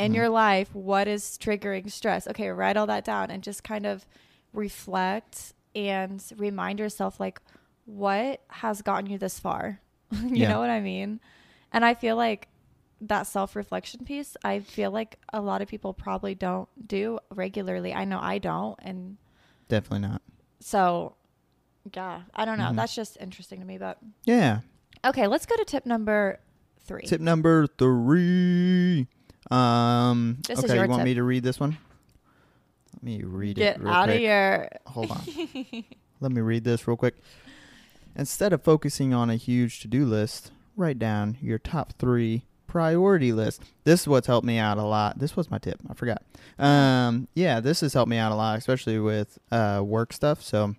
In 0.00 0.12
Mhm. 0.12 0.14
your 0.14 0.28
life, 0.30 0.74
what 0.74 1.06
is 1.08 1.36
triggering 1.40 1.90
stress? 1.90 2.26
Okay, 2.28 2.48
write 2.48 2.76
all 2.76 2.86
that 2.86 3.04
down 3.04 3.30
and 3.30 3.42
just 3.42 3.62
kind 3.62 3.84
of 3.86 4.06
reflect 4.52 5.52
and 5.74 6.22
remind 6.36 6.78
yourself 6.78 7.20
like 7.20 7.40
what 7.84 8.40
has 8.48 8.82
gotten 8.82 9.10
you 9.10 9.18
this 9.18 9.38
far. 9.38 9.80
you 10.10 10.36
Yeah. 10.36 10.48
know 10.48 10.58
what 10.60 10.70
I 10.70 10.80
mean? 10.80 11.20
And 11.72 11.84
I 11.84 11.94
feel 11.94 12.16
like 12.16 12.48
that 13.02 13.22
self-reflection 13.26 14.04
piece, 14.04 14.36
I 14.44 14.60
feel 14.60 14.90
like 14.90 15.18
a 15.32 15.40
lot 15.40 15.62
of 15.62 15.68
people 15.68 15.94
probably 15.94 16.34
don't 16.34 16.68
do 16.86 17.18
regularly. 17.30 17.94
I 17.94 18.04
know 18.04 18.18
I 18.20 18.38
don't 18.38 18.78
and 18.82 19.16
Definitely 19.68 20.08
not. 20.08 20.22
so 20.60 21.14
yeah, 21.94 22.22
I 22.34 22.44
don't 22.44 22.58
know. 22.58 22.64
Mhm. 22.70 22.76
That's 22.76 22.94
just 22.94 23.16
interesting 23.20 23.60
to 23.60 23.66
me, 23.66 23.78
but 23.78 23.98
Yeah. 24.24 24.60
Okay, 25.04 25.26
let's 25.26 25.46
go 25.46 25.56
to 25.56 25.64
tip 25.64 25.86
number 25.86 26.40
three. 26.80 27.02
Tip 27.02 27.20
number 27.20 27.66
three. 27.66 29.06
Um, 29.50 30.38
This 30.46 30.58
is 30.58 30.64
okay, 30.64 30.74
your 30.74 30.84
you 30.84 30.90
want 30.90 31.00
tip. 31.00 31.04
me 31.06 31.14
to 31.14 31.22
read 31.22 31.42
this 31.42 31.58
one? 31.60 31.78
Let 32.94 33.02
me 33.02 33.22
read 33.24 33.56
Get 33.56 33.76
it 33.76 33.82
real 33.82 33.92
out 33.92 34.08
of 34.08 34.14
quick. 34.14 34.20
here. 34.20 34.68
Hold 34.86 35.10
on. 35.10 35.22
Let 36.20 36.32
me 36.32 36.40
read 36.40 36.64
this 36.64 36.86
real 36.86 36.96
quick. 36.96 37.14
Instead 38.16 38.52
of 38.52 38.62
focusing 38.62 39.14
on 39.14 39.30
a 39.30 39.36
huge 39.36 39.80
to-do 39.80 40.04
list, 40.04 40.50
write 40.76 40.98
down 40.98 41.38
your 41.40 41.58
top 41.58 41.94
three 41.98 42.44
priority 42.66 43.32
list. 43.32 43.62
This 43.84 44.02
is 44.02 44.08
what's 44.08 44.26
helped 44.26 44.46
me 44.46 44.58
out 44.58 44.76
a 44.78 44.82
lot. 44.84 45.18
This 45.18 45.36
was 45.36 45.50
my 45.50 45.58
tip. 45.58 45.80
I 45.88 45.94
forgot. 45.94 46.22
Um, 46.58 47.28
yeah, 47.34 47.60
this 47.60 47.80
has 47.80 47.94
helped 47.94 48.10
me 48.10 48.18
out 48.18 48.32
a 48.32 48.34
lot, 48.34 48.58
especially 48.58 48.98
with 48.98 49.38
uh, 49.50 49.80
work 49.84 50.12
stuff. 50.12 50.42
So, 50.42 50.74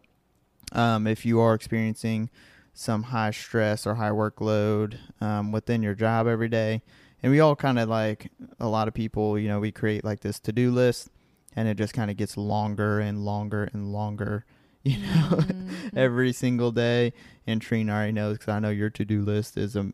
um, 0.74 1.08
if 1.08 1.26
you 1.26 1.40
are 1.40 1.54
experiencing 1.54 2.30
some 2.74 3.04
high 3.04 3.32
stress 3.32 3.86
or 3.88 3.96
high 3.96 4.12
workload 4.12 4.98
um, 5.20 5.52
within 5.52 5.82
your 5.82 5.96
job 5.96 6.28
every 6.28 6.48
day, 6.50 6.82
and 7.24 7.32
we 7.32 7.40
all 7.40 7.56
kind 7.56 7.78
of 7.80 7.90
like 7.90 8.32
a 8.60 8.68
lot 8.68 8.88
of 8.88 8.94
people, 8.94 9.38
you 9.38 9.48
know, 9.48 9.60
we 9.60 9.72
create 9.72 10.04
like 10.04 10.22
this 10.22 10.40
to-do 10.40 10.72
list, 10.72 11.10
and 11.56 11.68
it 11.68 11.76
just 11.78 11.94
kind 11.94 12.10
of 12.12 12.18
gets 12.18 12.38
longer 12.38 13.00
and 13.00 13.24
longer 13.26 13.70
and 13.74 13.92
longer, 13.92 14.46
you 14.84 14.98
know, 14.98 15.38
Mhm. 15.38 15.92
every 15.96 16.34
single 16.34 16.72
day. 16.72 17.14
And 17.46 17.62
Trina 17.62 17.92
already 17.94 18.12
knows 18.14 18.38
because 18.38 18.50
I 18.54 18.60
know 18.60 18.70
your 18.70 18.90
to-do 18.90 19.22
list 19.22 19.58
is 19.58 19.76
um, 19.76 19.94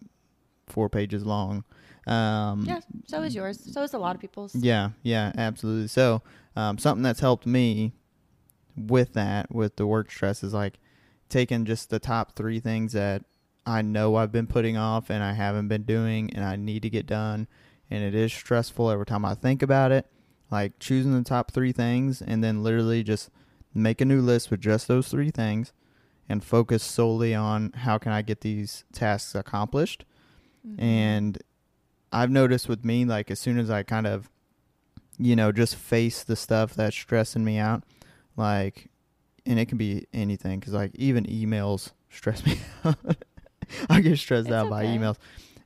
four 0.67 0.89
pages 0.89 1.25
long. 1.25 1.63
Um, 2.05 2.63
yeah, 2.65 2.79
so 3.07 3.21
is 3.23 3.35
yours. 3.35 3.59
So 3.73 3.83
is 3.83 3.93
a 3.93 3.97
lot 3.99 4.15
of 4.15 4.21
people's. 4.21 4.55
yeah, 4.55 4.91
yeah, 5.03 5.33
absolutely. 5.37 5.87
So, 5.89 6.21
um, 6.55 6.77
something 6.77 7.03
that's 7.03 7.19
helped 7.19 7.45
me 7.45 7.91
with 8.77 9.13
that, 9.13 9.53
with 9.53 9.75
the 9.75 9.85
work 9.87 10.09
stress, 10.11 10.43
is 10.43 10.53
like 10.53 10.79
taking 11.29 11.65
just 11.65 11.89
the 11.89 11.99
top 11.99 12.35
three 12.35 12.59
things 12.61 12.93
that 12.93 13.23
I 13.67 13.81
know 13.81 14.15
I've 14.15 14.31
been 14.31 14.47
putting 14.47 14.77
off 14.77 15.09
and 15.09 15.21
I 15.21 15.33
haven't 15.33 15.67
been 15.67 15.83
doing 15.83 16.31
and 16.33 16.43
I 16.45 16.55
need 16.55 16.81
to 16.83 16.89
get 16.89 17.05
done. 17.05 17.47
And 17.91 18.01
it 18.03 18.15
is 18.15 18.31
stressful 18.31 18.89
every 18.89 19.05
time 19.05 19.25
I 19.25 19.35
think 19.35 19.61
about 19.61 19.91
it. 19.91 20.07
Like 20.49 20.79
choosing 20.79 21.13
the 21.13 21.23
top 21.27 21.51
three 21.51 21.73
things 21.73 22.21
and 22.21 22.41
then 22.41 22.63
literally 22.63 23.03
just 23.03 23.29
make 23.73 23.99
a 23.99 24.05
new 24.05 24.21
list 24.21 24.49
with 24.49 24.61
just 24.61 24.87
those 24.87 25.09
three 25.09 25.31
things 25.31 25.73
and 26.29 26.43
focus 26.43 26.81
solely 26.81 27.35
on 27.35 27.73
how 27.73 27.97
can 27.97 28.13
I 28.13 28.21
get 28.21 28.39
these 28.41 28.85
tasks 28.93 29.35
accomplished. 29.35 30.05
Mhm. 30.65 30.81
And 30.81 31.37
I've 32.13 32.31
noticed 32.31 32.69
with 32.69 32.85
me, 32.85 33.03
like 33.03 33.29
as 33.29 33.39
soon 33.39 33.57
as 33.59 33.69
I 33.69 33.83
kind 33.83 34.07
of, 34.07 34.29
you 35.17 35.35
know, 35.35 35.51
just 35.51 35.75
face 35.75 36.23
the 36.23 36.37
stuff 36.37 36.73
that's 36.73 36.95
stressing 36.95 37.43
me 37.43 37.57
out, 37.57 37.83
like, 38.37 38.89
and 39.45 39.59
it 39.59 39.67
can 39.67 39.77
be 39.77 40.07
anything, 40.13 40.59
because 40.59 40.73
like 40.73 40.95
even 40.95 41.25
emails 41.25 41.91
stress 42.09 42.45
me 42.45 42.59
out. 42.85 42.97
I 43.89 44.01
get 44.01 44.17
stressed 44.17 44.47
It's 44.47 44.53
out 44.53 44.69
by 44.69 44.85
emails. 44.85 45.17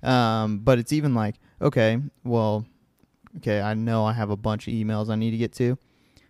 Um, 0.04 0.60
but 0.60 0.80
it's 0.80 0.94
even 0.94 1.14
like, 1.14 1.36
okay, 1.62 2.00
well, 2.24 2.66
okay, 3.38 3.62
I 3.62 3.74
know 3.74 4.06
I 4.06 4.14
have 4.14 4.30
a 4.30 4.38
bunch 4.38 4.68
of 4.68 4.74
emails 4.74 5.10
I 5.10 5.16
need 5.16 5.32
to 5.32 5.38
get 5.38 5.54
to, 5.54 5.78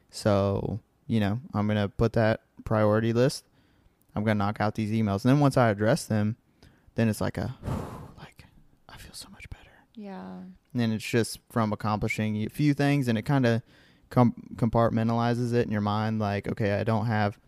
so 0.09 0.79
you 1.07 1.19
know, 1.19 1.39
I'm 1.53 1.67
gonna 1.67 1.89
put 1.89 2.13
that 2.13 2.41
priority 2.63 3.13
list. 3.13 3.45
I'm 4.15 4.23
gonna 4.23 4.35
knock 4.35 4.59
out 4.59 4.75
these 4.75 4.91
emails, 4.91 5.23
and 5.23 5.33
then 5.33 5.39
once 5.39 5.57
I 5.57 5.69
address 5.69 6.05
them, 6.05 6.35
then 6.95 7.09
it's 7.09 7.21
like 7.21 7.37
a, 7.37 7.55
like, 8.17 8.45
I 8.89 8.97
feel 8.97 9.13
so 9.13 9.29
much 9.29 9.49
better. 9.49 9.71
Yeah. 9.95 10.37
And 10.73 10.81
then 10.81 10.91
it's 10.91 11.05
just 11.05 11.39
from 11.49 11.73
accomplishing 11.73 12.43
a 12.45 12.49
few 12.49 12.73
things, 12.73 13.07
and 13.07 13.17
it 13.17 13.23
kind 13.23 13.45
of 13.45 13.61
com- 14.09 14.55
compartmentalizes 14.55 15.53
it 15.53 15.65
in 15.65 15.71
your 15.71 15.81
mind. 15.81 16.19
Like, 16.19 16.47
okay, 16.47 16.73
I 16.73 16.83
don't 16.83 17.07
have 17.07 17.39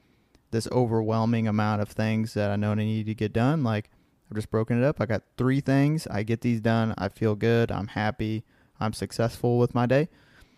this 0.51 0.67
overwhelming 0.71 1.47
amount 1.47 1.81
of 1.81 1.89
things 1.89 2.33
that 2.33 2.51
I 2.51 2.55
know 2.55 2.71
I 2.71 2.75
need 2.75 3.05
to 3.05 3.15
get 3.15 3.33
done. 3.33 3.63
Like, 3.63 3.89
I've 4.33 4.37
just 4.37 4.49
broken 4.49 4.81
it 4.81 4.85
up. 4.85 4.99
I 4.99 5.05
got 5.05 5.21
three 5.37 5.61
things. 5.61 6.07
I 6.07 6.23
get 6.23 6.41
these 6.41 6.59
done. 6.59 6.95
I 6.97 7.07
feel 7.09 7.35
good. 7.35 7.71
I'm 7.71 7.85
happy. 7.87 8.43
I'm 8.79 8.91
successful 8.91 9.59
with 9.59 9.75
my 9.75 9.85
day. 9.85 10.09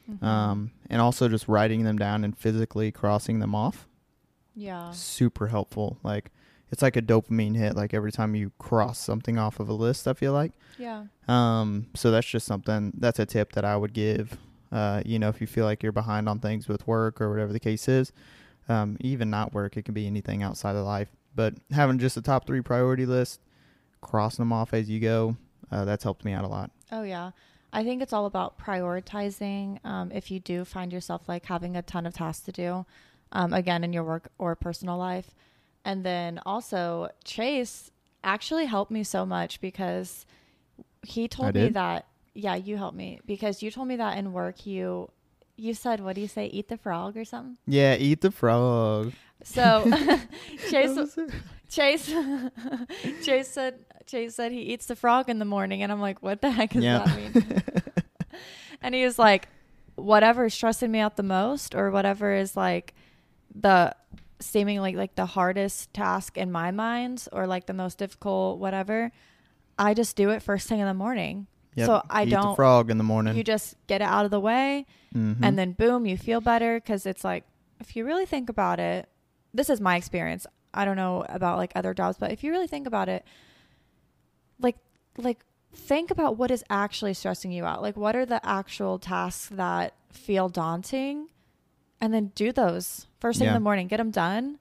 Mhm. 0.10 0.24
Um, 0.24 0.72
and 0.90 1.02
also 1.02 1.28
just 1.28 1.50
writing 1.50 1.84
them 1.84 1.98
down 1.98 2.24
and 2.24 2.38
physically 2.38 2.90
crossing 2.92 3.40
them 3.40 3.54
off. 3.54 3.88
yeah. 4.58 4.92
Super 4.92 5.48
helpful. 5.48 5.98
Like, 6.04 6.32
it's 6.72 6.82
like 6.82 6.96
a 6.96 7.02
dopamine 7.02 7.58
hit. 7.58 7.76
Like 7.76 7.94
every 7.94 8.14
time 8.14 8.34
you 8.36 8.54
cross 8.60 8.98
something 8.98 9.38
off 9.38 9.60
of 9.60 9.68
a 9.68 9.74
list, 9.74 10.08
I 10.08 10.14
feel 10.14 10.32
like. 10.32 10.54
Yeah. 10.78 11.08
Um, 11.28 11.88
so 11.96 12.10
that's 12.12 12.26
just 12.28 12.46
something 12.46 12.94
that's 12.98 13.20
a 13.20 13.26
tip 13.26 13.52
that 13.54 13.66
I 13.66 13.76
would 13.76 13.92
give. 13.92 14.38
Uh, 14.72 15.02
you 15.06 15.20
know, 15.20 15.28
if 15.28 15.42
you 15.42 15.48
feel 15.48 15.66
like 15.66 15.84
you're 15.84 15.92
behind 15.92 16.30
on 16.30 16.40
things 16.40 16.70
with 16.70 16.88
work 16.88 17.20
or 17.20 17.30
whatever 17.30 17.52
the 17.52 17.60
case 17.60 17.90
is, 17.90 18.14
um, 18.70 18.96
even 19.02 19.30
not 19.30 19.54
work, 19.54 19.76
it 19.76 19.84
can 19.84 19.94
be 19.94 20.08
anything 20.08 20.42
outside 20.42 20.78
of 20.78 20.86
life. 20.86 21.10
But 21.36 21.56
having 21.72 22.00
just 22.00 22.16
a 22.16 22.22
top 22.22 22.48
three 22.48 22.62
priority 22.62 23.06
list, 23.06 23.42
crossing 24.06 24.44
them 24.44 24.54
off 24.54 24.74
as 24.74 24.90
you 24.90 25.00
go, 25.00 25.36
uh, 25.72 25.84
that's 25.84 26.04
helped 26.04 26.24
me 26.24 26.32
out 26.32 26.46
a 26.46 26.48
lot. 26.48 26.72
Oh 26.92 27.04
yeah. 27.04 27.32
I 27.74 27.84
think 27.84 28.02
it's 28.02 28.14
all 28.14 28.26
about 28.26 28.58
prioritizing. 28.58 29.84
Um, 29.84 30.12
if 30.12 30.32
you 30.32 30.40
do 30.40 30.64
find 30.64 30.94
yourself 30.94 31.28
like 31.28 31.46
having 31.46 31.76
a 31.76 31.82
ton 31.82 32.06
of 32.06 32.14
tasks 32.14 32.46
to 32.46 32.52
do, 32.52 32.86
um, 33.32 33.52
again 33.52 33.84
in 33.84 33.92
your 33.92 34.04
work 34.04 34.30
or 34.38 34.56
personal 34.56 34.98
life, 34.98 35.36
and 35.84 36.06
then 36.06 36.40
also 36.46 37.10
Chase 37.26 37.92
actually 38.24 38.66
helped 38.66 38.92
me 38.92 39.04
so 39.04 39.26
much 39.26 39.60
because 39.60 40.26
he 41.04 41.28
told 41.28 41.56
me 41.56 41.70
that. 41.70 42.08
Yeah, 42.38 42.56
you 42.56 42.76
helped 42.76 42.98
me 42.98 43.20
because 43.26 43.64
you 43.64 43.72
told 43.72 43.88
me 43.88 43.96
that 43.96 44.18
in 44.18 44.34
work 44.34 44.66
you 44.66 45.10
you 45.56 45.74
said 45.74 46.02
what 46.02 46.16
do 46.16 46.22
you 46.22 46.28
say 46.28 46.48
eat 46.48 46.68
the 46.68 46.78
frog 46.78 47.16
or 47.18 47.24
something. 47.26 47.58
Yeah, 47.66 47.96
eat 47.96 48.22
the 48.22 48.32
frog. 48.32 49.14
So 49.44 49.84
Chase 50.70 50.96
That 50.96 50.96
was 50.96 51.18
it. 51.18 51.32
Chase 51.70 52.14
Chase 53.26 53.48
said 53.48 53.86
Chase 54.06 54.36
said 54.36 54.52
he 54.52 54.62
eats 54.62 54.86
the 54.86 54.96
frog 54.96 55.30
in 55.30 55.40
the 55.40 55.46
morning 55.46 55.82
and 55.84 55.92
I'm 55.92 56.02
like, 56.02 56.22
what 56.22 56.42
the 56.42 56.52
heck 56.52 56.72
does 56.72 56.84
Yeah. 56.84 57.04
that 57.06 57.16
mean? 57.36 57.64
and 58.82 58.96
he 58.96 59.04
was 59.04 59.18
like, 59.18 59.48
whatever 59.96 60.46
is 60.46 60.54
stressing 60.54 60.92
me 60.92 61.00
out 61.00 61.16
the 61.18 61.24
most 61.24 61.74
or 61.76 61.90
whatever 61.92 62.34
is 62.34 62.56
like 62.56 62.94
the 63.54 63.96
seemingly 64.40 64.96
like 64.96 65.16
the 65.16 65.26
hardest 65.26 65.94
task 65.94 66.38
in 66.38 66.52
my 66.52 66.70
mind 66.72 67.28
or 67.32 67.48
like 67.48 67.66
the 67.66 67.74
most 67.74 67.98
difficult 67.98 68.60
whatever, 68.60 69.12
I 69.80 69.94
just 69.94 70.16
do 70.16 70.30
it 70.30 70.42
first 70.42 70.68
thing 70.68 70.80
in 70.80 70.86
the 70.88 70.94
morning. 70.94 71.48
Yep. 71.76 71.86
So 71.88 72.02
I 72.10 72.24
Eat 72.24 72.30
don't. 72.30 72.50
the 72.50 72.56
frog 72.56 72.90
in 72.90 72.98
the 72.98 73.04
morning. 73.04 73.36
You 73.36 73.44
just 73.44 73.76
get 73.88 74.02
it 74.02 74.06
out 74.06 74.24
of 74.24 74.32
the 74.32 74.40
way, 74.40 74.86
Mhm. 75.14 75.38
and 75.42 75.58
then 75.60 75.74
boom, 75.74 76.06
you 76.06 76.18
feel 76.18 76.40
better 76.40 76.76
because 76.80 77.06
it's 77.06 77.24
like 77.26 77.44
if 77.82 77.96
you 77.98 78.06
really 78.06 78.26
think 78.26 78.50
about 78.50 78.80
it, 78.80 79.10
this 79.54 79.70
is 79.70 79.82
my 79.82 79.98
experience. 79.98 80.48
I 80.74 80.86
don't 80.86 80.96
know 80.96 81.26
about 81.28 81.58
like 81.58 81.72
other 81.76 81.94
jobs, 81.94 82.18
but 82.18 82.32
if 82.32 82.44
you 82.44 82.52
really 82.52 82.68
think 82.68 82.88
about 82.88 83.10
it, 83.10 83.26
like 85.18 85.40
think 85.74 86.12
about 86.12 86.38
what 86.38 86.52
is 86.52 86.64
actually 86.70 87.14
stressing 87.14 87.52
you 87.52 87.66
out. 87.66 87.82
Like 87.82 87.98
what 87.98 88.16
are 88.16 88.26
the 88.26 88.44
actual 88.46 89.00
tasks 89.00 89.50
that 89.54 89.94
feel 90.12 90.50
daunting, 90.50 91.30
and 92.02 92.14
then 92.14 92.32
do 92.36 92.52
those 92.52 93.08
first 93.20 93.40
thing 93.40 93.46
Yeah. 93.46 93.52
in 93.52 93.56
the 93.56 93.60
morning. 93.64 93.88
Get 93.88 93.98
them 93.98 94.12
done. 94.12 94.60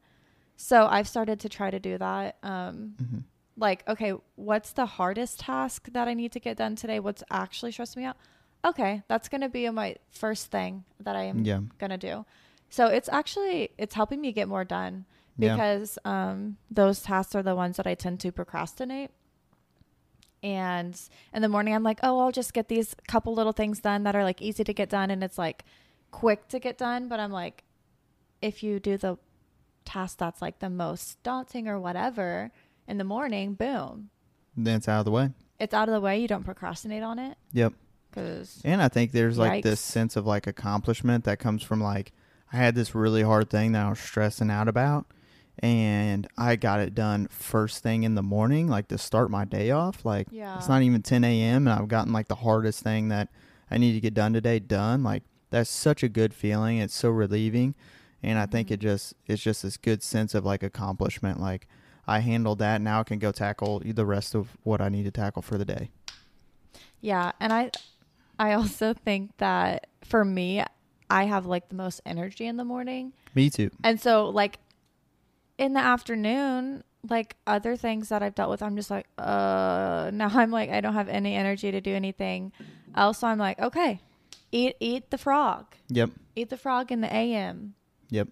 So 0.56 0.86
I've 0.86 1.08
started 1.08 1.40
to 1.40 1.48
try 1.48 1.70
to 1.70 1.78
do 1.80 1.98
that. 1.98 2.36
Um, 2.42 2.94
Mhm. 3.02 3.22
like 3.56 3.88
okay 3.88 4.12
what's 4.34 4.72
the 4.72 4.84
hardest 4.84 5.38
task 5.38 5.88
that 5.92 6.08
i 6.08 6.12
need 6.14 6.32
to 6.32 6.40
get 6.40 6.56
done 6.56 6.74
today 6.74 6.98
what's 6.98 7.22
actually 7.30 7.70
stressing 7.70 8.02
me 8.02 8.06
out 8.08 8.16
okay 8.64 9.04
that's 9.06 9.28
going 9.28 9.42
to 9.42 9.48
be 9.48 9.70
my 9.70 9.94
first 10.10 10.50
thing 10.50 10.82
that 10.98 11.14
i 11.14 11.22
am 11.22 11.44
Yeah. 11.44 11.60
going 11.78 11.90
to 11.90 11.96
do 11.96 12.24
so 12.68 12.86
it's 12.86 13.08
actually 13.10 13.70
it's 13.78 13.94
helping 13.94 14.20
me 14.20 14.32
get 14.32 14.48
more 14.48 14.64
done 14.64 15.04
Yeah. 15.38 15.54
because 15.54 16.00
um, 16.04 16.56
those 16.68 17.00
tasks 17.02 17.36
are 17.36 17.44
the 17.44 17.54
ones 17.54 17.76
that 17.76 17.86
i 17.86 17.94
tend 17.94 18.18
to 18.20 18.32
procrastinate 18.32 19.12
and 20.44 21.00
in 21.32 21.40
the 21.42 21.48
morning 21.48 21.74
i'm 21.74 21.82
like 21.82 21.98
oh 22.02 22.20
i'll 22.20 22.30
just 22.30 22.52
get 22.52 22.68
these 22.68 22.94
couple 23.08 23.34
little 23.34 23.52
things 23.52 23.80
done 23.80 24.04
that 24.04 24.14
are 24.14 24.22
like 24.22 24.40
easy 24.42 24.62
to 24.62 24.74
get 24.74 24.88
done 24.90 25.10
and 25.10 25.24
it's 25.24 25.38
like 25.38 25.64
quick 26.10 26.46
to 26.48 26.58
get 26.60 26.76
done 26.78 27.08
but 27.08 27.18
i'm 27.18 27.32
like 27.32 27.64
if 28.42 28.62
you 28.62 28.78
do 28.78 28.96
the 28.98 29.16
task 29.86 30.18
that's 30.18 30.40
like 30.42 30.58
the 30.60 30.68
most 30.70 31.20
daunting 31.22 31.66
or 31.66 31.80
whatever 31.80 32.50
in 32.86 32.98
the 32.98 33.04
morning 33.04 33.54
boom 33.54 34.10
Then 34.56 34.76
it's 34.76 34.88
out 34.88 34.98
of 35.00 35.04
the 35.06 35.10
way. 35.10 35.30
it's 35.58 35.72
out 35.74 35.88
of 35.88 35.94
the 35.94 36.00
way. 36.00 36.18
You 36.20 36.28
don't 36.28 36.44
procrastinate 36.44 37.02
on 37.02 37.18
it 37.18 37.36
Yep. 37.52 37.72
because 38.10 38.60
And 38.64 38.82
I 38.82 38.88
think 38.88 39.12
there's 39.12 39.38
like 39.38 39.62
this 39.64 39.80
sense 39.80 40.14
of 40.16 40.26
like 40.26 40.46
accomplishment 40.46 41.24
that 41.24 41.38
comes 41.38 41.62
from 41.62 41.80
like 41.82 42.12
I 42.52 42.56
had 42.58 42.74
this 42.74 42.94
really 42.94 43.22
hard 43.22 43.48
thing 43.50 43.72
that 43.72 43.86
I 43.86 43.88
was 43.90 43.98
stressing 43.98 44.50
out 44.50 44.68
about 44.68 45.06
and 45.60 46.26
I 46.36 46.56
got 46.56 46.80
it 46.80 46.94
done 46.94 47.28
first 47.28 47.82
thing 47.82 48.02
in 48.02 48.14
the 48.14 48.22
morning, 48.22 48.66
like 48.68 48.88
to 48.88 48.98
start 48.98 49.30
my 49.30 49.44
day 49.44 49.70
off. 49.70 50.04
Like 50.04 50.28
yeah, 50.30 50.56
it's 50.56 50.68
not 50.68 50.82
even 50.82 51.02
10 51.02 51.24
a.m. 51.24 51.66
and 51.68 51.78
I've 51.78 51.88
gotten 51.88 52.12
like 52.12 52.28
the 52.28 52.34
hardest 52.36 52.82
thing 52.82 53.08
that 53.08 53.28
I 53.70 53.78
need 53.78 53.92
to 53.92 54.00
get 54.00 54.14
done 54.14 54.32
today 54.32 54.58
done. 54.58 55.02
Like 55.02 55.22
that's 55.50 55.70
such 55.70 56.02
a 56.02 56.08
good 56.08 56.34
feeling. 56.34 56.78
It's 56.78 56.94
so 56.94 57.08
relieving. 57.10 57.74
And 58.22 58.38
I 58.38 58.46
think 58.46 58.68
Mhm. 58.68 58.72
it 58.72 58.80
just, 58.80 59.14
it's 59.26 59.42
just 59.42 59.62
this 59.62 59.76
good 59.76 60.02
sense 60.02 60.34
of 60.34 60.44
like 60.44 60.62
accomplishment. 60.62 61.40
Like 61.40 61.68
I 62.06 62.20
handled 62.20 62.58
that. 62.58 62.80
Now 62.80 63.00
I 63.00 63.04
can 63.04 63.18
go 63.18 63.30
tackle 63.32 63.80
the 63.84 64.06
rest 64.06 64.34
of 64.34 64.56
what 64.62 64.80
I 64.80 64.88
need 64.88 65.04
to 65.04 65.10
tackle 65.10 65.42
for 65.42 65.56
the 65.58 65.64
day. 65.64 65.90
yeah. 67.00 67.32
And 67.38 67.52
I, 67.52 67.70
I 68.38 68.52
also 68.54 68.94
think 68.94 69.36
that 69.38 69.86
for 70.02 70.24
me, 70.24 70.62
I 71.10 71.24
have 71.24 71.46
like 71.46 71.68
the 71.68 71.74
most 71.74 72.00
energy 72.06 72.46
in 72.46 72.56
the 72.56 72.64
morning, 72.64 73.12
Me 73.34 73.50
too. 73.50 73.70
and 73.84 74.00
so 74.00 74.28
like 74.30 74.58
in 75.58 75.72
the 75.74 75.80
afternoon, 75.80 76.84
like 77.08 77.36
other 77.46 77.76
things 77.76 78.08
that 78.08 78.22
I've 78.22 78.34
dealt 78.34 78.50
with, 78.50 78.62
I'm 78.62 78.76
just 78.76 78.90
like, 78.90 79.06
uh, 79.18 80.10
now 80.14 80.28
I'm 80.32 80.50
like 80.50 80.70
I 80.70 80.80
don't 80.80 80.94
have 80.94 81.08
any 81.08 81.34
energy 81.34 81.70
to 81.70 81.80
do 81.80 81.94
anything 81.94 82.52
else. 82.94 83.18
So 83.18 83.26
I'm 83.28 83.38
like, 83.38 83.58
okay, 83.60 84.00
eat 84.52 84.76
eat 84.80 85.10
the 85.10 85.18
frog, 85.18 85.66
Yep. 85.88 86.10
eat 86.36 86.50
the 86.50 86.56
frog 86.56 86.90
in 86.92 87.00
the 87.00 87.14
a.m. 87.14 87.74
Yep. 88.10 88.28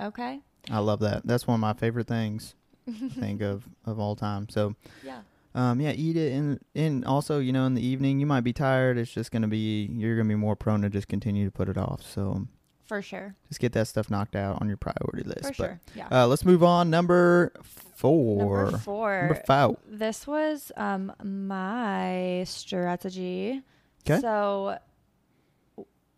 Okay. 0.00 0.40
I 0.70 0.78
love 0.78 1.00
that. 1.00 1.26
That's 1.26 1.46
one 1.46 1.54
of 1.54 1.60
my 1.60 1.72
favorite 1.72 2.06
things 2.06 2.54
I 2.88 3.08
think 3.20 3.40
of 3.42 3.64
of 3.84 3.98
all 3.98 4.16
time. 4.16 4.48
So, 4.48 4.74
Yeah. 5.04 5.20
um, 5.54 5.80
yeah, 5.80 5.92
eat 5.92 6.16
it, 6.16 6.32
and 6.32 6.60
and 6.74 7.04
also, 7.04 7.38
you 7.38 7.52
know, 7.52 7.64
in 7.66 7.74
the 7.74 7.84
evening 7.86 8.20
you 8.20 8.26
might 8.26 8.42
be 8.42 8.52
tired. 8.52 8.98
It's 8.98 9.10
just 9.12 9.30
gonna 9.30 9.48
be 9.48 9.88
you're 9.92 10.16
gonna 10.16 10.28
be 10.28 10.34
more 10.34 10.56
prone 10.56 10.82
to 10.82 10.90
just 10.90 11.08
continue 11.08 11.44
to 11.46 11.50
put 11.50 11.68
it 11.68 11.78
off. 11.78 12.02
So 12.02 12.46
For 12.88 13.00
sure. 13.02 13.36
just 13.48 13.60
get 13.60 13.72
that 13.74 13.86
stuff 13.86 14.10
knocked 14.10 14.34
out 14.34 14.60
on 14.60 14.66
your 14.68 14.78
priority 14.78 15.22
list. 15.22 15.42
For 15.42 15.48
But, 15.48 15.54
sure. 15.56 15.80
Yeah. 15.94 16.08
Uh, 16.10 16.26
let's 16.26 16.44
move 16.44 16.62
on. 16.64 16.88
Number 16.90 17.52
four. 17.62 18.64
Number 18.64 18.78
four. 18.78 19.18
Number 19.20 19.42
five. 19.46 19.76
This 19.86 20.26
was 20.26 20.72
um 20.76 21.12
my 21.22 22.42
strategy. 22.46 23.62
'Kay. 24.04 24.20
So 24.20 24.78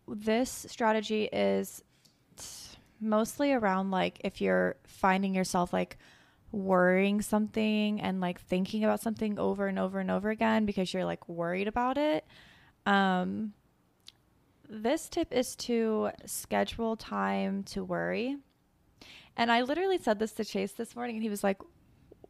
this 0.07 0.65
strategy 0.69 1.25
is 1.31 1.83
t- 2.37 2.77
mostly 2.99 3.51
around 3.53 3.91
like 3.91 4.19
if 4.23 4.41
you're 4.41 4.75
finding 4.85 5.33
yourself 5.35 5.73
like 5.73 5.97
worrying 6.51 7.21
something 7.21 8.01
and 8.01 8.19
like 8.21 8.39
thinking 8.39 8.83
about 8.83 9.01
something 9.01 9.39
over 9.39 9.67
and 9.67 9.79
over 9.79 9.99
and 9.99 10.11
over 10.11 10.29
again 10.29 10.65
because 10.65 10.93
you're 10.93 11.05
like 11.05 11.27
worried 11.29 11.67
about 11.67 11.97
it. 11.97 12.25
Um 12.85 13.53
this 14.71 15.09
tip 15.09 15.33
is 15.33 15.55
to 15.57 16.11
schedule 16.25 16.95
time 16.95 17.63
to 17.63 17.83
worry. 17.83 18.37
And 19.35 19.51
I 19.51 19.61
literally 19.63 19.97
said 19.97 20.17
this 20.17 20.31
to 20.33 20.45
Chase 20.45 20.71
this 20.71 20.95
morning 20.95 21.17
and 21.17 21.23
he 21.23 21.29
was 21.29 21.43
like, 21.43 21.57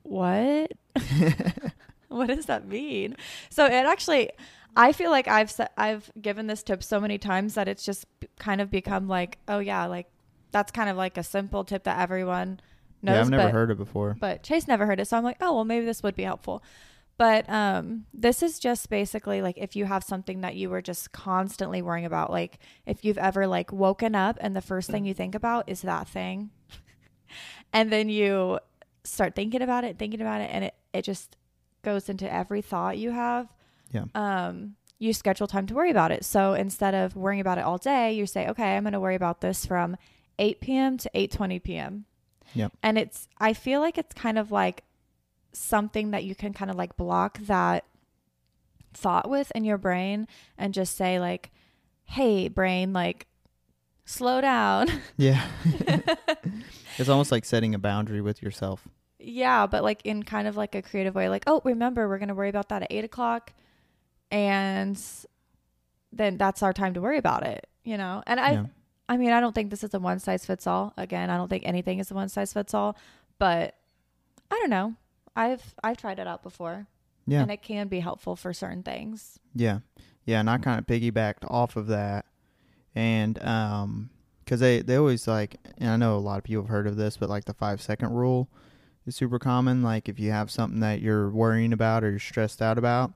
"What?" 0.01 0.71
what 2.07 2.27
does 2.27 2.47
that 2.47 2.67
mean? 2.67 3.15
So 3.49 3.65
it 3.65 3.71
actually, 3.71 4.31
I 4.75 4.91
feel 4.91 5.11
like 5.11 5.27
I've 5.27 5.53
I've 5.77 6.11
given 6.19 6.47
this 6.47 6.63
tip 6.63 6.83
so 6.83 6.99
many 6.99 7.17
times 7.19 7.53
that 7.53 7.67
it's 7.67 7.85
just 7.85 8.05
kind 8.39 8.59
of 8.59 8.71
become 8.71 9.07
like, 9.07 9.37
oh 9.47 9.59
yeah, 9.59 9.85
like 9.85 10.07
that's 10.51 10.71
kind 10.71 10.89
of 10.89 10.97
like 10.97 11.17
a 11.17 11.23
simple 11.23 11.63
tip 11.63 11.83
that 11.83 11.99
everyone 11.99 12.59
knows. 13.03 13.13
yeah, 13.13 13.21
I've 13.21 13.29
never 13.29 13.43
but, 13.43 13.51
heard 13.51 13.71
it 13.71 13.77
before. 13.77 14.17
but 14.19 14.41
Chase 14.41 14.67
never 14.67 14.87
heard 14.87 14.99
it, 14.99 15.07
so 15.07 15.15
I'm 15.15 15.23
like, 15.23 15.37
oh 15.41 15.53
well, 15.53 15.65
maybe 15.65 15.85
this 15.85 16.01
would 16.01 16.15
be 16.15 16.23
helpful. 16.23 16.63
But 17.21 17.47
um, 17.51 18.05
this 18.15 18.41
is 18.41 18.57
just 18.57 18.89
basically 18.89 19.43
like 19.43 19.55
if 19.55 19.75
you 19.75 19.85
have 19.85 20.03
something 20.03 20.41
that 20.41 20.55
you 20.55 20.71
were 20.71 20.81
just 20.81 21.11
constantly 21.11 21.83
worrying 21.83 22.05
about, 22.07 22.31
like 22.31 22.57
if 22.87 23.05
you've 23.05 23.19
ever 23.19 23.45
like 23.45 23.71
woken 23.71 24.15
up 24.15 24.39
and 24.41 24.55
the 24.55 24.61
first 24.61 24.89
thing 24.89 25.05
you 25.05 25.13
think 25.13 25.35
about 25.35 25.69
is 25.69 25.83
that 25.83 26.07
thing, 26.07 26.49
and 27.73 27.91
then 27.91 28.09
you 28.09 28.57
start 29.03 29.35
thinking 29.35 29.61
about 29.61 29.83
it, 29.83 29.99
thinking 29.99 30.19
about 30.19 30.41
it, 30.41 30.49
and 30.51 30.63
it 30.63 30.73
it 30.93 31.03
just 31.03 31.37
goes 31.83 32.09
into 32.09 32.27
every 32.27 32.63
thought 32.63 32.97
you 32.97 33.11
have. 33.11 33.53
Yeah. 33.91 34.05
Um, 34.15 34.73
you 34.97 35.13
schedule 35.13 35.45
time 35.45 35.67
to 35.67 35.75
worry 35.75 35.91
about 35.91 36.11
it. 36.11 36.25
So 36.25 36.53
instead 36.53 36.95
of 36.95 37.15
worrying 37.15 37.39
about 37.41 37.59
it 37.59 37.65
all 37.65 37.77
day, 37.77 38.13
you 38.13 38.25
say, 38.25 38.47
okay, 38.47 38.75
I'm 38.75 38.81
going 38.81 38.93
to 38.93 38.99
worry 38.99 39.13
about 39.13 39.41
this 39.41 39.63
from 39.63 39.95
8 40.39 40.59
p.m. 40.59 40.97
to 40.97 41.11
8:20 41.13 41.61
p.m. 41.61 42.05
Yep. 42.55 42.71
And 42.81 42.97
it's 42.97 43.27
I 43.37 43.53
feel 43.53 43.79
like 43.79 43.99
it's 43.99 44.15
kind 44.15 44.39
of 44.39 44.51
like 44.51 44.85
something 45.53 46.11
that 46.11 46.23
you 46.23 46.35
can 46.35 46.53
kind 46.53 46.71
of 46.71 46.77
like 46.77 46.95
block 46.97 47.39
that 47.39 47.85
thought 48.93 49.29
with 49.29 49.51
in 49.55 49.63
your 49.63 49.77
brain 49.77 50.27
and 50.57 50.73
just 50.73 50.95
say 50.95 51.19
like, 51.19 51.51
"Hey 52.03 52.47
brain, 52.47 52.93
like 52.93 53.27
slow 54.05 54.41
down." 54.41 54.87
Yeah. 55.17 55.45
it's 56.97 57.09
almost 57.09 57.31
like 57.31 57.45
setting 57.45 57.75
a 57.75 57.79
boundary 57.79 58.21
with 58.21 58.41
yourself. 58.41 58.87
yeah, 59.19 59.67
but 59.67 59.83
like 59.83 60.01
in 60.05 60.23
kind 60.23 60.47
of 60.47 60.57
like 60.57 60.75
a 60.75 60.81
creative 60.81 61.15
way, 61.15 61.29
like, 61.29 61.43
"Oh, 61.47 61.61
remember 61.63 62.07
we're 62.07 62.17
going 62.17 62.29
to 62.29 62.35
worry 62.35 62.49
about 62.49 62.69
that 62.69 62.83
at 62.83 62.91
8 62.91 63.05
o'clock 63.05 63.53
and 64.31 65.01
then 66.13 66.37
that's 66.37 66.63
our 66.63 66.73
time 66.73 66.93
to 66.95 67.01
worry 67.01 67.17
about 67.17 67.45
it." 67.45 67.67
You 67.83 67.97
know? 67.97 68.23
And 68.27 68.39
I 68.39 68.51
yeah. 68.53 68.65
I 69.11 69.17
mean, 69.17 69.31
I 69.31 69.41
don't 69.41 69.53
think 69.53 69.71
this 69.71 69.83
is 69.83 69.93
a 69.93 69.99
one 69.99 70.19
size 70.19 70.45
fits 70.45 70.65
all. 70.65 70.93
Again, 70.95 71.29
I 71.29 71.35
don't 71.35 71.49
think 71.49 71.63
anything 71.65 71.99
is 71.99 72.09
a 72.11 72.13
one 72.13 72.29
size 72.29 72.53
fits 72.53 72.73
all, 72.73 72.97
but 73.39 73.75
I 74.49 74.55
don't 74.55 74.69
know. 74.69 74.95
I've 75.35 75.73
I've 75.83 75.97
tried 75.97 76.19
it 76.19 76.27
out 76.27 76.43
before, 76.43 76.87
Yeah. 77.25 77.41
and 77.41 77.51
it 77.51 77.61
can 77.61 77.87
be 77.87 77.99
helpful 77.99 78.35
for 78.35 78.53
certain 78.53 78.83
things. 78.83 79.39
Yeah, 79.55 79.79
yeah, 80.25 80.39
and 80.39 80.49
I 80.49 80.57
kind 80.57 80.79
of 80.79 80.85
piggybacked 80.85 81.49
off 81.49 81.75
of 81.75 81.87
that, 81.87 82.25
and 82.95 83.41
um, 83.43 84.09
because 84.43 84.59
they 84.59 84.81
they 84.81 84.95
always 84.97 85.27
like, 85.27 85.55
and 85.77 85.89
I 85.89 85.95
know 85.97 86.15
a 86.15 86.19
lot 86.19 86.37
of 86.37 86.43
people 86.43 86.63
have 86.63 86.69
heard 86.69 86.87
of 86.87 86.95
this, 86.97 87.17
but 87.17 87.29
like 87.29 87.45
the 87.45 87.53
five 87.53 87.81
second 87.81 88.11
rule 88.11 88.49
is 89.05 89.15
super 89.15 89.39
common. 89.39 89.81
Like 89.81 90.09
if 90.09 90.19
you 90.19 90.31
have 90.31 90.51
something 90.51 90.81
that 90.81 91.01
you're 91.01 91.29
worrying 91.29 91.73
about 91.73 92.03
or 92.03 92.09
you're 92.11 92.19
stressed 92.19 92.61
out 92.61 92.77
about, 92.77 93.13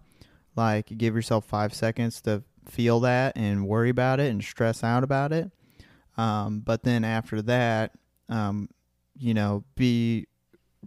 like 0.55 0.89
you 0.91 0.97
give 0.97 1.15
yourself 1.15 1.45
five 1.45 1.73
seconds 1.73 2.21
to 2.21 2.43
feel 2.67 2.99
that 3.01 3.33
and 3.37 3.67
worry 3.67 3.89
about 3.89 4.19
it 4.19 4.31
and 4.31 4.43
stress 4.43 4.83
out 4.83 5.03
about 5.03 5.31
it. 5.31 5.51
Um, 6.17 6.61
but 6.61 6.83
then 6.83 7.03
after 7.03 7.41
that, 7.43 7.91
um, 8.29 8.69
you 9.17 9.33
know, 9.33 9.63
be 9.75 10.25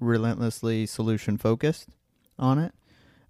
relentlessly 0.01 0.87
solution 0.87 1.37
focused 1.37 1.89
on 2.39 2.59
it 2.59 2.73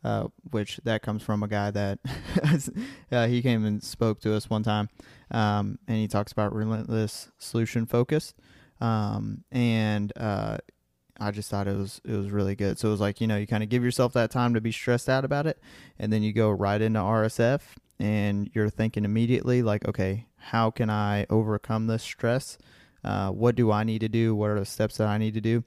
uh, 0.05 0.29
which 0.51 0.81
that 0.85 1.03
comes 1.03 1.23
from 1.23 1.43
a 1.43 1.49
guy 1.49 1.71
that 1.71 1.99
uh, 3.13 3.27
he 3.27 3.43
came 3.43 3.65
and 3.65 3.83
spoke 3.83 4.21
to 4.21 4.35
us 4.35 4.49
one 4.49 4.63
time, 4.63 4.89
um, 5.31 5.79
and 5.89 5.99
he 5.99 6.09
talks 6.09 6.33
about 6.33 6.55
relentless 6.55 7.31
solution 7.39 7.87
focused, 7.87 8.37
um, 8.81 9.45
and 9.51 10.13
uh, 10.17 10.59
I 11.19 11.31
just 11.31 11.51
thought 11.51 11.67
it 11.67 11.77
was 11.77 12.01
it 12.05 12.13
was 12.13 12.31
really 12.31 12.55
good. 12.55 12.79
So 12.79 12.89
it 12.89 12.93
was 12.93 13.01
like 13.01 13.21
you 13.21 13.27
know 13.27 13.37
you 13.37 13.47
kind 13.47 13.63
of 13.63 13.69
give 13.69 13.83
yourself 13.83 14.13
that 14.13 14.31
time 14.31 14.55
to 14.55 14.61
be 14.61 14.73
stressed 14.73 15.09
out 15.09 15.25
about 15.25 15.47
it, 15.47 15.59
and 15.99 16.13
then 16.13 16.23
you 16.23 16.33
go 16.33 16.51
right 16.51 16.81
into 16.81 17.01
RSF, 17.01 17.61
and 17.99 18.51
you're 18.55 18.71
thinking 18.71 19.05
immediately 19.05 19.63
like, 19.63 19.87
okay, 19.87 20.27
how 20.37 20.71
can 20.71 20.91
I 20.91 21.27
overcome 21.29 21.89
this 21.89 22.03
stress? 22.03 22.57
Uh, 23.05 23.31
what 23.31 23.55
do 23.55 23.71
I 23.71 23.85
need 23.85 24.01
to 24.01 24.09
do? 24.09 24.35
What 24.35 24.51
are 24.51 24.59
the 24.59 24.67
steps 24.67 24.99
that 24.99 25.09
I 25.09 25.19
need 25.19 25.35
to 25.35 25.41
do? 25.41 25.65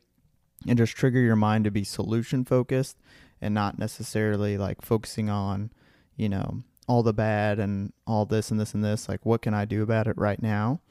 And 0.68 0.78
just 0.78 0.96
trigger 0.96 1.20
your 1.20 1.36
mind 1.36 1.66
to 1.66 1.72
be 1.72 1.84
solution 1.84 2.46
focused 2.46 2.98
and 3.42 3.54
not 3.54 3.80
necessarily 3.80 4.58
like 4.58 4.82
focusing 4.82 5.30
on, 5.30 5.72
you 6.16 6.30
know, 6.30 6.64
all 6.88 7.04
the 7.04 7.14
bad 7.14 7.60
and 7.60 7.94
all 8.06 8.26
this 8.26 8.52
and 8.52 8.60
this 8.60 8.74
and 8.74 8.84
this. 8.84 9.10
Like, 9.10 9.26
what 9.26 9.42
can 9.42 9.54
I 9.54 9.66
do 9.66 9.82
about 9.82 10.08
it 10.08 10.18
right 10.18 10.42
now 10.42 10.82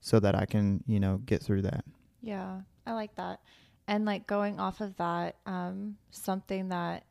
so 0.00 0.20
that 0.20 0.34
I 0.34 0.46
can, 0.46 0.82
you 0.86 1.00
know, 1.00 1.18
get 1.18 1.42
through 1.42 1.62
that? 1.62 1.84
Yeah, 2.22 2.60
I 2.86 2.92
like 2.92 3.14
that. 3.16 3.40
And 3.86 4.06
like 4.06 4.26
going 4.26 4.58
off 4.58 4.80
of 4.80 4.96
that, 4.96 5.36
um, 5.44 5.96
something 6.10 6.68
that 6.70 7.04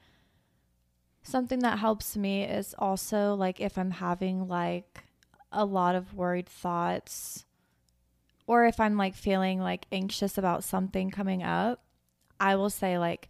something 1.22 1.60
that 1.60 1.80
helps 1.80 2.18
me 2.18 2.44
is 2.44 2.76
also 2.78 3.36
like 3.36 3.62
if 3.62 3.78
I'm 3.78 3.92
having 3.92 4.48
like 4.48 5.04
a 5.52 5.64
lot 5.64 5.96
of 5.96 6.14
worried 6.14 6.50
thoughts 6.50 7.46
or 8.48 8.66
if 8.66 8.80
I'm 8.80 8.98
like 8.98 9.16
feeling 9.16 9.60
like 9.60 9.86
anxious 9.92 10.38
about 10.38 10.64
something 10.64 11.12
coming 11.12 11.44
up, 11.44 11.84
I 12.40 12.56
will 12.56 12.70
say 12.70 12.98
like 12.98 13.30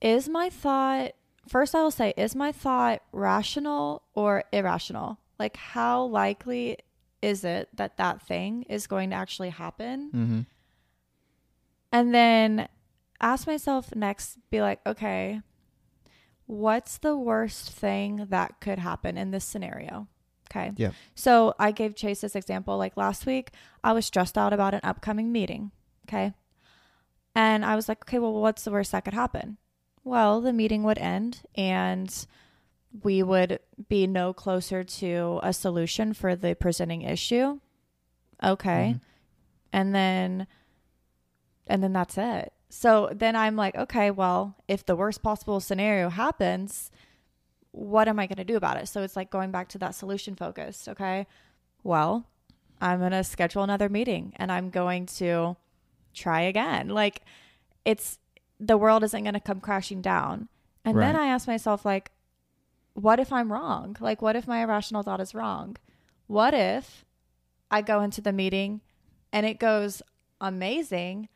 is 0.00 0.28
my 0.28 0.50
thought 0.50 1.12
first 1.46 1.74
I 1.74 1.82
will 1.82 1.90
say 1.90 2.12
is 2.16 2.34
my 2.34 2.52
thought 2.52 3.02
rational 3.12 4.02
or 4.14 4.44
irrational? 4.52 5.18
Like 5.38 5.56
how 5.56 6.04
likely 6.04 6.78
is 7.20 7.44
it 7.44 7.68
that 7.74 7.96
that 7.96 8.20
thing 8.22 8.64
is 8.68 8.86
going 8.86 9.10
to 9.10 9.16
actually 9.16 9.50
happen? 9.50 10.10
Mm-hmm. 10.12 10.40
And 11.92 12.14
then 12.14 12.68
ask 13.20 13.46
myself 13.46 13.94
next, 13.94 14.38
be 14.50 14.60
like, 14.60 14.80
okay, 14.86 15.40
what's 16.46 16.98
the 16.98 17.16
worst 17.16 17.70
thing 17.70 18.26
that 18.30 18.60
could 18.60 18.78
happen 18.78 19.16
in 19.16 19.30
this 19.30 19.44
scenario? 19.44 20.08
Okay. 20.52 20.72
Yeah. 20.76 20.90
So 21.14 21.54
I 21.58 21.70
gave 21.72 21.94
Chase 21.96 22.20
this 22.20 22.36
example. 22.36 22.76
Like 22.76 22.96
last 22.96 23.24
week, 23.24 23.50
I 23.82 23.92
was 23.92 24.04
stressed 24.04 24.36
out 24.36 24.52
about 24.52 24.74
an 24.74 24.80
upcoming 24.84 25.32
meeting. 25.32 25.70
Okay. 26.06 26.34
And 27.34 27.64
I 27.64 27.74
was 27.76 27.88
like, 27.88 28.04
okay, 28.04 28.18
well, 28.18 28.34
what's 28.34 28.64
the 28.64 28.70
worst 28.70 28.92
that 28.92 29.04
could 29.06 29.14
happen? 29.14 29.56
Well, 30.04 30.40
the 30.42 30.52
meeting 30.52 30.82
would 30.82 30.98
end 30.98 31.40
and 31.54 32.26
we 33.02 33.22
would 33.22 33.60
be 33.88 34.06
no 34.06 34.34
closer 34.34 34.84
to 34.84 35.40
a 35.42 35.54
solution 35.54 36.12
for 36.12 36.36
the 36.36 36.54
presenting 36.54 37.00
issue. 37.02 37.58
Okay. 38.44 38.96
Mhm. 38.96 39.00
And 39.72 39.94
then 39.94 40.46
and 41.66 41.82
then 41.82 41.92
that's 41.94 42.18
it. 42.18 42.52
So 42.68 43.08
then 43.14 43.36
I'm 43.36 43.56
like, 43.56 43.74
okay, 43.76 44.10
well, 44.10 44.56
if 44.68 44.84
the 44.84 44.96
worst 44.96 45.22
possible 45.22 45.60
scenario 45.60 46.10
happens, 46.10 46.90
what 47.72 48.06
am 48.06 48.18
I 48.18 48.26
going 48.26 48.36
to 48.36 48.44
do 48.44 48.56
about 48.56 48.76
it? 48.76 48.88
So 48.88 49.02
it's 49.02 49.16
like 49.16 49.30
going 49.30 49.50
back 49.50 49.68
to 49.68 49.78
that 49.78 49.94
solution 49.94 50.36
focus. 50.36 50.86
Okay. 50.88 51.26
Well, 51.82 52.26
I'm 52.80 53.00
going 53.00 53.12
to 53.12 53.24
schedule 53.24 53.62
another 53.62 53.88
meeting 53.88 54.32
and 54.36 54.52
I'm 54.52 54.70
going 54.70 55.06
to 55.06 55.56
try 56.14 56.42
again. 56.42 56.88
Like 56.88 57.22
it's 57.84 58.18
the 58.60 58.76
world 58.76 59.02
isn't 59.02 59.24
going 59.24 59.34
to 59.34 59.40
come 59.40 59.60
crashing 59.60 60.00
down. 60.00 60.48
And 60.84 60.98
then 60.98 61.14
I 61.14 61.26
ask 61.26 61.46
myself, 61.46 61.84
like, 61.84 62.10
what 62.94 63.20
if 63.20 63.32
I'm 63.32 63.52
wrong? 63.52 63.96
Like, 64.00 64.20
what 64.20 64.34
if 64.34 64.48
my 64.48 64.62
irrational 64.62 65.04
thought 65.04 65.20
is 65.20 65.34
wrong? 65.34 65.76
What 66.26 66.54
if 66.54 67.04
I 67.70 67.82
go 67.82 68.00
into 68.00 68.20
the 68.20 68.32
meeting 68.32 68.80
and 69.32 69.46
it 69.46 69.60
goes 69.60 70.02
amazing 70.40 71.28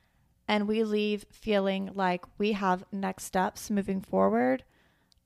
and 0.49 0.67
we 0.67 0.83
leave 0.83 1.27
feeling 1.31 1.91
like 1.95 2.25
we 2.39 2.53
have 2.53 2.85
next 2.91 3.25
steps 3.25 3.71
moving 3.71 4.01
forward, 4.01 4.65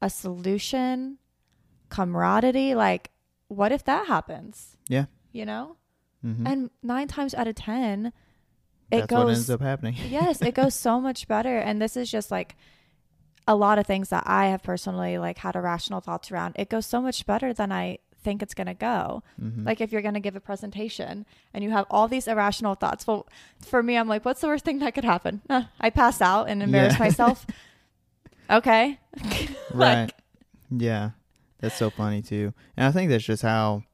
a 0.03 0.09
solution, 0.11 1.18
camaraderie? 1.88 2.74
Like, 2.74 3.11
what 3.48 3.72
if 3.72 3.84
that 3.84 4.07
happens? 4.07 4.76
Yeah. 4.88 5.07
You 5.32 5.46
know? 5.46 5.76
Mm-hmm. 6.24 6.46
And 6.46 6.70
nine 6.82 7.09
times 7.09 7.34
out 7.34 7.48
of 7.48 7.55
10, 7.55 8.07
it 8.07 8.12
That's 8.90 9.01
what 9.03 9.09
goes 9.26 9.36
ends 9.36 9.51
up 9.51 9.61
happening. 9.61 9.94
yes, 10.09 10.42
it 10.42 10.55
goes 10.55 10.74
so 10.74 11.01
much 11.01 11.26
better. 11.28 11.59
And 11.59 11.80
this 11.80 11.96
is 11.96 12.11
just 12.11 12.30
like 12.30 12.57
a 13.48 13.55
lot 13.55 13.78
of 13.78 13.86
things 13.86 14.11
that 14.11 14.24
I 14.26 14.46
have 14.48 14.62
personally 14.62 15.18
like 15.18 15.38
had 15.38 15.57
irrational 15.57 16.01
thoughts 16.01 16.30
around. 16.30 16.57
It 16.59 16.68
goes 16.68 16.86
so 16.86 17.01
much 17.01 17.26
better 17.26 17.53
than 17.53 17.72
I 17.72 17.98
think 18.22 18.42
it's 18.42 18.53
gonna 18.53 18.74
go. 18.74 19.22
Mhm. 19.42 19.64
Like 19.64 19.80
if 19.80 19.92
you're 19.92 20.03
gonna 20.03 20.20
give 20.20 20.36
a 20.36 20.40
presentation 20.40 21.24
and 21.55 21.64
you 21.64 21.70
have 21.70 21.86
all 21.90 22.07
these 22.07 22.28
irrational 22.28 22.74
thoughts. 22.74 23.07
Well, 23.07 23.26
for 23.62 23.82
me, 23.82 23.96
I'm 23.96 24.09
like, 24.09 24.24
what's 24.26 24.42
the 24.42 24.46
worst 24.48 24.64
thing 24.64 24.80
that 24.80 24.92
could 24.94 25.05
happen? 25.05 25.40
Uh, 25.48 25.62
I 25.80 25.88
pass 25.90 26.20
out 26.20 26.48
and 26.48 26.62
embarrass 26.62 26.94
Yeah. 26.94 26.98
myself. 26.98 27.46
okay. 28.51 28.98
right. 29.74 30.11
Yeah. 30.70 31.11
That's 31.61 31.76
so 31.76 31.90
funny 31.90 32.22
too. 32.22 32.55
And 32.76 32.86
I 32.86 32.92
think 32.92 33.11
that's 33.11 33.24
just 33.24 33.42
how 33.42 33.84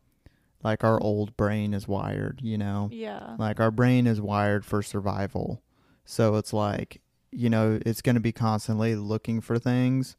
like 0.63 0.85
our 0.85 1.01
old 1.01 1.37
brain 1.37 1.75
is 1.75 1.89
wired, 1.89 2.41
you 2.43 2.59
know. 2.59 2.89
Yeah. 2.93 3.37
Like 3.39 3.61
our 3.61 3.71
brain 3.71 4.07
is 4.07 4.21
wired 4.21 4.65
for 4.65 4.83
survival. 4.83 5.63
So 6.05 6.37
it's 6.37 6.53
like, 6.53 7.01
you 7.33 7.51
know, 7.51 7.81
it's 7.85 8.03
going 8.03 8.15
to 8.15 8.21
be 8.21 8.33
constantly 8.33 8.95
looking 8.95 9.41
for 9.41 9.59
things 9.59 10.17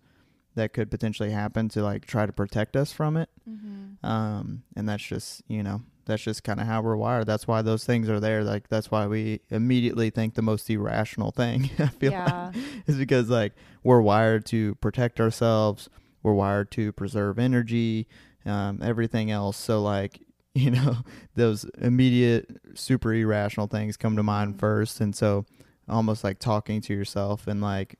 that 0.57 0.73
could 0.73 0.91
potentially 0.91 1.31
happen 1.31 1.69
to 1.69 1.81
like 1.81 2.05
try 2.05 2.25
to 2.25 2.33
protect 2.33 2.75
us 2.75 2.91
from 2.91 3.17
it. 3.17 3.29
Mm-hmm. 3.49 4.05
Um 4.05 4.63
and 4.75 4.87
that's 4.87 5.03
just, 5.03 5.41
you 5.47 5.63
know, 5.63 5.81
that's 6.05 6.21
just 6.23 6.43
kind 6.43 6.59
of 6.59 6.67
how 6.67 6.81
we're 6.81 6.95
wired. 6.95 7.25
That's 7.27 7.47
why 7.47 7.61
those 7.61 7.83
things 7.85 8.07
are 8.09 8.19
there. 8.19 8.43
Like 8.43 8.67
that's 8.69 8.91
why 8.91 9.07
we 9.07 9.41
immediately 9.49 10.09
think 10.09 10.35
the 10.35 10.41
most 10.41 10.69
irrational 10.69 11.31
thing. 11.31 11.69
I 11.79 11.87
feel 11.87 12.11
like 12.11 12.21
Yeah. 12.23 12.51
is 12.85 12.97
because 12.97 13.29
like 13.29 13.53
we're 13.83 14.01
wired 14.01 14.45
to 14.47 14.75
protect 14.75 15.19
ourselves 15.19 15.89
we're 16.23 16.33
wired 16.33 16.69
to 16.71 16.91
preserve 16.91 17.39
energy 17.39 18.07
um, 18.45 18.81
everything 18.83 19.31
else 19.31 19.55
so 19.57 19.81
like 19.81 20.19
you 20.55 20.71
know 20.71 20.97
those 21.35 21.63
immediate 21.79 22.49
super 22.73 23.13
irrational 23.13 23.67
things 23.67 23.95
come 23.97 24.15
to 24.15 24.23
mind 24.23 24.55
Mhm. 24.55 24.59
first 24.59 24.99
and 25.01 25.15
so 25.15 25.45
almost 25.87 26.23
like 26.23 26.39
talking 26.39 26.81
to 26.81 26.93
yourself 26.93 27.47
and 27.47 27.61
like 27.61 27.97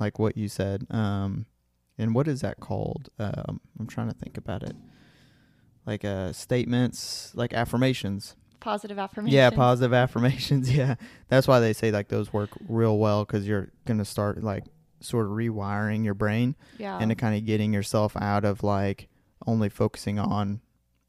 like 0.00 0.18
what 0.18 0.36
you 0.36 0.48
said 0.48 0.86
um 0.90 1.46
and 1.98 2.14
what 2.14 2.26
is 2.28 2.40
that 2.40 2.58
called 2.60 3.08
um 3.18 3.60
i'm 3.78 3.86
trying 3.86 4.08
to 4.08 4.14
think 4.14 4.36
about 4.36 4.62
it 4.62 4.74
like 5.86 6.04
uh 6.04 6.32
statements 6.32 7.32
like 7.34 7.52
affirmations 7.52 8.36
Positive 8.60 8.98
affirmation. 8.98 9.34
yeah, 9.36 9.50
positive 9.50 9.92
affirmations. 10.04 10.74
Yeah, 10.74 10.94
that's 11.28 11.46
why 11.46 11.60
they 11.60 11.74
say 11.74 11.90
like 11.90 12.08
those 12.08 12.32
work 12.32 12.48
real 12.66 12.96
well 12.96 13.22
because 13.26 13.46
you're 13.46 13.68
gonna 13.84 14.06
start 14.06 14.42
like 14.42 14.64
sort 15.00 15.26
of 15.26 15.32
rewiring 15.32 16.02
your 16.02 16.14
brain 16.14 16.56
Yeah. 16.78 16.98
into 16.98 17.14
kind 17.14 17.36
of 17.36 17.44
getting 17.44 17.74
yourself 17.74 18.16
out 18.16 18.46
of 18.46 18.62
like 18.62 19.08
only 19.46 19.68
focusing 19.68 20.18
on 20.18 20.62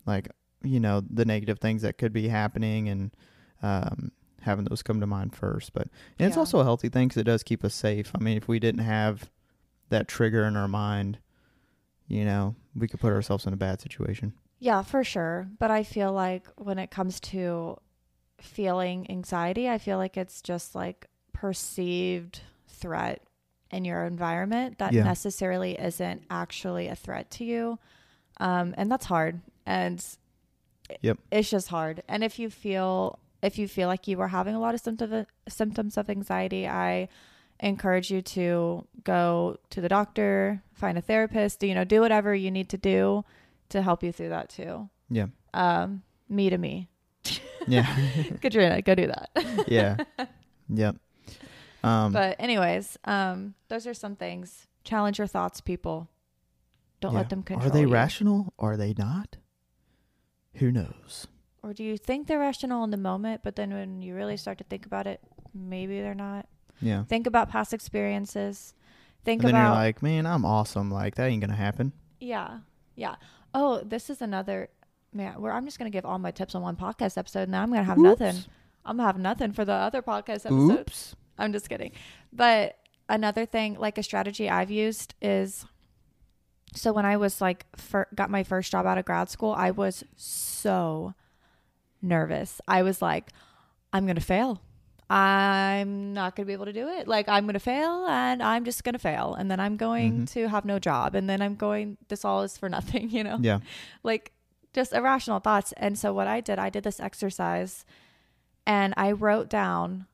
like 0.05 0.27
you 0.65 0.81
know 0.81 1.01
the 1.09 1.23
negative 1.23 1.59
things 1.59 1.81
that 1.83 1.97
could 1.97 2.11
be 2.11 2.27
happening 2.27 2.89
and 2.89 3.11
um, 3.63 4.11
having 4.41 4.65
those 4.65 4.83
come 4.83 4.99
to 4.99 5.07
mind 5.07 5.33
first. 5.33 5.71
But 5.71 5.87
and 6.19 6.27
it's 6.27 6.35
also 6.35 6.59
a 6.59 6.65
healthy 6.65 6.89
thing 6.89 7.07
because 7.07 7.21
it 7.21 7.23
does 7.25 7.41
keep 7.41 7.63
us 7.63 7.73
safe. 7.73 8.11
I 8.13 8.21
mean, 8.21 8.35
if 8.35 8.49
we 8.49 8.59
didn't 8.59 8.83
have 8.83 9.29
that 9.89 10.07
trigger 10.07 10.45
in 10.45 10.55
our 10.55 10.67
mind, 10.67 11.19
you 12.07 12.25
know, 12.25 12.55
we 12.75 12.87
could 12.87 12.99
put 12.99 13.13
ourselves 13.13 13.45
in 13.45 13.53
a 13.53 13.57
bad 13.57 13.81
situation. 13.81 14.33
Yeah, 14.59 14.81
for 14.83 15.03
sure. 15.03 15.47
But 15.59 15.71
I 15.71 15.83
feel 15.83 16.11
like 16.13 16.45
when 16.57 16.79
it 16.79 16.91
comes 16.91 17.19
to 17.21 17.77
feeling 18.39 19.09
anxiety, 19.09 19.69
I 19.69 19.77
feel 19.77 19.97
like 19.97 20.17
it's 20.17 20.41
just 20.41 20.75
like 20.75 21.07
perceived 21.33 22.41
threat 22.67 23.21
in 23.71 23.85
your 23.85 24.03
environment 24.05 24.77
that 24.77 24.93
Yeah. 24.93 25.03
necessarily 25.03 25.73
isn't 25.79 26.23
actually 26.29 26.87
a 26.87 26.95
threat 26.95 27.29
to 27.31 27.43
you. 27.45 27.79
Um, 28.37 28.73
and 28.77 28.91
that's 28.91 29.05
hard. 29.05 29.41
And 29.65 30.03
Yep. 31.01 31.17
it's 31.31 31.49
just 31.49 31.69
hard. 31.69 32.03
And 32.07 32.23
if 32.23 32.39
you 32.39 32.49
feel 32.49 33.19
if 33.41 33.59
you 33.59 33.67
feel 33.67 33.87
like 33.87 34.07
you 34.07 34.19
are 34.21 34.29
having 34.29 34.55
a 34.55 34.59
lot 34.59 34.73
of 34.73 34.81
symptom 34.81 35.25
symptoms 35.47 35.97
of 35.97 36.09
anxiety, 36.09 36.67
I 36.67 37.09
encourage 37.65 38.11
you 38.11 38.21
to 38.21 38.87
go 39.03 39.57
to 39.71 39.81
the 39.81 39.89
doctor, 39.89 40.61
find 40.73 40.97
a 40.97 41.01
therapist, 41.01 41.63
you 41.63 41.73
know, 41.73 41.83
do 41.83 41.99
whatever 41.99 42.33
you 42.33 42.51
need 42.51 42.69
to 42.69 42.77
do 42.77 43.25
to 43.69 43.81
help 43.81 44.03
you 44.03 44.11
through 44.11 44.29
that 44.29 44.49
too. 44.49 44.89
Yeah. 45.09 45.27
Um, 45.53 46.03
me 46.29 46.49
to 46.49 46.57
me. 46.57 46.89
Yeah. 47.67 47.97
Katrina, 48.41 48.79
go 48.83 48.93
do 48.93 49.07
that. 49.07 49.29
yeah. 49.67 49.97
Yep. 50.69 50.97
Um, 51.83 52.11
but 52.13 52.35
anyways, 52.37 52.95
um, 53.05 53.55
those 53.69 53.87
are 53.87 53.93
some 53.95 54.15
things. 54.15 54.67
Challenge 54.83 55.17
your 55.17 55.25
thoughts, 55.25 55.61
people. 55.61 56.07
Don't 57.01 57.13
yeah. 57.13 57.17
let 57.17 57.29
them 57.31 57.41
control 57.41 57.67
Are 57.67 57.73
they 57.73 57.81
you. 57.81 57.87
rational? 57.87 58.53
Are 58.59 58.77
they 58.77 58.93
not? 58.95 59.37
Who 60.57 60.71
knows? 60.71 61.25
Or 61.63 61.73
do 61.73 61.83
you 61.83 61.97
think 61.97 62.27
they're 62.27 62.37
rational 62.37 62.83
in 62.83 62.91
the 62.91 62.97
moment, 62.97 63.41
but 63.43 63.55
then 63.55 63.73
when 63.73 64.03
you 64.03 64.13
really 64.13 64.37
start 64.37 64.59
to 64.59 64.63
think 64.63 64.85
about 64.85 65.07
it, 65.07 65.19
maybe 65.51 66.01
they're 66.01 66.13
not? 66.13 66.47
Yeah. 66.81 67.03
Think 67.03 67.27
about 67.27 67.49
past 67.49 67.73
experiences. 67.73 68.73
Think 69.23 69.41
and 69.41 69.49
then 69.49 69.55
about 69.55 69.67
you're 69.69 69.83
like, 69.83 70.03
man, 70.03 70.25
I'm 70.25 70.45
awesome. 70.45 70.91
Like 70.91 71.15
that 71.15 71.25
ain't 71.25 71.41
gonna 71.41 71.55
happen. 71.55 71.93
Yeah. 72.19 72.59
Yeah. 72.95 73.15
Oh, 73.53 73.81
this 73.83 74.09
is 74.09 74.21
another 74.21 74.69
man, 75.13 75.41
where 75.41 75.51
I'm 75.51 75.65
just 75.65 75.77
gonna 75.79 75.89
give 75.89 76.05
all 76.05 76.19
my 76.19 76.31
tips 76.31 76.55
on 76.55 76.61
one 76.61 76.75
podcast 76.75 77.17
episode 77.17 77.43
and 77.43 77.53
then 77.53 77.61
I'm 77.61 77.69
gonna 77.69 77.83
have 77.83 77.97
nothing. 77.97 78.35
I'm 78.85 78.97
gonna 78.97 79.07
have 79.07 79.17
nothing 79.17 79.51
for 79.53 79.65
the 79.65 79.73
other 79.73 80.01
podcast 80.01 80.45
episode. 80.45 80.79
Oops. 80.79 81.15
I'm 81.37 81.51
just 81.53 81.69
kidding. 81.69 81.91
But 82.31 82.77
another 83.09 83.45
thing, 83.45 83.75
like 83.75 83.97
a 83.97 84.03
strategy 84.03 84.49
I've 84.49 84.71
used 84.71 85.15
is 85.21 85.65
so 86.75 86.91
when 86.91 87.05
I 87.05 87.17
was 87.17 87.41
like 87.41 87.65
fir- 87.77 88.07
got 88.13 88.29
my 88.29 88.43
first 88.43 88.71
job 88.71 88.85
out 88.85 88.97
of 88.97 89.05
grad 89.05 89.29
school, 89.29 89.53
I 89.53 89.71
was 89.71 90.03
so 90.15 91.13
nervous. 92.01 92.61
I 92.67 92.83
was 92.83 93.01
like, 93.01 93.29
I'm 93.93 94.05
gonna 94.05 94.19
fail. 94.21 94.61
I'm 95.09 96.13
not 96.13 96.35
going 96.35 96.45
to 96.45 96.47
be 96.47 96.53
able 96.53 96.65
to 96.65 96.73
do 96.73 96.87
it. 96.87 97.07
Like, 97.07 97.29
I'm 97.29 97.45
going 97.45 97.53
to 97.53 97.59
fail 97.59 98.05
and 98.07 98.41
I'm 98.41 98.65
just 98.65 98.83
going 98.83 98.93
to 98.93 98.99
fail. 98.99 99.35
And 99.35 99.51
then 99.51 99.59
I'm 99.59 99.77
going 99.77 100.21
Mhm. 100.21 100.29
to 100.31 100.47
have 100.49 100.65
no 100.65 100.79
job. 100.79 101.13
And 101.15 101.29
then 101.29 101.41
I'm 101.41 101.55
going, 101.55 101.97
this 102.07 102.25
all 102.25 102.41
is 102.41 102.57
for 102.57 102.69
nothing, 102.77 103.09
you 103.11 103.23
know? 103.23 103.37
Yeah. 103.41 103.59
Like, 104.03 104.31
just 104.73 104.93
irrational 104.93 105.39
thoughts. 105.39 105.73
And 105.77 105.97
so, 105.97 106.11
what 106.13 106.27
I 106.27 106.41
did, 106.41 106.57
I 106.59 106.69
did 106.69 106.83
this 106.83 106.99
exercise 106.99 107.85
and 108.65 108.93
I 108.97 109.11
wrote 109.11 109.47
down 109.49 110.07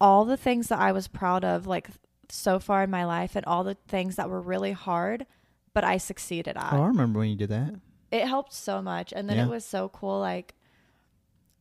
all 0.00 0.24
the 0.24 0.36
things 0.36 0.68
that 0.68 0.78
I 0.80 0.90
was 0.92 1.06
proud 1.06 1.44
of, 1.44 1.66
like, 1.66 1.88
so 2.30 2.58
far 2.58 2.82
in 2.82 2.90
my 2.90 3.04
life, 3.04 3.36
and 3.36 3.44
all 3.46 3.62
the 3.62 3.76
things 3.86 4.16
that 4.16 4.28
were 4.30 4.40
really 4.40 4.72
hard, 4.72 5.26
but 5.74 5.84
I 5.84 5.98
succeeded 5.98 6.56
at 6.56 6.72
Oh, 6.72 6.82
I 6.82 6.86
remember 6.86 7.18
when 7.20 7.28
you 7.28 7.36
did 7.36 7.50
that. 7.50 7.74
it 8.10 8.26
helped 8.26 8.52
so 8.54 8.80
much 8.82 9.12
and 9.12 9.28
then 9.28 9.36
Yeah. 9.36 9.44
it 9.44 9.48
was 9.50 9.64
so 9.64 9.88
cool 9.90 10.18
like 10.20 10.54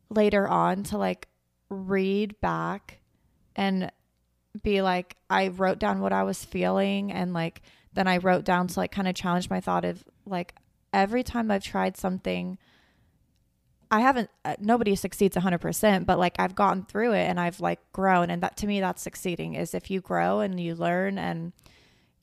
later 0.09 0.47
on 0.47 0.83
to 0.83 0.97
like 0.97 1.27
read 1.69 2.39
back 2.41 2.99
and 3.55 3.91
be 4.61 4.81
like 4.81 5.15
i 5.29 5.47
wrote 5.47 5.79
down 5.79 5.99
what 5.99 6.13
i 6.13 6.23
was 6.23 6.45
feeling 6.45 7.11
and 7.11 7.33
like 7.33 7.61
then 7.93 8.07
i 8.07 8.17
wrote 8.17 8.43
down 8.45 8.67
to 8.67 8.79
like 8.79 8.91
kind 8.91 9.07
of 9.07 9.15
challenge 9.15 9.49
my 9.49 9.59
thought 9.59 9.83
of 9.85 10.03
like 10.25 10.53
every 10.93 11.23
time 11.23 11.49
i've 11.49 11.63
tried 11.63 11.97
something 11.97 12.57
i 13.89 13.99
haven't 13.99 14.29
uh, 14.45 14.55
nobody 14.59 14.95
succeeds 14.95 15.35
100% 15.35 16.05
but 16.05 16.19
like 16.19 16.35
i've 16.39 16.53
gotten 16.55 16.83
through 16.83 17.13
it 17.13 17.23
and 17.27 17.39
i've 17.39 17.59
like 17.59 17.79
grown 17.93 18.29
and 18.29 18.43
that 18.43 18.55
to 18.57 18.67
me 18.67 18.79
that's 18.79 19.01
succeeding 19.01 19.55
is 19.55 19.73
if 19.73 19.89
you 19.89 20.01
grow 20.01 20.39
and 20.39 20.59
you 20.59 20.75
learn 20.75 21.17
and 21.17 21.51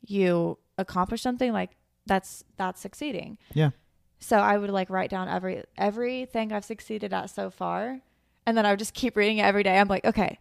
you 0.06 0.56
accomplish 0.78 1.20
something 1.22 1.52
like 1.52 1.70
that's 2.06 2.44
that's 2.56 2.80
succeeding 2.80 3.36
Yeah. 3.54 3.70
so 4.18 4.38
I 4.38 4.56
would 4.56 4.70
like 4.70 4.88
write 4.88 5.10
down 5.10 5.28
every 5.28 5.62
everything 5.76 6.52
I've 6.52 6.64
succeeded 6.64 7.12
at 7.12 7.28
so 7.30 7.50
far, 7.50 8.00
and 8.46 8.56
then 8.56 8.66
I 8.66 8.70
would 8.70 8.78
just 8.78 8.94
keep 8.94 9.16
reading 9.16 9.38
it 9.38 9.42
every 9.42 9.62
day. 9.62 9.78
I'm 9.78 9.88
like, 9.88 10.04
okay, 10.04 10.38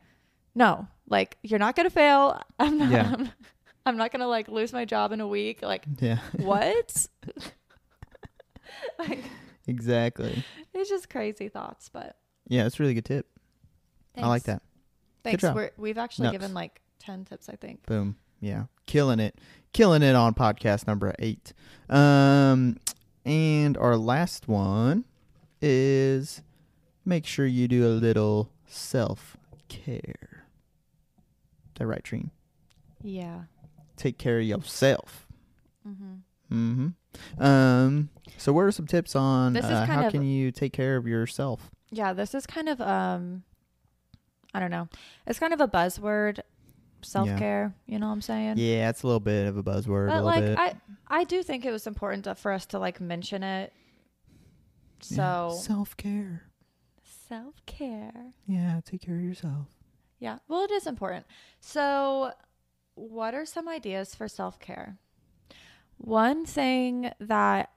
no, 0.55 0.87
like 1.07 1.37
you're 1.43 1.59
not 1.59 1.75
gonna 1.75 1.89
fail. 1.89 2.39
I'm 2.59 2.77
not. 2.77 2.91
Yeah. 2.91 3.13
I'm, 3.17 3.29
I'm 3.85 3.97
not 3.97 4.11
gonna 4.11 4.27
like 4.27 4.47
lose 4.47 4.73
my 4.73 4.85
job 4.85 5.11
in 5.11 5.21
a 5.21 5.27
week. 5.27 5.61
Like 5.61 5.85
Yeah. 5.99 6.19
what? 6.37 7.07
like 8.99 9.23
exactly. 9.67 10.43
it's 10.73 10.89
just 10.89 11.09
crazy 11.09 11.49
thoughts, 11.49 11.89
but 11.89 12.17
Yeah, 12.47 12.65
it's 12.65 12.79
a 12.79 12.83
really 12.83 12.93
good 12.93 13.05
tip. 13.05 13.27
I 14.17 14.27
like 14.27 14.43
that. 14.43 14.61
Thanks. 15.23 15.43
We're, 15.43 15.71
we've 15.77 15.97
actually 15.97 16.31
given 16.31 16.53
like 16.53 16.81
ten 16.99 17.23
tips, 17.25 17.47
I 17.49 17.55
think. 17.55 17.85
Boom. 17.85 18.17
Yeah. 18.41 18.65
Killing 18.85 19.19
it. 19.19 19.39
Killing 19.73 20.01
it 20.01 20.15
on 20.15 20.33
podcast 20.33 20.87
number 20.87 21.13
eight. 21.19 21.53
Um 21.89 22.77
and 23.25 23.77
our 23.77 23.95
last 23.97 24.47
one 24.47 25.05
is 25.61 26.41
make 27.09 27.25
sure 27.25 27.45
you 27.45 27.67
do 27.67 27.85
a 27.85 27.89
little 27.89 28.51
self 28.67 29.35
care. 29.67 30.45
That 31.75 31.87
right, 31.87 32.03
Treen? 32.03 32.31
Yeah. 33.01 33.41
Take 33.97 34.17
care 34.17 34.39
of 34.39 34.45
yourself. 34.45 35.27
Mm-hmm. 35.87 36.13
Mm-hmm. 36.53 37.43
Um 37.43 38.09
so 38.37 38.53
what 38.53 38.61
are 38.61 38.71
some 38.71 38.87
tips 38.87 39.15
on 39.15 39.57
uh, 39.57 39.85
how 39.85 40.09
can 40.09 40.23
you 40.23 40.51
take 40.51 40.73
care 40.73 40.95
of 40.95 41.07
yourself? 41.07 41.69
Yeah, 41.91 42.13
this 42.13 42.33
is 42.33 42.45
kind 42.45 42.69
of 42.69 42.79
um 42.81 43.43
I 44.53 44.59
don't 44.59 44.71
know. 44.71 44.87
It's 45.27 45.39
kind 45.39 45.53
of 45.53 45.61
a 45.61 45.67
buzzword 45.67 46.39
self 47.01 47.27
care, 47.37 47.73
you 47.85 47.99
know 47.99 48.07
what 48.07 48.13
I'm 48.13 48.21
saying? 48.21 48.55
Yeah, 48.57 48.89
it's 48.89 49.03
a 49.03 49.07
little 49.07 49.19
bit 49.19 49.47
of 49.47 49.57
a 49.57 49.63
buzzword, 49.63 50.05
a 50.05 50.11
But 50.11 50.23
little 50.23 50.25
like 50.25 50.43
bit. 50.43 50.57
I 50.59 50.75
I 51.07 51.23
do 51.23 51.43
think 51.43 51.65
it 51.65 51.71
was 51.71 51.87
important 51.87 52.25
to, 52.25 52.35
for 52.35 52.51
us 52.51 52.65
to 52.67 52.79
like 52.79 52.99
mention 52.99 53.43
it. 53.43 53.73
So 55.01 55.57
self 55.61 55.95
care. 55.97 56.43
Self 57.29 57.65
care. 57.65 58.33
Yeah, 58.47 58.81
take 58.83 59.01
care 59.01 59.15
of 59.15 59.21
yourself. 59.23 59.67
Yeah. 60.19 60.39
Well, 60.47 60.63
it 60.63 60.71
is 60.71 60.85
important. 60.87 61.25
So, 61.61 62.31
what 62.95 63.33
are 63.33 63.45
some 63.45 63.69
ideas 63.69 64.15
for 64.15 64.27
self 64.27 64.59
care? 64.59 64.97
One 65.97 66.45
thing 66.45 67.11
that 67.19 67.69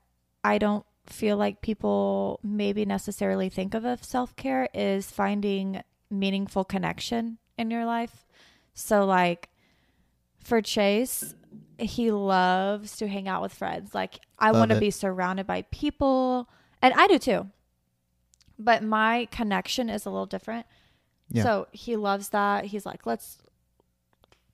I 0.43 0.59
don't 0.59 0.85
feel 1.07 1.37
like 1.37 1.61
people 1.61 2.41
maybe 2.43 2.85
necessarily 2.85 3.49
think 3.49 3.75
of 3.75 3.85
of 3.85 4.03
self 4.05 4.35
care 4.37 4.69
is 4.75 5.11
finding 5.11 5.83
meaningful 6.11 6.65
connection 6.65 7.39
in 7.59 7.71
your 7.71 7.85
life. 7.85 8.27
So, 8.75 9.05
like 9.05 9.51
for 10.43 10.61
Chase, 10.61 11.35
he 11.79 12.11
loves 12.11 12.97
to 12.97 13.07
hang 13.07 13.29
out 13.29 13.43
with 13.43 13.53
friends. 13.55 13.95
Like, 13.95 14.21
I 14.39 14.51
Love 14.51 14.61
want 14.61 14.71
to 14.71 14.77
it. 14.79 14.81
be 14.81 14.91
surrounded 14.91 15.47
by 15.47 15.63
people, 15.71 16.49
and 16.81 16.93
I 16.95 17.07
do 17.07 17.19
too. 17.19 17.49
But 18.65 18.83
my 18.83 19.29
connection 19.31 19.89
is 19.89 20.07
a 20.07 20.11
little 20.11 20.27
different. 20.27 20.67
Yeah. 21.29 21.43
So 21.43 21.69
he 21.73 21.97
loves 21.97 22.31
that. 22.31 22.67
He's 22.67 22.85
like, 22.87 23.07
let's 23.07 23.39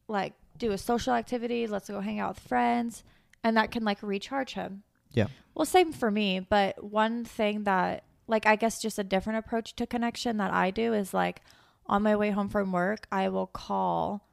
like 0.07 0.35
do 0.57 0.73
a 0.73 0.79
social 0.79 1.13
activity. 1.13 1.67
Let's 1.67 1.89
go 1.89 2.01
hang 2.01 2.19
out 2.19 2.37
with 2.37 2.41
friends. 2.41 3.05
And 3.45 3.57
that 3.57 3.71
can 3.71 3.85
like 3.85 4.03
recharge 4.03 4.55
him. 4.55 4.83
Yeah. 5.13 5.27
Well, 5.55 5.65
same 5.65 5.93
for 5.93 6.11
me. 6.11 6.41
But 6.41 6.83
one 6.85 7.25
thing 7.25 7.65
that, 7.65 8.05
like, 8.27 8.47
I 8.47 8.57
guess 8.57 8.81
just 8.81 8.99
a 8.99 9.05
different 9.05 9.39
approach 9.39 9.75
to 9.77 9.87
connection 9.87 10.37
that 10.37 10.53
I 10.53 10.71
do 10.71 10.93
is 10.93 11.15
like 11.15 11.43
on 11.87 12.03
my 12.03 12.15
way 12.15 12.31
home 12.31 12.49
from 12.49 12.73
work, 12.73 13.07
I 13.11 13.29
will 13.29 13.47
call 13.47 14.29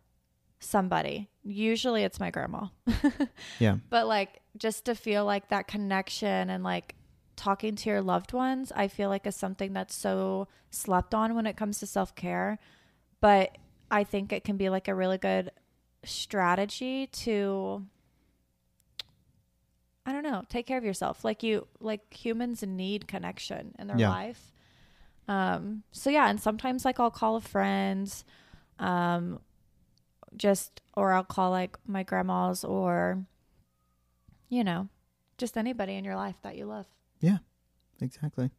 somebody. 0.59 1.29
Usually 1.43 2.03
it's 2.03 2.19
my 2.19 2.31
grandma. 2.31 2.67
Yeah. 3.59 3.77
But 3.89 4.07
like 4.07 4.41
just 4.57 4.85
to 4.85 4.95
feel 4.95 5.25
like 5.25 5.49
that 5.49 5.67
connection 5.67 6.49
and 6.49 6.63
like 6.63 6.95
talking 7.35 7.75
to 7.75 7.89
your 7.89 8.01
loved 8.01 8.33
ones, 8.33 8.71
I 8.75 8.87
feel 8.87 9.09
like 9.09 9.25
is 9.27 9.35
something 9.35 9.73
that's 9.73 9.95
so 9.95 10.47
slept 10.71 11.13
on 11.13 11.35
when 11.35 11.45
it 11.45 11.57
comes 11.57 11.79
to 11.79 11.87
self 11.87 12.15
care. 12.15 12.59
But 13.21 13.57
I 13.91 14.03
think 14.03 14.33
it 14.33 14.43
can 14.43 14.57
be 14.57 14.69
like 14.69 14.87
a 14.87 14.95
really 14.95 15.17
good 15.17 15.51
strategy 16.03 17.07
to 17.07 17.85
I 20.05 20.11
don't 20.11 20.23
know, 20.23 20.43
take 20.49 20.67
care 20.67 20.77
of 20.77 20.83
yourself. 20.83 21.23
Like 21.23 21.41
you 21.43 21.67
like 21.79 22.13
humans 22.13 22.63
need 22.63 23.07
connection 23.07 23.73
in 23.79 23.87
their 23.87 23.99
Yeah. 23.99 24.09
life. 24.09 24.51
Um 25.27 25.83
so 25.91 26.09
yeah, 26.09 26.29
and 26.29 26.39
sometimes 26.39 26.85
like 26.85 26.99
I'll 26.99 27.11
call 27.11 27.35
a 27.37 27.41
friend 27.41 28.13
um 28.79 29.39
just 30.35 30.81
or 30.95 31.13
I'll 31.13 31.23
call 31.23 31.51
like 31.51 31.77
my 31.87 32.03
grandma's 32.03 32.63
or 32.63 33.25
you 34.49 34.63
know, 34.63 34.87
just 35.37 35.57
anybody 35.57 35.95
in 35.95 36.05
your 36.05 36.15
life 36.15 36.35
that 36.43 36.55
you 36.57 36.65
love. 36.65 36.87
Yeah, 37.25 37.37
exactly. 38.01 38.51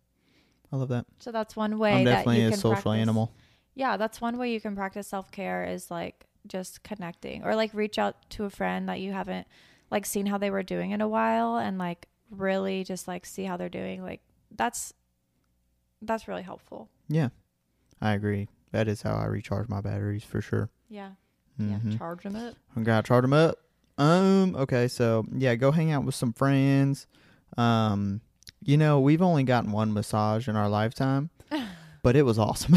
I 0.73 0.77
love 0.77 0.89
that. 0.89 1.07
So 1.19 1.31
that's 1.31 1.55
one 1.55 1.79
way 1.79 1.93
I'm 1.93 2.05
that 2.05 2.11
definitely 2.11 2.41
you 2.43 2.49
a 2.49 2.51
can 2.51 2.59
social 2.59 2.83
practice- 2.83 3.01
animal. 3.03 3.33
Yeah, 3.75 3.97
that's 3.99 4.21
one 4.21 4.39
way 4.39 4.53
you 4.53 4.61
can 4.61 4.75
practice 4.75 5.07
self 5.07 5.31
care 5.31 5.65
is 5.65 5.91
like 5.91 6.27
just 6.47 6.83
connecting 6.83 7.45
or 7.45 7.55
like 7.55 7.73
reach 7.75 7.99
out 7.99 8.29
to 8.31 8.45
a 8.45 8.51
friend 8.51 8.89
that 8.89 9.01
you 9.01 9.13
haven't 9.13 9.47
like 9.91 10.07
seen 10.07 10.27
how 10.27 10.39
they 10.39 10.51
were 10.51 10.63
doing 10.63 10.91
in 10.93 11.01
a 11.01 11.09
while 11.09 11.57
and 11.59 11.77
like 11.79 12.09
really 12.31 12.83
just 12.85 13.07
like 13.07 13.27
see 13.27 13.45
how 13.45 13.57
they're 13.57 13.69
doing. 13.69 14.03
Like 14.03 14.21
that's 14.51 14.93
that's 16.03 16.27
really 16.27 16.43
helpful. 16.43 16.89
Yeah. 17.09 17.29
I 18.01 18.13
agree. 18.15 18.49
That 18.73 18.89
is 18.89 19.03
how 19.03 19.15
I 19.15 19.27
recharge 19.27 19.69
my 19.69 19.81
batteries 19.81 20.25
for 20.25 20.41
sure. 20.41 20.71
Yeah. 20.89 21.11
Mhm. 21.61 21.93
Yeah. 21.93 21.99
Charge 21.99 22.23
them 22.25 22.37
up. 22.37 22.55
I 22.77 22.81
gotta 22.83 23.07
charge 23.07 23.23
them 23.23 23.33
up. 23.33 23.59
Um. 23.99 24.57
Okay. 24.57 24.89
So 24.89 25.25
yeah, 25.33 25.55
go 25.55 25.71
hang 25.71 25.93
out 25.93 26.05
with 26.05 26.15
some 26.15 26.33
friends. 26.33 27.07
Um. 27.57 28.21
You 28.63 28.77
know, 28.77 29.01
we've 29.01 29.23
only 29.23 29.45
gotten 29.45 29.73
one 29.73 29.93
massage 29.93 30.49
in 30.49 30.57
our 30.57 30.69
lifetime, 30.69 31.31
but 32.03 32.17
it 32.17 32.23
was 32.23 32.39
awesome. 32.39 32.77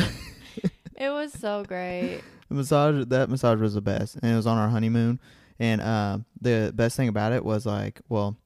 It 0.95 1.09
was 1.09 1.31
so 1.31 1.63
great. 1.63 2.21
the 2.49 2.55
massage 2.55 3.05
that 3.07 3.29
massage 3.29 3.59
was 3.61 3.73
the 3.73 3.81
best, 3.81 4.17
and 4.21 4.31
it 4.31 4.35
was 4.35 4.45
on 4.45 4.57
our 4.57 4.67
honeymoon. 4.69 5.19
And 5.57 5.81
uh, 5.81 6.19
the 6.41 6.71
best 6.75 6.95
thing 6.97 7.07
about 7.07 7.31
it 7.31 7.43
was 7.43 7.65
like, 7.65 8.01
well, 8.09 8.37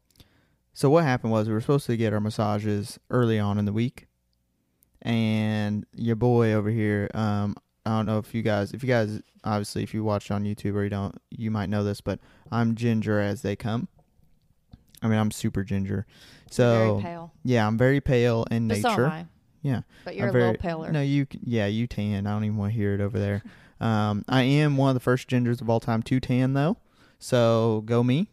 so 0.74 0.90
what 0.90 1.04
happened 1.04 1.32
was 1.32 1.48
we 1.48 1.54
were 1.54 1.62
supposed 1.62 1.86
to 1.88 1.98
get 1.98 2.14
our 2.14 2.20
massages 2.20 3.00
early 3.10 3.40
on 3.40 3.58
in 3.58 3.66
the 3.66 3.74
week, 3.74 4.08
and 5.02 5.86
your 5.94 6.16
boy 6.16 6.54
over 6.54 6.70
here, 6.70 7.10
um, 7.14 7.56
I 7.86 7.90
don't 7.98 8.06
know 8.06 8.20
if 8.20 8.34
you 8.34 8.42
guys, 8.42 8.72
if 8.72 8.84
you 8.84 8.88
guys, 8.88 9.22
obviously, 9.44 9.84
if 9.84 9.94
you 9.94 10.04
watch 10.04 10.32
on 10.32 10.44
YouTube 10.44 10.76
or 10.76 10.84
you 10.84 10.90
don't, 10.90 11.16
you 11.32 11.52
might 11.52 11.70
know 11.70 11.84
this, 11.84 12.02
but 12.02 12.20
I'm 12.52 12.76
ginger 12.76 13.20
as 13.20 13.42
they 13.42 13.56
come. 13.56 13.88
I 15.02 15.08
mean, 15.08 15.20
I'm 15.20 15.32
super 15.32 15.64
ginger. 15.64 16.06
So 16.54 16.98
Very 17.00 17.02
pale. 17.02 17.32
yeah, 17.44 17.66
I'm 17.66 17.78
very 17.80 18.00
pale 18.00 18.46
in 18.52 18.68
But 18.68 18.78
so 18.78 18.90
am 18.90 18.96
nature. 18.96 19.08
I. 19.08 19.26
Yeah. 19.64 19.82
But 20.06 20.16
you're 20.16 20.26
I'm 20.26 20.30
a 20.30 20.32
very- 20.34 20.44
little 20.46 20.62
paler. 20.62 20.92
No, 20.92 21.02
you. 21.02 21.26
Yeah, 21.44 21.66
you 21.66 21.88
tan. 21.88 22.28
I 22.28 22.32
don't 22.32 22.44
even 22.44 22.58
want 22.58 22.74
to 22.74 22.78
hear 22.78 22.94
it 22.94 23.02
over 23.02 23.18
there. 23.18 23.42
um, 23.80 24.24
I 24.28 24.44
am 24.44 24.78
one 24.78 24.90
of 24.90 24.94
the 24.94 25.00
first 25.00 25.28
gingers 25.30 25.62
of 25.62 25.70
all 25.70 25.80
time 25.80 26.04
to 26.04 26.20
tan, 26.20 26.54
though. 26.54 26.78
So 27.18 27.82
go 27.86 28.04
me. 28.04 28.30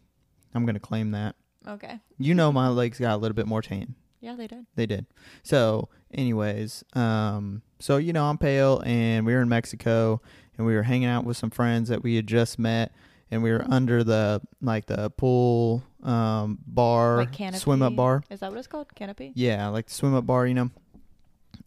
I'm 0.53 0.65
gonna 0.65 0.79
claim 0.79 1.11
that. 1.11 1.35
Okay. 1.67 1.99
You 2.19 2.35
know, 2.35 2.51
my 2.61 2.67
legs 2.67 2.99
got 2.99 3.15
a 3.15 3.17
little 3.17 3.35
bit 3.35 3.47
more 3.47 3.61
tan. 3.61 3.95
Yeah, 4.19 4.35
they 4.35 4.45
did. 4.45 4.65
They 4.75 4.85
did. 4.85 5.07
So, 5.41 5.89
anyways, 6.13 6.83
um, 6.93 7.63
so 7.79 7.97
you 7.97 8.13
know, 8.13 8.25
I'm 8.25 8.37
pale, 8.37 8.83
and 8.85 9.25
we 9.25 9.33
were 9.33 9.41
in 9.41 9.49
Mexico, 9.49 10.21
and 10.57 10.67
we 10.67 10.75
were 10.75 10.83
hanging 10.83 11.07
out 11.07 11.25
with 11.25 11.37
some 11.37 11.49
friends 11.49 11.89
that 11.89 12.03
we 12.03 12.17
had 12.17 12.27
just 12.27 12.59
met, 12.59 12.91
and 13.31 13.41
we 13.41 13.51
were 13.51 13.65
under 13.67 14.03
the 14.03 14.41
like 14.61 14.85
the 14.85 15.09
pool 15.09 15.83
um 16.03 16.57
bar, 16.65 17.17
Like 17.17 17.31
canopy. 17.31 17.59
swim 17.59 17.81
up 17.81 17.95
bar. 17.95 18.23
Is 18.29 18.39
that 18.39 18.49
what 18.51 18.57
it's 18.57 18.67
called? 18.67 18.93
Canopy? 18.95 19.31
Yeah, 19.35 19.67
like 19.67 19.87
the 19.87 19.93
swim 19.93 20.13
up 20.15 20.25
bar, 20.25 20.47
you 20.47 20.53
know. 20.53 20.69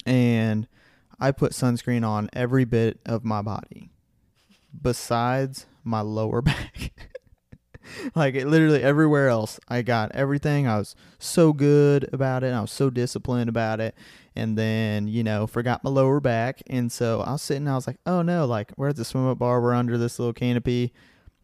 And 0.07 0.66
I 1.20 1.30
put 1.32 1.53
sunscreen 1.53 2.07
on 2.07 2.28
every 2.32 2.64
bit 2.64 3.01
of 3.07 3.24
my 3.24 3.43
body 3.43 3.91
besides 4.82 5.66
my 5.85 6.01
lower 6.01 6.43
back. 6.43 6.93
like 8.14 8.35
it 8.35 8.47
literally 8.47 8.82
everywhere 8.82 9.28
else. 9.28 9.61
I 9.68 9.82
got 9.82 10.12
everything. 10.12 10.66
I 10.66 10.78
was 10.78 10.95
so 11.18 11.53
good 11.53 12.09
about 12.12 12.43
it. 12.43 12.53
I 12.53 12.61
was 12.61 12.70
so 12.72 12.91
disciplined 12.91 13.49
about 13.49 13.80
it. 13.80 13.95
And 14.37 14.59
then, 14.59 15.07
you 15.07 15.22
know, 15.22 15.47
forgot 15.47 15.85
my 15.85 15.91
lower 15.91 16.18
back. 16.20 16.61
And 16.66 16.91
so 16.91 17.20
I 17.20 17.32
was 17.32 17.43
sitting, 17.43 17.68
I 17.68 17.74
was 17.76 17.87
like, 17.87 17.99
oh 18.05 18.22
no, 18.22 18.47
like 18.47 18.72
we're 18.76 18.89
at 18.89 18.97
the 18.97 19.05
swim 19.05 19.26
up 19.28 19.39
bar, 19.39 19.61
we're 19.61 19.74
under 19.74 19.97
this 19.97 20.18
little 20.18 20.32
canopy. 20.32 20.93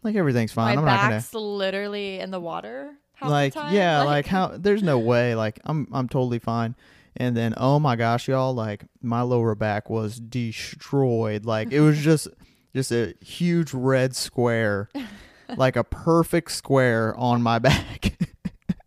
Like 0.03 0.17
everything's 0.17 0.53
fine. 0.53 0.77
My 0.77 0.81
I'm 0.81 0.87
not 0.87 1.01
gonna 1.03 1.17
back's 1.17 1.35
literally 1.35 2.21
in 2.21 2.31
the 2.31 2.41
water. 2.41 2.95
half 3.15 3.29
the 3.29 3.33
like 3.33 3.53
time. 3.55 3.75
yeah 3.75 4.03
like, 4.03 4.27
how 4.27 4.49
there's 4.59 4.83
no 4.83 4.99
way 4.99 5.35
like 5.35 5.61
i'm 5.65 5.87
i'm 5.93 6.09
totally 6.09 6.39
fine 6.39 6.75
and 7.17 7.37
then 7.37 7.55
oh 7.57 7.79
my 7.79 7.97
gosh 7.97 8.29
y'all 8.29 8.55
like 8.55 8.85
my 9.03 9.21
lower 9.21 9.55
back 9.55 9.91
was 9.91 10.19
destroyed 10.19 11.45
like 11.45 11.71
it 11.73 11.81
was 11.81 11.99
just 11.99 12.29
just 12.75 12.91
a 12.93 13.15
huge 13.21 13.75
red 13.75 14.17
square 14.17 14.89
like 15.57 15.77
a 15.77 15.85
perfect 15.85 16.51
square 16.51 17.15
on 17.17 17.43
my 17.43 17.59
back 17.59 18.17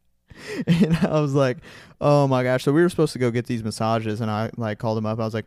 and 0.67 0.97
i 0.97 1.19
was 1.19 1.33
like 1.33 1.57
oh 2.01 2.27
my 2.27 2.43
gosh 2.43 2.63
so 2.63 2.71
we 2.71 2.81
were 2.81 2.89
supposed 2.89 3.13
to 3.13 3.19
go 3.19 3.29
get 3.29 3.45
these 3.45 3.63
massages 3.63 4.19
and 4.19 4.31
i 4.31 4.49
like 4.57 4.79
called 4.79 4.97
him 4.97 5.05
up 5.05 5.19
i 5.19 5.25
was 5.25 5.33
like 5.33 5.45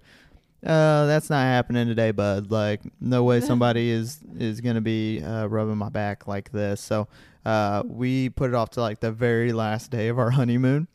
uh, 0.65 1.07
that's 1.07 1.31
not 1.31 1.43
happening 1.43 1.87
today, 1.87 2.11
bud. 2.11 2.51
Like, 2.51 2.83
no 3.01 3.25
way 3.25 3.41
somebody 3.51 3.91
is 3.91 4.21
is 4.39 4.61
gonna 4.61 4.81
be 4.81 5.23
uh, 5.23 5.47
rubbing 5.47 5.77
my 5.77 5.89
back 5.89 6.27
like 6.27 6.51
this. 6.53 6.81
So, 6.81 7.09
uh, 7.45 7.83
we 7.87 8.29
put 8.31 8.51
it 8.51 8.55
off 8.55 8.71
to 8.71 8.81
like 8.81 9.01
the 9.01 9.13
very 9.13 9.53
last 9.53 9.91
day 9.91 10.09
of 10.09 10.19
our 10.19 10.31
honeymoon, 10.39 10.89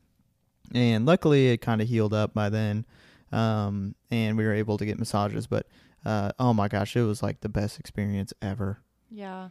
and 0.73 1.05
luckily 1.05 1.49
it 1.49 1.57
kind 1.57 1.81
of 1.81 1.87
healed 1.87 2.13
up 2.13 2.33
by 2.33 2.49
then, 2.49 2.85
um, 3.31 3.95
and 4.09 4.37
we 4.37 4.43
were 4.45 4.53
able 4.53 4.77
to 4.77 4.85
get 4.85 4.99
massages. 4.99 5.47
But 5.47 5.67
uh, 6.05 6.31
oh 6.39 6.53
my 6.53 6.67
gosh, 6.67 6.95
it 6.95 7.03
was 7.03 7.21
like 7.21 7.41
the 7.41 7.49
best 7.49 7.79
experience 7.79 8.33
ever. 8.41 8.79
yeah, 9.09 9.49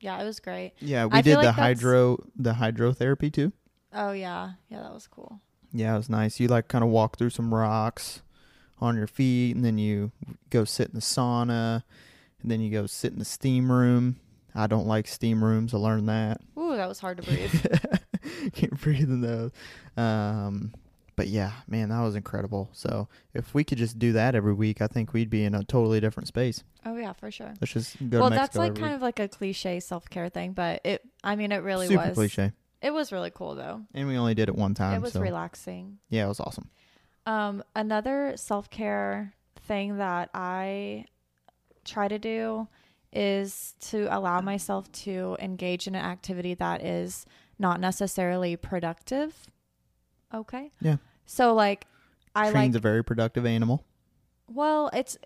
yeah, 0.00 0.20
it 0.20 0.24
was 0.24 0.40
great. 0.40 0.72
Yeah, 0.80 1.06
we 1.06 1.18
I 1.18 1.22
did 1.22 1.38
the 1.38 1.44
like 1.44 1.54
hydro 1.54 2.18
the 2.36 2.54
hydrotherapy 2.54 3.32
too. 3.32 3.52
Oh 3.94 4.12
yeah, 4.12 4.52
yeah, 4.68 4.80
that 4.82 4.92
was 4.92 5.06
cool. 5.06 5.40
Yeah, 5.72 5.94
it 5.94 5.96
was 5.98 6.10
nice. 6.10 6.40
You 6.40 6.48
like 6.48 6.68
kind 6.68 6.82
of 6.84 6.90
walk 6.90 7.16
through 7.16 7.30
some 7.30 7.54
rocks 7.54 8.22
on 8.82 8.96
your 8.96 9.06
feet, 9.06 9.54
and 9.54 9.64
then 9.64 9.78
you 9.78 10.10
go 10.50 10.64
sit 10.64 10.88
in 10.88 10.94
the 10.94 11.00
sauna, 11.00 11.82
and 12.42 12.50
then 12.50 12.60
you 12.60 12.70
go 12.70 12.86
sit 12.86 13.12
in 13.12 13.18
the 13.18 13.24
steam 13.24 13.70
room. 13.70 14.16
I 14.54 14.66
don't 14.66 14.86
like 14.86 15.06
steam 15.06 15.42
rooms. 15.42 15.72
I 15.72 15.78
learned 15.78 16.08
that. 16.08 16.40
Ooh, 16.58 16.76
that 16.76 16.88
was 16.88 16.98
hard 16.98 17.18
to 17.18 17.22
breathe. 17.22 17.66
Can't 18.52 18.78
breathe 18.80 19.08
in 19.08 19.20
those. 19.22 19.50
Um, 19.96 20.72
but 21.16 21.28
yeah, 21.28 21.52
man, 21.68 21.88
that 21.90 22.00
was 22.00 22.16
incredible. 22.16 22.68
So 22.72 23.08
if 23.32 23.54
we 23.54 23.64
could 23.64 23.78
just 23.78 23.98
do 23.98 24.12
that 24.12 24.34
every 24.34 24.52
week, 24.52 24.82
I 24.82 24.88
think 24.88 25.12
we'd 25.12 25.30
be 25.30 25.44
in 25.44 25.54
a 25.54 25.64
totally 25.64 26.00
different 26.00 26.26
space. 26.26 26.64
oh 26.84 26.96
yeah, 26.96 27.12
for 27.12 27.30
sure. 27.30 27.54
Let's 27.60 27.72
just 27.72 27.96
go 28.10 28.20
well, 28.20 28.30
to 28.30 28.36
that's 28.36 28.56
like 28.56 28.74
kind 28.74 28.88
week. 28.88 28.96
of 28.96 29.02
like 29.02 29.20
a 29.20 29.28
cliche 29.28 29.80
self 29.80 30.10
care 30.10 30.28
thing, 30.28 30.52
but 30.52 30.80
it. 30.84 31.02
I 31.22 31.36
mean, 31.36 31.52
it 31.52 31.62
really 31.62 31.86
super 31.86 32.08
was. 32.08 32.14
cliche. 32.14 32.52
It 32.82 32.92
was 32.92 33.12
really 33.12 33.30
cool 33.30 33.54
though. 33.54 33.82
And 33.94 34.08
we 34.08 34.16
only 34.16 34.34
did 34.34 34.48
it 34.48 34.56
one 34.56 34.74
time. 34.74 34.94
it 34.94 35.02
was 35.02 35.12
so 35.12 35.20
relaxing. 35.20 35.98
yeah, 36.10 36.24
it 36.24 36.28
was 36.28 36.40
awesome. 36.40 36.68
Um, 37.26 37.62
another 37.74 38.34
self 38.36 38.68
care 38.70 39.34
thing 39.66 39.98
that 39.98 40.30
I 40.34 41.06
try 41.84 42.08
to 42.08 42.18
do 42.18 42.68
is 43.12 43.74
to 43.80 44.06
allow 44.16 44.40
myself 44.40 44.90
to 44.92 45.36
engage 45.38 45.86
in 45.86 45.94
an 45.94 46.04
activity 46.04 46.54
that 46.54 46.84
is 46.84 47.26
not 47.58 47.80
necessarily 47.80 48.56
productive. 48.56 49.34
Okay. 50.34 50.70
Yeah. 50.80 50.96
So 51.26 51.54
like, 51.54 51.86
I 52.34 52.50
Train's 52.50 52.74
like. 52.74 52.80
a 52.80 52.82
very 52.82 53.04
productive 53.04 53.44
animal. 53.46 53.84
Well, 54.48 54.90
it's. 54.92 55.18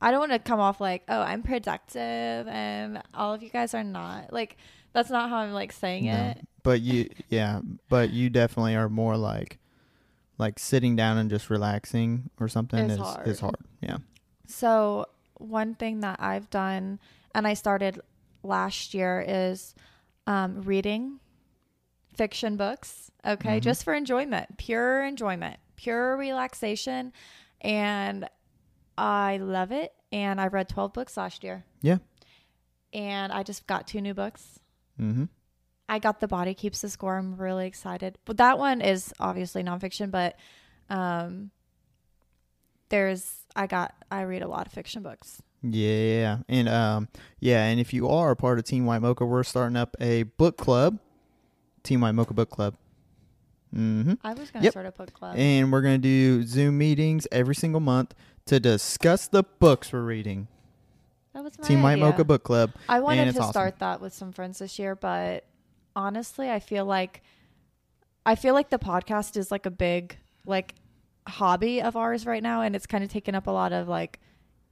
I 0.00 0.10
don't 0.10 0.20
want 0.20 0.32
to 0.32 0.38
come 0.38 0.60
off 0.60 0.80
like, 0.80 1.02
oh, 1.08 1.20
I'm 1.20 1.42
productive, 1.42 2.46
and 2.46 3.02
all 3.14 3.32
of 3.32 3.42
you 3.42 3.48
guys 3.48 3.72
are 3.74 3.84
not. 3.84 4.32
Like, 4.32 4.58
that's 4.92 5.08
not 5.08 5.30
how 5.30 5.36
I'm 5.36 5.52
like 5.52 5.72
saying 5.72 6.04
No. 6.06 6.12
it. 6.12 6.46
But 6.62 6.82
you, 6.82 7.08
yeah, 7.30 7.60
but 7.88 8.10
you 8.10 8.28
definitely 8.28 8.74
are 8.76 8.88
more 8.90 9.16
like, 9.16 9.58
like 10.38 10.58
sitting 10.58 10.96
down 10.96 11.18
and 11.18 11.30
just 11.30 11.50
relaxing 11.50 12.30
or 12.40 12.48
something 12.48 12.78
Is 12.78 12.92
is 12.92 12.98
hard. 12.98 13.28
is 13.28 13.40
hard. 13.40 13.56
Yeah. 13.80 13.98
So, 14.46 15.06
one 15.38 15.74
thing 15.74 16.00
that 16.00 16.20
I've 16.20 16.50
done, 16.50 16.98
and 17.34 17.46
I 17.46 17.54
started 17.54 18.00
last 18.42 18.94
year, 18.94 19.24
is 19.26 19.74
um, 20.26 20.62
reading 20.62 21.20
fiction 22.14 22.56
books. 22.56 23.10
Okay. 23.24 23.58
Mhm. 23.58 23.62
Just 23.62 23.84
for 23.84 23.94
enjoyment, 23.94 24.56
pure 24.58 25.04
enjoyment, 25.04 25.58
pure 25.76 26.16
relaxation. 26.16 27.12
And 27.60 28.28
I 28.98 29.38
love 29.38 29.72
it. 29.72 29.92
And 30.12 30.40
I 30.40 30.46
read 30.46 30.68
12 30.68 30.92
books 30.92 31.16
last 31.16 31.42
year. 31.42 31.64
Yeah. 31.82 31.98
And 32.92 33.32
I 33.32 33.42
just 33.42 33.66
got 33.66 33.86
two 33.88 34.00
new 34.00 34.14
books. 34.14 34.60
Mm-hmm. 35.00 35.24
I 35.88 35.98
got 35.98 36.20
The 36.20 36.28
Body 36.28 36.54
Keeps 36.54 36.80
the 36.80 36.88
Score. 36.88 37.18
I'm 37.18 37.36
really 37.36 37.66
excited. 37.66 38.18
But 38.24 38.38
that 38.38 38.58
one 38.58 38.80
is 38.80 39.12
obviously 39.20 39.62
nonfiction, 39.62 40.10
but 40.10 40.36
um, 40.88 41.50
there's, 42.88 43.44
I 43.54 43.66
got, 43.66 43.94
I 44.10 44.22
read 44.22 44.42
a 44.42 44.48
lot 44.48 44.66
of 44.66 44.72
fiction 44.72 45.02
books. 45.02 45.42
Yeah, 45.62 46.38
and 46.46 46.68
um, 46.68 47.08
yeah, 47.40 47.64
and 47.64 47.80
if 47.80 47.94
you 47.94 48.06
are 48.08 48.32
a 48.32 48.36
part 48.36 48.58
of 48.58 48.64
Team 48.66 48.84
White 48.84 49.00
Mocha, 49.00 49.24
we're 49.24 49.42
starting 49.44 49.76
up 49.76 49.96
a 49.98 50.24
book 50.24 50.58
club, 50.58 50.98
Team 51.82 52.02
White 52.02 52.12
Mocha 52.12 52.34
Book 52.34 52.50
Club. 52.50 52.74
Mm-hmm. 53.74 54.12
I 54.22 54.34
was 54.34 54.50
going 54.50 54.60
to 54.60 54.64
Yep. 54.64 54.72
start 54.72 54.86
a 54.86 54.92
book 54.92 55.12
club. 55.14 55.36
And 55.36 55.72
we're 55.72 55.80
gonna 55.80 55.96
do 55.98 56.42
Zoom 56.44 56.76
meetings 56.76 57.26
every 57.32 57.54
single 57.54 57.80
month 57.80 58.14
to 58.46 58.60
discuss 58.60 59.26
the 59.26 59.42
books 59.42 59.90
we're 59.90 60.02
reading. 60.02 60.48
That 61.32 61.42
was 61.44 61.58
my 61.58 61.66
Team 61.66 61.82
White 61.82 61.92
idea. 61.94 62.04
Mocha 62.04 62.24
Book 62.24 62.44
Club. 62.44 62.72
I 62.86 63.00
wanted 63.00 63.32
to 63.32 63.40
awesome. 63.40 63.50
start 63.50 63.78
that 63.78 64.02
with 64.02 64.12
some 64.12 64.32
friends 64.32 64.58
this 64.58 64.78
year, 64.78 64.94
but 64.94 65.44
honestly, 65.96 66.50
I 66.50 66.58
feel 66.58 66.84
like 66.84 67.22
I 68.26 68.34
feel 68.34 68.54
like 68.54 68.70
the 68.70 68.78
podcast 68.78 69.36
is 69.36 69.50
like 69.50 69.66
a 69.66 69.70
big 69.70 70.16
like 70.46 70.74
hobby 71.26 71.80
of 71.80 71.96
ours 71.96 72.26
right 72.26 72.42
now 72.42 72.62
and 72.62 72.74
it's 72.76 72.86
kind 72.86 73.02
of 73.04 73.10
taken 73.10 73.34
up 73.34 73.46
a 73.46 73.50
lot 73.50 73.72
of 73.72 73.88
like 73.88 74.20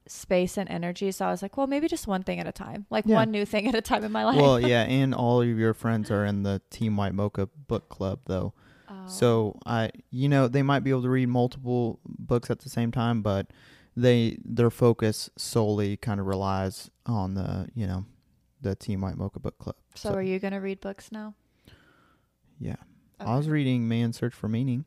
space 0.07 0.57
and 0.59 0.69
energy. 0.69 1.11
So 1.13 1.27
I 1.27 1.31
was 1.31 1.43
like, 1.43 1.57
well, 1.57 1.67
maybe 1.67 1.87
just 1.89 2.07
one 2.07 2.23
thing 2.23 2.41
at 2.41 2.47
a 2.47 2.53
time. 2.53 2.87
Like 2.91 3.05
Yeah. 3.07 3.17
one 3.17 3.31
new 3.31 3.45
thing 3.45 3.69
at 3.69 3.75
a 3.75 3.81
time 3.81 4.05
in 4.05 4.13
my 4.13 4.25
life. 4.25 4.37
Well, 4.37 4.59
yeah, 4.69 4.83
and 4.83 5.15
all 5.15 5.41
of 5.43 5.49
your 5.49 5.75
friends 5.75 6.11
are 6.11 6.25
in 6.25 6.43
the 6.43 6.61
Team 6.71 6.97
White 6.97 7.15
Mocha 7.15 7.49
Book 7.69 7.89
Club, 7.89 8.21
though. 8.27 8.53
Oh. 8.89 9.07
So 9.07 9.59
I, 9.65 9.91
you 10.11 10.29
know, 10.29 10.49
they 10.49 10.63
might 10.63 10.81
be 10.81 10.91
able 10.91 11.03
to 11.03 11.09
read 11.09 11.29
multiple 11.29 12.01
books 12.05 12.51
at 12.51 12.61
the 12.61 12.69
same 12.69 12.91
time, 12.91 13.23
but 13.23 13.47
they 13.97 14.39
their 14.45 14.71
focus 14.71 15.29
solely 15.37 15.97
kind 15.99 16.19
of 16.21 16.27
relies 16.27 16.91
on 17.07 17.35
the, 17.35 17.69
you 17.75 17.87
know, 17.87 18.05
the 18.63 18.75
Team 18.75 19.01
White 19.03 19.17
Mocha 19.17 19.41
Book 19.41 19.59
Club. 19.59 19.77
so 19.95 20.13
are 20.15 20.23
you 20.23 20.39
going 20.39 20.53
to 20.53 20.59
read 20.61 20.81
books 20.81 21.11
now? 21.13 21.35
Yeah, 22.59 22.77
I 23.21 23.37
was 23.37 23.49
reading 23.49 23.89
Man's 23.89 24.17
Search 24.19 24.33
for 24.35 24.49
Meaning, 24.49 24.85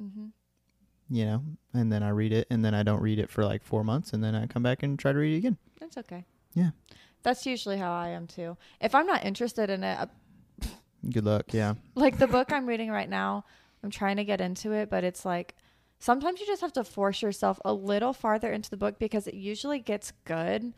Mm-hmm. 0.00 0.26
you 1.10 1.24
know, 1.24 1.42
and 1.72 1.92
then 1.92 2.02
I 2.02 2.08
read 2.10 2.32
it, 2.32 2.46
and 2.50 2.64
then 2.64 2.74
I 2.74 2.82
don't 2.82 3.00
read 3.00 3.18
it 3.18 3.30
for 3.30 3.44
like 3.44 3.62
four 3.64 3.84
months, 3.84 4.12
and 4.12 4.22
then 4.24 4.34
I 4.34 4.46
come 4.46 4.62
back 4.62 4.82
and 4.82 4.98
try 4.98 5.12
to 5.12 5.18
read 5.18 5.34
it 5.34 5.38
again. 5.38 5.56
That's 5.80 5.96
okay. 5.98 6.24
Yeah. 6.54 6.70
That's 7.22 7.46
usually 7.46 7.78
how 7.78 7.92
I 7.92 8.08
am 8.08 8.26
too. 8.26 8.56
If 8.80 8.94
I'm 8.94 9.06
not 9.06 9.24
interested 9.24 9.70
in 9.70 9.82
it, 9.84 10.08
Good 11.10 11.24
luck. 11.24 11.52
Yeah, 11.52 11.74
like 11.94 12.18
the 12.18 12.26
book 12.26 12.52
I'm 12.52 12.66
reading 12.66 12.90
right 12.90 13.08
now, 13.08 13.44
I'm 13.82 13.90
trying 13.90 14.16
to 14.16 14.24
get 14.24 14.40
into 14.40 14.72
it, 14.72 14.88
but 14.90 15.04
it's 15.04 15.24
like 15.24 15.54
sometimes 15.98 16.40
you 16.40 16.46
just 16.46 16.60
have 16.62 16.72
to 16.74 16.84
force 16.84 17.22
yourself 17.22 17.60
a 17.64 17.72
little 17.74 18.12
farther 18.12 18.50
into 18.52 18.70
the 18.70 18.76
book 18.76 18.98
because 18.98 19.26
it 19.26 19.34
usually 19.34 19.78
gets 19.80 20.12
good, 20.24 20.72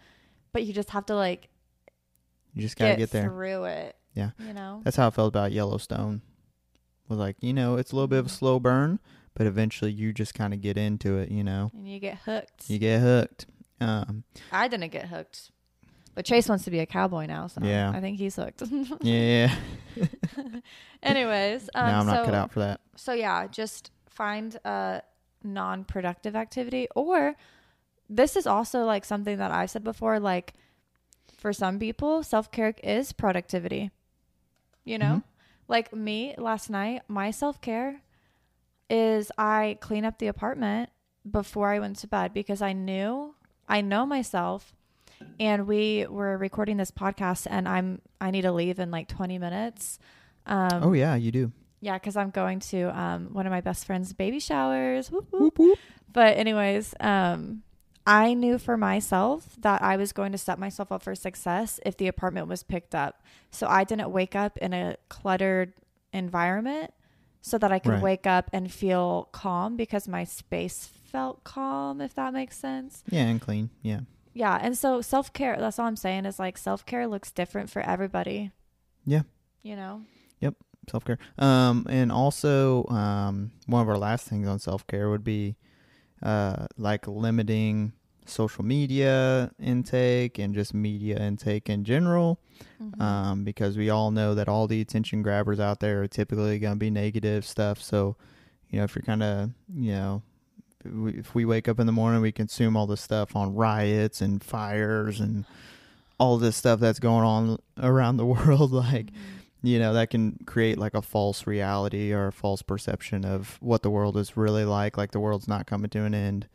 but 0.53 0.65
you 0.65 0.73
just 0.73 0.91
have 0.91 1.07
to 1.07 1.15
like 1.15 1.49
you 2.57 2.63
just 2.63 2.77
gotta 2.77 2.93
get, 2.93 2.99
get 2.99 3.11
there. 3.11 3.25
through 3.29 3.65
it. 3.65 3.97
Yeah. 4.15 4.31
You 4.39 4.55
know? 4.55 4.81
That's 4.83 4.97
how 4.97 5.07
I 5.07 5.11
felt 5.11 5.29
about 5.29 5.53
Yellowstone. 5.53 6.23
Was 7.09 7.19
like, 7.19 7.37
you 7.41 7.53
know, 7.53 7.77
it's 7.77 7.93
a 7.93 7.95
little 7.95 8.09
bit 8.09 8.19
of 8.19 8.27
a 8.27 8.31
slow 8.31 8.59
burn, 8.59 8.99
but 9.35 9.47
eventually 9.47 9.93
you 9.93 10.13
just 10.13 10.35
kind 10.35 10.53
of 10.55 10.61
get 10.61 10.77
into 10.77 11.19
it. 11.19 11.31
You 11.31 11.45
know, 11.45 11.71
And 11.75 11.89
you 11.89 12.01
get 12.01 12.19
hooked. 12.25 12.69
you 12.69 12.79
get 12.79 13.01
hooked. 13.01 13.47
Um, 13.81 14.25
I 14.51 14.67
didn't 14.69 14.91
get 14.91 15.07
hooked. 15.07 15.53
But 16.15 16.25
Chase 16.25 16.49
wants 16.49 16.65
to 16.65 16.71
be 16.71 16.79
a 16.79 16.87
cowboy 16.87 17.27
now, 17.27 17.47
so 17.47 17.61
Yeah. 17.63 17.93
I 17.95 18.01
think 18.01 18.19
he's 18.19 18.37
hooked. 18.37 18.63
yeah. 19.03 19.55
Anyways, 21.03 21.69
um, 21.75 21.87
no, 21.87 21.99
I'm 21.99 22.07
not 22.07 22.17
so, 22.17 22.25
cut 22.25 22.35
out 22.35 22.53
for 22.53 22.61
that. 22.61 22.81
So 22.97 23.13
yeah, 23.13 23.47
just 23.47 23.91
find 24.09 24.57
a 24.65 25.03
non-productive 25.45 26.35
activity 26.35 26.89
or 26.97 27.37
this 28.09 28.35
is 28.35 28.47
also 28.47 28.85
like 28.85 29.05
something 29.05 29.37
that 29.37 29.51
I've 29.51 29.71
said 29.71 29.85
before 29.85 30.19
like 30.19 30.55
for 31.47 31.53
some 31.53 31.79
people 31.79 32.25
self-care 32.25 32.75
is 32.83 33.13
productivity. 33.13 33.93
You 34.85 34.99
know? 34.99 35.23
Mhm. 35.23 35.23
Like 35.69 35.95
me 35.95 36.35
last 36.39 36.69
night, 36.71 37.03
my 37.07 37.31
self-care 37.31 38.03
is 38.91 39.31
I 39.39 39.79
clean 39.81 40.05
up 40.05 40.19
the 40.19 40.27
apartment 40.27 40.91
before 41.31 41.69
I 41.73 41.79
went 41.79 41.99
to 41.99 42.09
bed 42.09 42.35
because 42.35 42.63
I 42.63 42.73
knew 42.73 43.37
I 43.69 43.81
know 43.81 44.05
myself 44.05 44.75
and 45.39 45.69
we 45.69 46.05
were 46.11 46.37
recording 46.37 46.79
this 46.79 46.91
podcast 46.91 47.47
and 47.49 47.69
I'm 47.69 48.03
I 48.21 48.33
need 48.33 48.43
to 48.43 48.51
leave 48.51 48.81
in 48.81 48.91
like 48.91 49.07
20 49.07 49.39
minutes. 49.39 50.01
Um 50.47 50.83
oh 50.83 50.95
yeah, 50.95 51.15
you 51.15 51.31
do. 51.31 51.53
Yeah, 51.81 51.95
because 51.95 52.17
I'm 52.17 52.31
going 52.31 52.59
to 52.75 52.91
um, 52.91 53.29
one 53.33 53.47
of 53.47 53.53
my 53.53 53.61
best 53.61 53.87
friend's 53.87 54.13
baby 54.13 54.41
showers. 54.41 55.13
Whoop. 55.13 55.29
Whoop, 55.31 55.59
whoop. 55.61 55.79
But 56.13 56.39
anyways, 56.39 56.93
um, 56.99 57.63
I 58.07 58.35
knew 58.35 58.59
for 58.59 58.77
myself 58.77 59.57
that 59.59 59.83
I 59.83 59.97
was 59.97 60.13
going 60.13 60.33
to 60.33 60.39
set 60.39 60.59
myself 60.59 60.93
up 60.93 61.03
for 61.03 61.15
success 61.15 61.81
if 61.85 61.97
the 61.97 62.07
apartment 62.07 62.47
was 62.49 62.63
picked 62.63 62.95
up. 62.95 63.23
So 63.51 63.67
I 63.67 63.85
didn't 63.85 64.11
wake 64.11 64.37
up 64.37 64.57
in 64.59 64.73
a 64.73 64.97
cluttered 65.09 65.73
environment 66.13 66.93
so 67.41 67.59
that 67.59 67.73
I 67.73 67.79
could 67.79 67.93
Right. 67.95 68.03
wake 68.03 68.27
up 68.27 68.49
and 68.53 68.71
feel 68.73 69.29
calm 69.33 69.77
because 69.77 70.07
my 70.09 70.25
space 70.25 70.87
felt 70.87 71.45
calm, 71.45 72.01
if 72.01 72.15
that 72.15 72.33
makes 72.33 72.57
sense. 72.57 73.03
Yeah, 73.11 73.23
and 73.27 73.41
clean. 73.41 73.71
Yeah. 73.83 74.01
Yeah. 74.35 74.59
And 74.61 74.77
so 74.77 75.01
self 75.01 75.33
care, 75.33 75.57
that's 75.59 75.79
all 75.79 75.87
I'm 75.87 75.97
saying 75.97 76.27
is 76.27 76.39
like 76.39 76.59
self 76.59 76.85
care 76.87 77.07
looks 77.07 77.31
different 77.33 77.71
for 77.71 77.83
everybody. 77.83 78.51
Yeah. 79.05 79.23
You 79.63 79.77
know? 79.77 80.03
Yep. 80.41 80.55
Self 80.91 81.05
care. 81.05 81.19
Um, 81.39 81.87
and 81.89 82.13
also, 82.13 82.87
um, 82.89 83.53
one 83.67 83.83
of 83.83 83.89
our 83.89 83.99
last 83.99 84.29
things 84.29 84.47
on 84.47 84.59
self 84.59 84.87
care 84.87 85.09
would 85.11 85.25
be, 85.25 85.57
uh, 86.23 86.67
like 86.79 87.07
limiting 87.07 87.93
social 88.25 88.65
media 88.65 89.53
intake 89.61 90.39
and 90.39 90.55
just 90.55 90.75
media 90.75 91.17
intake 91.19 91.69
in 91.71 91.85
general. 91.85 92.39
Mhm. 92.83 93.01
Um, 93.01 93.45
because 93.45 93.77
we 93.77 93.89
all 93.91 94.11
know 94.11 94.35
that 94.35 94.49
all 94.49 94.67
the 94.67 94.81
attention 94.81 95.23
grabbers 95.23 95.61
out 95.61 95.81
there 95.81 96.03
are 96.03 96.09
typically 96.09 96.59
going 96.59 96.75
to 96.75 96.79
be 96.79 96.91
negative 96.91 97.47
stuff. 97.47 97.81
So, 97.81 98.17
you 98.71 98.79
know, 98.79 98.85
if 98.85 98.95
you're 98.97 99.03
kind 99.03 99.23
of, 99.23 99.51
you 99.75 99.93
know, 99.93 100.23
if 100.85 101.35
we- 101.35 101.45
wake 101.45 101.69
up 101.69 101.79
in 101.81 101.87
the 101.87 101.93
morning, 101.93 102.21
we 102.21 102.33
consume 102.33 102.77
all 102.77 102.87
this 102.87 103.01
stuff 103.01 103.35
on 103.37 103.55
riots 103.55 104.21
and 104.21 104.43
fires 104.43 105.21
and 105.21 105.45
all 106.19 106.39
this 106.39 106.57
stuff 106.57 106.81
that's 106.81 106.99
going 106.99 107.25
on 107.25 107.59
around 107.79 108.17
the 108.17 108.27
world, 108.35 108.73
like 108.73 109.07
Mhm. 109.07 109.15
You 109.67 109.79
know 109.79 109.93
that 109.95 110.11
can 110.11 110.39
create 110.47 110.79
like 110.79 110.95
a 110.95 111.03
false 111.03 111.47
reality 111.47 112.13
or 112.13 112.29
a 112.29 112.33
false 112.33 112.63
perception 112.63 113.25
of 113.25 113.59
what 113.61 113.83
the 113.83 113.91
world 113.91 114.17
is 114.17 114.37
really 114.37 114.65
like 114.65 114.97
like 114.97 115.11
the 115.13 115.21
world's 115.21 115.49
not 115.49 115.67
coming 115.67 115.91
to 115.91 116.01
an 116.05 116.15
end. 116.15 116.49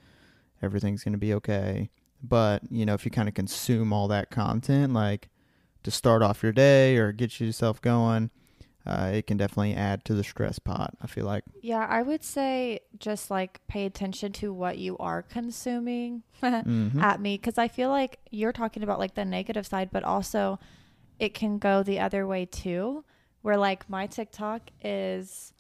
Everything's 0.62 1.03
going 1.03 1.14
to 1.14 1.18
be 1.28 1.34
okay. 1.34 1.89
But 2.24 2.62
you 2.72 2.86
know 2.86 2.93
if 2.93 3.03
you 3.05 3.12
kind 3.12 3.28
of 3.28 3.34
consume 3.36 3.91
all 3.91 4.07
that 4.09 4.30
content 4.30 4.93
like 4.93 5.30
to 5.84 5.91
start 5.91 6.22
off 6.22 6.43
your 6.43 6.51
day 6.51 6.97
or 6.97 7.12
get 7.12 7.39
yourself 7.39 7.82
going 7.82 8.30
uh, 8.86 9.12
it 9.14 9.28
can 9.28 9.38
definitely 9.38 9.76
add 9.76 10.03
to 10.05 10.14
the 10.16 10.24
stress 10.24 10.57
pot 10.59 10.95
i 11.03 11.07
feel 11.07 11.26
like. 11.26 11.43
Yeah, 11.62 11.86
I 11.88 12.01
would 12.03 12.24
say 12.24 12.80
just 12.97 13.30
like 13.30 13.59
pay 13.68 13.86
attention 13.86 14.32
to 14.34 14.53
what 14.53 14.78
you 14.78 14.97
are 14.99 15.22
consuming 15.22 16.24
Mhm. 16.43 17.01
at 17.01 17.20
me 17.20 17.38
because 17.38 17.57
I 17.57 17.68
feel 17.68 17.89
like 17.89 18.20
you're 18.32 18.53
talking 18.53 18.82
about 18.84 18.99
like 18.99 19.14
the 19.16 19.26
negative 19.26 19.66
side, 19.68 19.89
but 19.91 20.03
also 20.03 20.59
it 21.22 21.36
can 21.36 21.59
go 21.59 21.84
the 21.84 21.99
other 21.99 22.26
way 22.26 22.45
too, 22.45 23.05
where 23.43 23.55
like 23.55 23.88
my 23.88 24.07
TikTok 24.07 24.72
is 24.84 25.53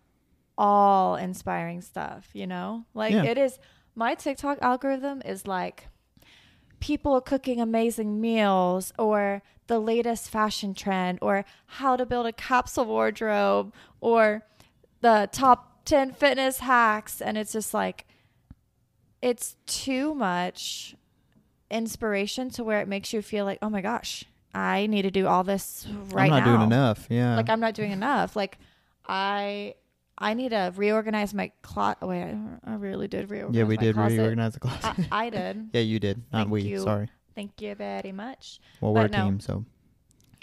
all 0.57 1.15
inspiring 1.15 1.81
stuff, 1.81 2.27
you 2.33 2.47
know? 2.47 2.85
Like 2.95 3.13
Yeah. 3.13 3.25
it 3.25 3.37
is, 3.37 3.59
my 3.93 4.15
TikTok 4.15 4.57
algorithm 4.59 5.21
is 5.23 5.45
like 5.45 5.87
people 6.79 7.21
cooking 7.21 7.61
amazing 7.61 8.19
meals 8.19 8.91
or 8.97 9.43
the 9.67 9.77
latest 9.77 10.31
fashion 10.31 10.73
trend 10.73 11.19
or 11.21 11.45
how 11.67 11.95
to 11.95 12.07
build 12.07 12.25
a 12.25 12.33
capsule 12.33 12.85
wardrobe 12.85 13.71
or 14.01 14.43
the 15.01 15.29
top 15.31 15.85
10 15.85 16.11
fitness 16.13 16.57
hacks 16.59 17.21
and 17.21 17.37
it's 17.37 17.51
just 17.53 17.71
like 17.71 18.07
it's 19.21 19.57
too 19.67 20.15
much 20.15 20.95
inspiration 21.69 22.49
to 22.49 22.63
where 22.63 22.81
it 22.81 22.87
makes 22.87 23.13
you 23.13 23.21
feel 23.21 23.45
like 23.45 23.59
oh 23.61 23.69
my 23.69 23.81
gosh 23.81 24.25
i 24.53 24.85
need 24.87 25.03
to 25.03 25.11
do 25.11 25.27
all 25.27 25.43
this 25.43 25.87
right 26.11 26.29
now. 26.29 26.35
i'm 26.37 26.43
not 26.43 26.45
now. 26.45 26.57
doing 26.57 26.61
enough 26.61 27.07
yeah. 27.09 27.35
Like 27.35 27.49
i'm 27.49 27.59
not 27.59 27.73
doing 27.73 27.91
enough. 27.91 28.35
Like 28.35 28.57
i 29.07 29.73
i 30.17 30.33
need 30.33 30.49
to 30.49 30.71
reorganize 30.75 31.33
my 31.33 31.51
closet 31.61 31.97
oh, 32.01 32.07
wait 32.07 32.23
I, 32.23 32.71
I 32.71 32.75
really 32.75 33.07
did 33.07 33.29
reorganize 33.29 33.57
yeah 33.57 33.63
we 33.63 33.77
did 33.77 33.95
closet. 33.95 34.17
reorganize 34.17 34.53
the 34.53 34.59
closet. 34.59 35.07
I, 35.11 35.25
I 35.25 35.29
did. 35.29 35.69
Yeah 35.73 35.81
you 35.81 35.99
did 35.99 36.23
not 36.31 36.39
Thank 36.39 36.51
we 36.51 36.61
you. 36.63 36.79
sorry. 36.79 37.09
Thank 37.33 37.61
you 37.61 37.75
very 37.75 38.11
much. 38.11 38.59
Well 38.81 38.93
we're 38.93 39.05
a 39.05 39.09
team 39.09 39.39
so. 39.39 39.65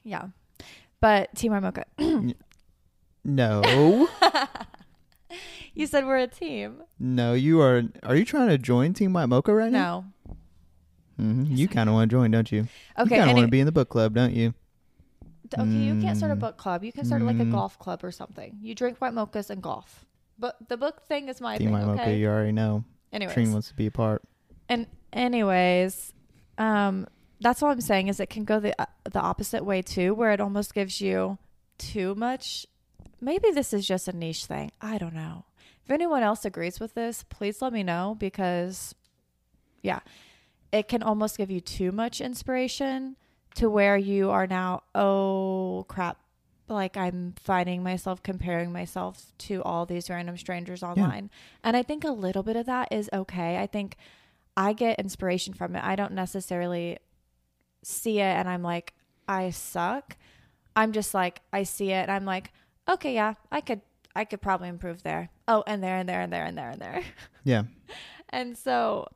Yeah. 0.05 0.29
But 1.01 1.35
team 1.37 1.53
mocha 1.53 1.85
no. 3.25 4.09
You 5.75 5.87
said 5.87 6.07
we're 6.07 6.17
a 6.17 6.27
team. 6.27 6.83
No 6.99 7.35
you 7.35 7.61
are 7.61 7.85
are 8.03 8.17
you 8.17 8.25
trying 8.25 8.49
to 8.49 8.59
join 8.59 8.95
team 8.95 9.13
white 9.13 9.27
mocha 9.27 9.55
right 9.55 9.71
now? 9.71 10.01
No 10.01 10.13
hmm 11.19 11.45
you 11.49 11.69
kind 11.69 11.89
of 11.89 11.95
want 11.95 12.11
to 12.11 12.17
join, 12.17 12.31
don't 12.31 12.51
you? 12.51 12.61
you 12.61 12.67
okay 12.99 13.17
kind 13.17 13.29
of 13.29 13.35
want 13.35 13.45
to 13.45 13.51
be 13.51 13.61
in 13.61 13.67
the 13.67 13.73
book 13.73 13.89
club, 13.89 14.15
don't 14.15 14.33
you? 14.33 14.55
Okay, 15.59 15.85
you 15.87 15.97
can't 15.97 16.17
start 16.17 16.33
a 16.33 16.37
Mm. 16.37 16.41
book 16.41 16.57
club. 16.59 16.85
You 16.85 16.93
can 16.93 17.05
start 17.05 17.23
like 17.23 17.41
a 17.41 17.45
Mm. 17.45 17.51
golf 17.53 17.79
club 17.79 18.05
or 18.05 18.11
something. 18.13 18.59
You 18.61 18.75
drink 18.75 18.99
white 18.99 19.15
mochas 19.15 19.49
and 19.51 19.63
golf. 19.63 20.05
But 20.39 20.57
the 20.69 20.77
book 20.77 21.03
thing 21.09 21.29
is 21.29 21.41
my 21.41 21.57
Team 21.57 21.69
thing. 21.69 21.73
White 21.75 21.87
Mocha, 21.87 22.03
Okay. 22.03 22.19
you 22.19 22.29
already 22.29 22.53
know. 22.53 22.85
Anyways, 23.13 23.35
Trine 23.35 23.53
wants 23.53 23.69
to 23.69 23.75
be 23.75 23.87
a 23.87 23.91
part. 23.91 24.23
and 24.69 24.87
anyways, 25.13 26.13
um, 26.59 27.07
that's 27.41 27.63
all 27.63 27.71
I'm 27.71 27.81
saying 27.81 28.09
is 28.09 28.21
it 28.21 28.29
can 28.29 28.45
go 28.45 28.61
the 28.61 28.79
uh, 28.81 28.87
the 29.05 29.21
opposite 29.21 29.65
way 29.65 29.81
too, 29.83 30.13
where 30.15 30.33
it 30.33 30.41
almost 30.41 30.75
gives 30.75 31.01
you 31.01 31.39
too 31.79 32.15
much. 32.15 32.67
Maybe 33.21 33.51
this 33.51 33.73
is 33.73 33.87
just 33.87 34.07
a 34.07 34.13
niche 34.13 34.45
thing. 34.45 34.71
I 34.83 34.99
don't 34.99 35.15
know. 35.15 35.45
If 35.85 35.91
anyone 35.91 36.23
else 36.23 36.45
agrees 36.45 36.79
with 36.79 36.95
this, 36.95 37.25
please 37.31 37.63
let 37.63 37.73
me 37.73 37.83
know 37.83 38.15
because, 38.19 38.95
yeah, 39.83 40.01
it 40.73 40.89
can 40.89 41.03
almost 41.03 41.39
give 41.39 41.51
you 41.51 41.61
too 41.61 41.93
much 41.93 42.21
inspiration 42.21 43.17
to 43.55 43.69
where 43.71 43.97
you 43.97 44.31
are 44.31 44.47
now, 44.47 44.83
oh 44.95 45.85
crap, 45.89 46.19
like 46.69 46.97
I'm 46.97 47.35
finding 47.43 47.83
myself 47.83 48.23
comparing 48.23 48.73
myself 48.73 49.33
to 49.39 49.63
all 49.63 49.87
these 49.87 50.11
random 50.11 50.37
strangers 50.37 50.83
online. 50.83 51.31
And 51.65 51.77
I 51.77 51.83
think 51.83 52.05
a 52.05 52.11
little 52.11 52.43
bit 52.43 52.57
of 52.57 52.67
that 52.67 52.89
is 52.93 53.09
okay. 53.13 53.59
I 53.59 53.67
think 53.67 53.97
I 54.57 54.73
get 54.73 54.99
inspiration 54.99 55.55
from 55.55 55.75
it. 55.77 55.85
I 55.85 55.97
don't 55.97 56.13
necessarily 56.13 56.99
see 57.83 58.19
it 58.19 58.25
and 58.25 58.49
I'm 58.49 58.63
like, 58.63 58.93
I 59.27 59.51
suck. 59.51 60.17
I'm 60.77 60.93
just 60.93 61.15
like, 61.15 61.41
I 61.53 61.63
see 61.63 61.91
it 61.91 62.03
and 62.03 62.11
I'm 62.11 62.25
like, 62.25 62.53
okay, 62.89 63.15
yeah, 63.15 63.35
I 63.51 63.61
could 63.61 63.81
I 64.15 64.25
could 64.25 64.43
probably 64.43 64.69
improve 64.69 65.03
there. 65.03 65.31
Oh, 65.47 65.63
and 65.67 65.83
there 65.83 65.97
and 65.97 66.09
there 66.09 66.21
and 66.21 66.33
there 66.33 66.45
and 66.45 66.59
there 66.59 66.71
and 66.71 66.81
there. 66.81 67.03
Yeah. 67.45 67.63
And 68.31 68.59
so 68.59 69.09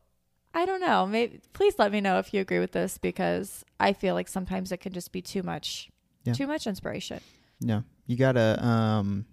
I 0.55 0.67
don't 0.67 0.81
know. 0.81 1.07
Maybe 1.07 1.41
please 1.53 1.75
let 1.79 1.93
me 1.93 2.01
know 2.01 2.19
if 2.19 2.35
you 2.35 2.41
agree 2.41 2.59
with 2.59 2.73
this 2.73 2.99
because 2.99 3.65
I 3.81 3.93
feel 3.93 4.15
like 4.15 4.29
sometimes 4.29 4.71
it 4.73 4.79
can 4.79 4.93
just 4.93 5.11
be 5.13 5.23
too 5.23 5.43
much 5.43 5.91
Yeah. 6.25 6.35
too 6.35 6.47
much 6.47 6.67
inspiration. 6.67 7.21
Yeah. 7.61 7.83
You 8.07 8.17
gotta, 8.17 8.63
um, 8.65 9.25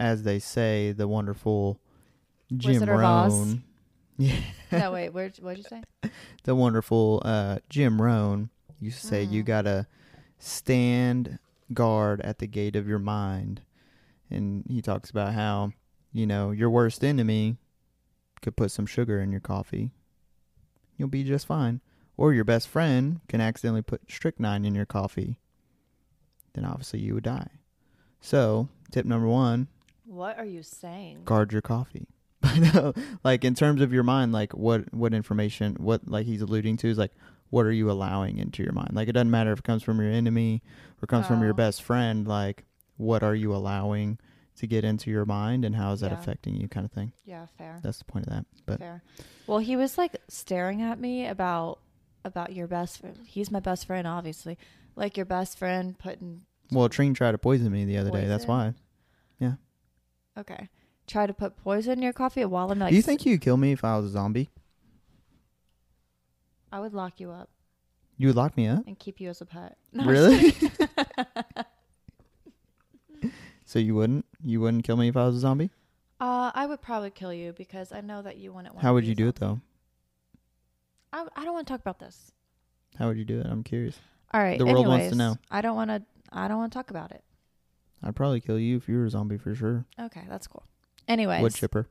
as 0.00 0.22
they 0.22 0.38
say, 0.38 0.92
the 0.92 1.06
wonderful 1.06 1.78
Jim 2.56 2.72
Wizard. 2.80 2.88
Rohn. 2.88 3.62
Yeah. 4.18 4.36
no, 4.72 4.92
wait, 4.92 5.10
where 5.10 5.30
what'd 5.40 5.58
you 5.58 5.64
say? 5.64 6.10
the 6.44 6.54
wonderful 6.54 7.20
uh, 7.24 7.58
Jim 7.68 8.00
Rohn 8.00 8.50
used 8.80 9.00
to 9.02 9.06
say, 9.06 9.22
you 9.22 9.42
Mm. 9.42 9.46
gotta 9.46 9.86
stand 10.38 11.38
guard 11.72 12.20
at 12.22 12.38
the 12.38 12.46
gate 12.46 12.76
of 12.76 12.86
your 12.88 12.98
mind. 12.98 13.62
And 14.30 14.64
he 14.68 14.80
talks 14.82 15.10
about 15.10 15.34
how, 15.34 15.72
you 16.12 16.26
know, 16.26 16.50
your 16.50 16.70
worst 16.70 17.04
enemy 17.04 17.56
could 18.40 18.56
put 18.56 18.70
some 18.70 18.86
sugar 18.86 19.20
in 19.20 19.30
your 19.30 19.40
coffee. 19.40 19.90
You'll 21.02 21.08
be 21.08 21.24
just 21.24 21.48
fine. 21.48 21.80
Or 22.16 22.32
your 22.32 22.44
best 22.44 22.68
friend 22.68 23.20
can 23.26 23.40
accidentally 23.40 23.82
put 23.82 24.02
strychnine 24.08 24.64
in 24.64 24.72
your 24.72 24.86
coffee. 24.86 25.36
Then 26.52 26.64
obviously 26.64 27.00
you 27.00 27.14
would 27.14 27.24
die. 27.24 27.48
So, 28.20 28.68
tip 28.92 29.04
number 29.04 29.26
one 29.26 29.66
What 30.04 30.38
are 30.38 30.44
you 30.44 30.62
saying? 30.62 31.22
guard 31.24 31.52
your 31.52 31.60
coffee. 31.60 32.06
Know, 32.56 32.92
uh, 32.96 33.00
like 33.24 33.44
in 33.44 33.54
terms 33.56 33.80
of 33.80 33.92
your 33.92 34.04
mind, 34.04 34.32
like 34.32 34.52
what 34.52 34.94
what 34.94 35.12
information, 35.12 35.74
what 35.80 36.06
like 36.06 36.24
he's 36.24 36.40
alluding 36.40 36.76
to 36.78 36.88
is 36.88 36.98
like 36.98 37.10
what 37.50 37.66
are 37.66 37.72
you 37.72 37.90
allowing 37.90 38.38
into 38.38 38.62
your 38.62 38.72
mind? 38.72 38.90
Like 38.92 39.08
it 39.08 39.12
doesn't 39.12 39.30
matter 39.32 39.52
if 39.52 39.58
it 39.58 39.64
comes 39.64 39.82
from 39.82 40.00
your 40.00 40.10
enemy 40.10 40.62
or 41.02 41.06
comes 41.08 41.26
from 41.26 41.40
your 41.42 41.50
Oh. 41.50 41.54
best 41.54 41.82
friend. 41.82 42.28
Like 42.28 42.64
what 42.96 43.24
are 43.24 43.34
you 43.34 43.52
allowing 43.52 44.18
to 44.56 44.66
get 44.66 44.84
into 44.84 45.10
your 45.10 45.24
mind, 45.24 45.64
and 45.64 45.74
how 45.74 45.92
is 45.92 46.00
that 46.00 46.12
Yeah. 46.12 46.18
affecting 46.18 46.54
you, 46.54 46.68
kind 46.68 46.84
of 46.84 46.92
thing. 46.92 47.12
Yeah, 47.24 47.46
fair. 47.58 47.80
That's 47.82 47.98
the 47.98 48.04
point 48.04 48.26
of 48.26 48.32
that. 48.32 48.44
But 48.66 48.78
Fair. 48.78 49.02
Well, 49.46 49.58
he 49.58 49.76
was 49.76 49.96
like 49.98 50.16
staring 50.28 50.82
at 50.82 50.98
me 51.00 51.26
about 51.26 51.78
about 52.24 52.52
your 52.52 52.68
best 52.68 52.98
friend. 53.00 53.18
He's 53.26 53.50
my 53.50 53.58
best 53.60 53.86
friend, 53.86 54.06
obviously. 54.06 54.56
Like 54.94 55.16
your 55.16 55.26
best 55.26 55.58
friend 55.58 55.98
putting 55.98 56.42
well, 56.70 56.88
Trine 56.88 57.14
tried 57.14 57.32
to 57.32 57.38
poison 57.38 57.70
me 57.72 57.84
the 57.84 57.98
other 57.98 58.10
day. 58.10 58.26
That's 58.26 58.46
why 58.46 58.74
yeah 59.38 59.54
okay, 60.38 60.68
try 61.06 61.26
to 61.26 61.34
put 61.34 61.56
poison 61.56 61.94
in 61.94 62.02
your 62.02 62.12
coffee 62.12 62.44
while 62.44 62.70
I'm 62.70 62.78
like. 62.78 62.90
Do 62.90 62.96
you 62.96 63.02
think 63.02 63.26
you'd 63.26 63.40
kill 63.40 63.56
me 63.56 63.72
if 63.72 63.84
I 63.84 63.96
was 63.96 64.06
a 64.06 64.10
zombie? 64.10 64.50
I 66.70 66.80
would 66.80 66.94
lock 66.94 67.20
you 67.20 67.30
up 67.30 67.50
You 68.16 68.28
would 68.28 68.36
lock 68.36 68.56
me 68.56 68.66
up? 68.68 68.86
and 68.86 68.98
keep 68.98 69.20
you 69.20 69.28
as 69.30 69.40
a 69.40 69.46
pet? 69.46 69.76
No, 69.92 70.04
Really? 70.06 70.54
So 73.72 73.78
you 73.78 73.94
wouldn't? 73.94 74.26
You 74.44 74.60
wouldn't 74.60 74.84
kill 74.84 74.98
me 74.98 75.08
if 75.08 75.16
I 75.16 75.24
was 75.24 75.36
a 75.36 75.38
zombie? 75.38 75.70
uh, 76.20 76.52
I 76.54 76.66
would 76.66 76.82
probably 76.82 77.08
kill 77.08 77.32
you 77.32 77.54
because 77.54 77.90
I 77.90 78.02
know 78.02 78.20
that 78.20 78.36
you 78.36 78.52
wouldn't. 78.52 78.74
want 78.74 78.84
How 78.84 78.92
would 78.92 79.06
you 79.06 79.14
do 79.14 79.28
it 79.28 79.36
though? 79.36 79.62
I, 81.10 81.26
I 81.34 81.44
don't 81.46 81.54
want 81.54 81.66
to 81.66 81.72
talk 81.72 81.80
about 81.80 81.98
this. 81.98 82.32
How 82.98 83.08
would 83.08 83.16
you 83.16 83.24
do 83.24 83.40
it? 83.40 83.46
I'm 83.46 83.62
curious. 83.62 83.98
All 84.34 84.42
right. 84.42 84.58
The 84.58 84.66
world 84.66 84.86
wants 84.86 85.08
to 85.08 85.14
know. 85.14 85.38
I 85.50 85.62
don't 85.62 85.74
want 85.74 85.88
to. 85.88 86.02
I 86.30 86.48
don't 86.48 86.58
want 86.58 86.70
to 86.70 86.78
talk 86.78 86.90
about 86.90 87.12
it. 87.12 87.24
I'd 88.02 88.14
probably 88.14 88.42
kill 88.42 88.58
you 88.58 88.76
if 88.76 88.90
you 88.90 88.98
were 88.98 89.06
a 89.06 89.10
zombie 89.10 89.38
for 89.38 89.54
sure. 89.54 89.86
Okay, 89.98 90.24
that's 90.28 90.46
cool. 90.46 90.64
Anyways, 91.08 91.40
Wood 91.40 91.54
chipper. 91.54 91.86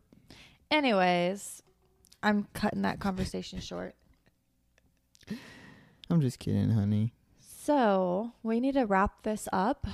anyways, 0.70 1.64
I'm 2.22 2.46
cutting 2.54 2.84
that 2.84 3.00
conversation 3.00 3.60
short. 3.72 3.96
I'm 6.12 6.22
just 6.22 6.38
kidding, 6.38 6.70
honey. 6.70 7.16
So 7.40 8.34
we 8.44 8.60
need 8.60 8.76
to 8.76 8.84
wrap 8.86 9.24
this 9.24 9.50
up. 9.52 9.88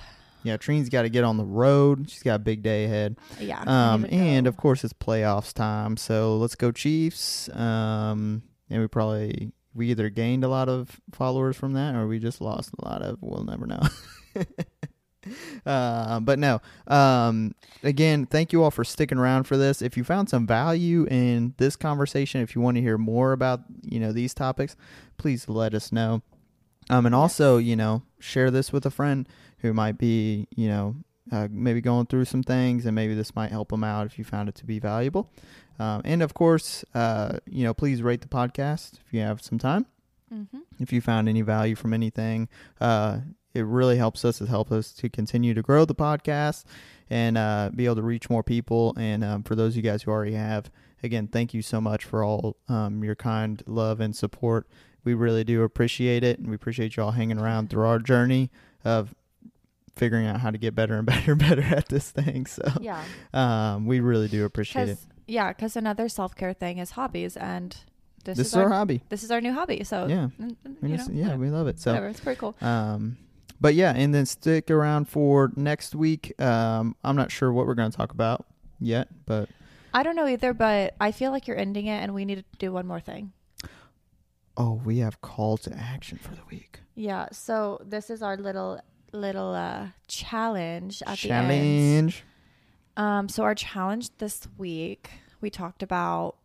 Yeah, 0.43 0.57
Trina's 0.57 0.89
got 0.89 1.01
to 1.01 1.09
get 1.09 1.23
on 1.23 1.38
the 1.38 1.45
road. 1.45 2.09
She's 2.09 2.23
got 2.23 2.35
a 2.35 2.39
big 2.39 2.63
day 2.63 2.85
ahead. 2.85 3.17
Yeah. 3.39 3.61
Um, 3.65 4.05
and 4.09 4.45
go. 4.45 4.49
of 4.49 4.57
course 4.57 4.83
it's 4.83 4.93
playoffs 4.93 5.53
time, 5.53 5.97
so 5.97 6.38
let's 6.38 6.55
go 6.55 6.71
Chiefs. 6.71 7.49
Um, 7.49 8.43
and 8.69 8.81
we 8.81 8.88
probably 8.88 9.51
we 9.73 9.91
either 9.91 10.09
gained 10.09 10.43
a 10.43 10.47
lot 10.47 10.69
of 10.69 10.99
followers 11.11 11.55
from 11.55 11.73
that, 11.73 11.95
or 11.95 12.07
we 12.07 12.19
just 12.19 12.41
lost 12.41 12.71
a 12.79 12.85
lot 12.85 13.01
of. 13.01 13.17
We'll 13.21 13.43
never 13.43 13.65
know. 13.65 13.81
uh, 15.65 16.19
but 16.19 16.39
no. 16.39 16.61
Um, 16.88 17.53
again, 17.83 18.25
thank 18.25 18.51
you 18.51 18.63
all 18.63 18.71
for 18.71 18.83
sticking 18.83 19.17
around 19.17 19.43
for 19.43 19.55
this. 19.55 19.81
If 19.81 19.95
you 19.95 20.03
found 20.03 20.29
some 20.29 20.47
value 20.47 21.05
in 21.09 21.53
this 21.57 21.75
conversation, 21.75 22.41
if 22.41 22.55
you 22.55 22.61
want 22.61 22.75
to 22.75 22.81
hear 22.81 22.97
more 22.97 23.33
about 23.33 23.61
you 23.83 23.99
know 23.99 24.11
these 24.11 24.33
topics, 24.33 24.75
please 25.17 25.47
let 25.47 25.73
us 25.73 25.91
know. 25.91 26.21
Um, 26.89 27.05
and 27.05 27.13
also, 27.13 27.57
you 27.57 27.75
know, 27.75 28.03
share 28.19 28.49
this 28.49 28.71
with 28.71 28.85
a 28.85 28.91
friend 28.91 29.27
who 29.59 29.73
might 29.73 29.97
be, 29.97 30.47
you 30.55 30.67
know, 30.67 30.95
uh, 31.31 31.47
maybe 31.51 31.81
going 31.81 32.05
through 32.05 32.25
some 32.25 32.43
things, 32.43 32.85
and 32.85 32.95
maybe 32.95 33.13
this 33.13 33.35
might 33.35 33.51
help 33.51 33.69
them 33.69 33.83
out 33.83 34.05
if 34.05 34.17
you 34.17 34.23
found 34.23 34.47
it 34.49 34.55
to 34.55 34.65
be 34.65 34.79
valuable. 34.79 35.29
Um, 35.79 36.01
and 36.05 36.23
of 36.23 36.33
course, 36.33 36.85
uh, 36.95 37.37
you 37.45 37.63
know, 37.63 37.73
please 37.73 38.01
rate 38.01 38.21
the 38.21 38.27
podcast 38.27 38.93
if 39.05 39.13
you 39.13 39.19
have 39.19 39.41
some 39.41 39.57
time. 39.59 39.85
Mhm. 40.33 40.61
If 40.79 40.91
you 40.91 41.01
found 41.01 41.29
any 41.29 41.41
value 41.41 41.75
from 41.75 41.93
anything, 41.93 42.49
uh, 42.81 43.19
it 43.53 43.65
really 43.65 43.97
helps 43.97 44.23
us. 44.25 44.41
It 44.41 44.47
helps 44.49 44.71
us 44.71 44.91
to 44.93 45.09
continue 45.09 45.53
to 45.53 45.61
grow 45.61 45.85
the 45.85 45.95
podcast 45.95 46.65
and 47.09 47.37
uh, 47.37 47.71
be 47.75 47.85
able 47.85 47.95
to 47.95 48.01
reach 48.01 48.29
more 48.29 48.43
people. 48.43 48.93
And 48.97 49.23
um, 49.23 49.43
for 49.43 49.55
those 49.55 49.73
of 49.73 49.77
you 49.77 49.81
guys 49.81 50.03
who 50.03 50.11
already 50.11 50.33
have, 50.33 50.69
again, 51.03 51.27
thank 51.27 51.53
you 51.53 51.61
so 51.61 51.79
much 51.81 52.03
for 52.05 52.23
all 52.23 52.57
um, 52.67 53.03
your 53.03 53.15
kind 53.15 53.63
love 53.65 53.99
and 53.99 54.15
support. 54.15 54.67
We 55.03 55.13
really 55.13 55.43
do 55.43 55.63
appreciate 55.63 56.23
it, 56.23 56.39
and 56.39 56.49
we 56.49 56.55
appreciate 56.55 56.97
you 56.97 57.03
all 57.03 57.11
hanging 57.11 57.39
around 57.39 57.69
through 57.69 57.85
our 57.85 57.99
journey 57.99 58.51
of 58.83 59.15
figuring 59.97 60.25
out 60.27 60.39
how 60.39 60.51
to 60.51 60.57
get 60.57 60.75
better 60.75 60.95
and 60.97 61.05
better 61.05 61.31
and 61.33 61.39
better 61.39 61.61
at 61.63 61.87
this 61.89 62.11
thing. 62.11 62.45
So 62.45 62.63
Yeah. 62.79 63.03
um, 63.33 63.85
we 63.85 63.99
really 63.99 64.27
do 64.27 64.45
appreciate 64.45 64.89
it. 64.89 64.97
Yeah, 65.27 65.49
because 65.51 65.75
another 65.75 66.07
self 66.09 66.35
care 66.35 66.53
thing 66.53 66.77
is 66.77 66.91
hobbies, 66.91 67.35
and 67.35 67.75
this, 68.23 68.37
This 68.37 68.47
is 68.47 68.55
our 68.55 68.63
our, 68.63 68.69
hobby. 68.69 69.01
this 69.09 69.23
is 69.23 69.31
our 69.31 69.41
new 69.41 69.53
hobby. 69.53 69.83
So 69.83 70.07
Yeah. 70.07 70.29
just- 70.85 71.09
know, 71.09 71.15
yeah, 71.15 71.23
whatever. 71.25 71.41
we 71.41 71.49
love 71.49 71.67
it. 71.67 71.79
So 71.79 71.91
whatever, 71.91 72.07
it's 72.07 72.19
pretty 72.19 72.39
cool. 72.39 72.55
Um, 72.61 73.17
but 73.59 73.73
yeah, 73.73 73.91
and 73.95 74.13
then 74.13 74.25
stick 74.25 74.69
around 74.71 75.09
for 75.09 75.51
next 75.55 75.95
week. 75.95 76.39
Um, 76.39 76.95
I'm 77.03 77.15
not 77.15 77.31
sure 77.31 77.51
what 77.51 77.65
we're 77.67 77.73
going 77.75 77.89
to 77.91 77.97
talk 77.97 78.11
about 78.11 78.45
yet, 78.79 79.07
but 79.25 79.49
I 79.93 80.03
don't 80.03 80.15
know 80.15 80.27
either, 80.27 80.53
but 80.53 80.93
I 81.01 81.11
feel 81.11 81.31
like 81.31 81.47
you're 81.47 81.57
ending 81.57 81.87
it, 81.87 81.97
and 82.03 82.13
we 82.13 82.23
need 82.23 82.35
to 82.35 82.45
do 82.59 82.71
one 82.71 82.85
more 82.85 82.99
thing. 82.99 83.31
oh, 84.59 84.81
we 84.85 84.97
have 84.99 85.21
call 85.21 85.55
to 85.57 85.71
action 85.75 86.17
for 86.17 86.33
the 86.35 86.41
week. 86.49 86.79
Yeah. 86.95 87.27
So 87.31 87.79
this 87.85 88.09
is 88.09 88.21
our 88.23 88.35
little 88.37 88.79
little 89.11 89.53
uh 89.53 89.87
challenge 90.07 91.01
at 91.05 91.17
the 91.19 91.31
end. 91.31 92.11
Challenge. 92.11 92.23
Um, 92.97 93.29
so 93.29 93.43
our 93.43 93.55
challenge 93.55 94.09
this 94.17 94.47
week, 94.57 95.11
we 95.39 95.49
talked 95.49 95.83
about 95.83 96.35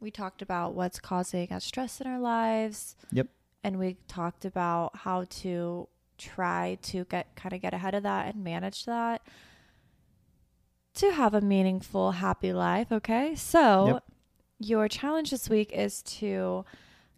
we 0.00 0.10
talked 0.10 0.42
about 0.42 0.74
what's 0.74 1.00
causing 1.00 1.50
us 1.52 1.64
stress 1.64 2.00
in 2.00 2.06
our 2.06 2.20
lives. 2.20 2.96
Yep. 3.12 3.28
And 3.64 3.78
we 3.78 3.96
talked 4.08 4.44
about 4.44 4.94
how 4.94 5.24
to 5.24 5.88
try 6.18 6.78
to 6.82 7.04
get 7.06 7.34
kind 7.34 7.52
of 7.54 7.60
get 7.62 7.74
ahead 7.74 7.94
of 7.94 8.02
that 8.04 8.34
and 8.34 8.44
manage 8.44 8.84
that 8.84 9.22
to 10.94 11.12
have 11.12 11.34
a 11.34 11.40
meaningful, 11.40 12.12
happy 12.12 12.52
life. 12.52 12.90
Okay. 12.92 13.34
So 13.34 13.86
Yep. 13.86 14.04
your 14.60 14.88
challenge 14.88 15.30
this 15.30 15.48
week 15.48 15.72
is 15.72 16.02
to 16.02 16.64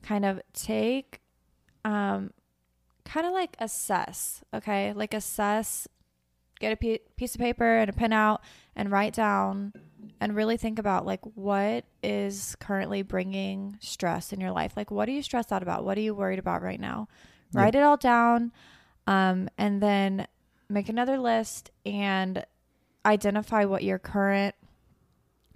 kind 0.03 0.24
of 0.24 0.41
take 0.53 1.20
um 1.84 2.32
kind 3.09 3.27
of 3.27 3.33
like 3.33 3.57
assess, 3.59 4.43
okay? 4.55 4.93
Like 4.93 5.15
assess 5.15 5.89
get 6.61 6.73
a 6.73 6.99
piece 7.17 7.35
of 7.35 7.41
paper 7.41 7.77
and 7.79 7.89
a 7.89 7.93
pen 7.93 8.13
out 8.13 8.43
and 8.75 8.91
write 8.91 9.15
down 9.15 9.73
and 10.21 10.35
really 10.35 10.57
think 10.57 10.79
about 10.79 11.07
like 11.07 11.21
what 11.37 11.85
is 12.03 12.57
currently 12.59 13.03
bringing 13.03 13.77
stress 13.81 14.33
in 14.33 14.41
your 14.41 14.51
life 14.51 14.73
like 14.77 14.91
what 14.91 15.09
are 15.09 15.13
you 15.13 15.23
stressed 15.23 15.53
out 15.53 15.63
about 15.63 15.85
what 15.85 15.97
are 15.97 16.01
you 16.01 16.13
worried 16.13 16.39
about 16.41 16.61
right 16.61 16.81
now 16.81 17.07
Yeah. 17.55 17.63
write 17.63 17.75
it 17.77 17.83
all 17.85 17.97
down 17.97 18.51
um, 19.07 19.49
and 19.57 19.81
then 19.81 20.27
make 20.69 20.89
another 20.89 21.17
list 21.17 21.71
and 21.87 22.45
identify 23.07 23.65
what 23.65 23.85
your 23.85 24.01
current 24.01 24.57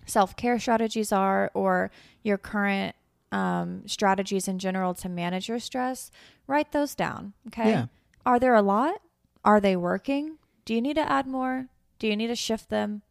self-care 0.06 0.58
strategies 0.60 1.10
are 1.12 1.50
or 1.54 1.90
your 2.22 2.38
current 2.38 2.94
um, 3.32 3.82
strategies 3.86 4.46
in 4.46 4.58
general 4.58 4.94
to 4.94 5.08
manage 5.08 5.48
your 5.48 5.58
stress 5.58 6.10
write 6.46 6.70
those 6.72 6.94
down 6.94 7.32
okay 7.48 7.70
Yeah. 7.70 7.86
are 8.26 8.38
there 8.38 8.54
a 8.54 8.62
lot 8.62 9.00
are 9.44 9.60
they 9.60 9.74
working 9.76 10.36
do 10.64 10.74
you 10.74 10.80
need 10.82 10.94
to 10.96 11.10
add 11.10 11.26
more 11.26 11.68
do 11.98 12.06
you 12.06 12.16
need 12.16 12.28
to 12.28 12.36
shift 12.36 12.68
them 12.70 13.02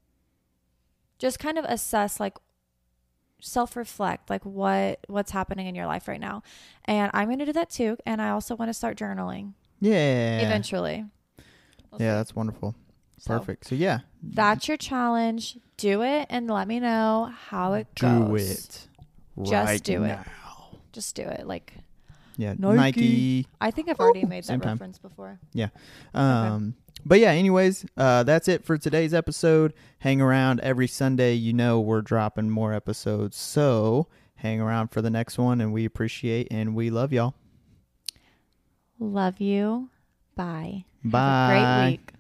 just 1.20 1.40
kind 1.40 1.58
of 1.58 1.66
assess 1.66 2.20
like 2.20 2.38
self 3.40 3.76
reflect 3.76 4.30
like 4.30 4.46
what 4.46 5.00
what's 5.08 5.32
happening 5.32 5.66
in 5.66 5.74
your 5.74 5.88
life 5.88 6.08
right 6.08 6.20
now 6.20 6.44
and 6.86 7.10
i'm 7.14 7.28
going 7.28 7.40
to 7.40 7.46
do 7.46 7.54
that 7.54 7.70
too 7.72 7.98
and 8.06 8.22
i 8.22 8.30
also 8.30 8.56
want 8.56 8.70
to 8.70 8.74
start 8.74 8.96
journaling 8.98 9.54
Yeah. 9.80 10.40
eventually 10.42 11.06
We'll 11.92 12.00
Yeah, 12.02 12.14
see. 12.14 12.18
that's 12.20 12.36
wonderful. 12.36 12.74
So, 13.18 13.38
Perfect. 13.38 13.66
So 13.66 13.76
yeah, 13.76 14.00
that's 14.24 14.70
your 14.70 14.78
challenge 14.78 15.58
do 15.76 16.02
it 16.04 16.26
and 16.30 16.50
let 16.50 16.66
me 16.68 16.80
know 16.80 17.34
how 17.50 17.74
it 17.74 17.88
do 17.96 18.06
goes 18.06 18.28
Do 18.30 18.36
it. 18.36 18.88
Just 19.44 19.68
right 19.68 19.84
do 19.84 20.04
it. 20.04 20.08
now. 20.08 20.26
just 20.92 21.16
do 21.16 21.24
it 21.24 21.48
like 21.48 21.74
Yeah, 22.38 22.54
Nike. 22.58 22.76
Nike. 22.76 23.48
i 23.62 23.72
think 23.72 23.90
i've 23.90 24.00
already 24.00 24.24
Ooh, 24.24 24.28
made 24.28 24.44
that 24.46 24.62
time. 24.62 24.72
reference 24.74 24.98
before 25.00 25.40
Yeah. 25.54 25.70
Um, 26.14 26.76
but 27.06 27.20
yeah, 27.20 27.32
anyways, 27.32 27.84
uh, 27.98 28.22
that's 28.24 28.48
it 28.48 28.64
for 28.64 28.78
today's 28.78 29.12
episode. 29.14 29.74
Hang 30.00 30.22
around 30.22 30.60
every 30.60 30.88
Sunday. 30.88 31.34
You 31.34 31.52
know 31.54 31.80
we're 31.80 32.02
dropping 32.04 32.50
more 32.52 32.74
episodes, 32.74 33.38
so 33.38 34.08
hang 34.36 34.62
around 34.62 34.90
for 34.90 35.02
the 35.02 35.10
next 35.10 35.38
one, 35.40 35.62
and 35.62 35.74
we 35.74 35.84
appreciate 35.86 36.48
and 36.52 36.76
we 36.76 36.90
love 36.92 37.12
y'all. 37.12 37.34
love 39.00 39.40
you 39.42 39.90
bye 40.36 40.84
Bye. 41.04 41.20
have 41.54 41.80
a 41.80 41.82
great 41.82 41.92
week 41.92 42.14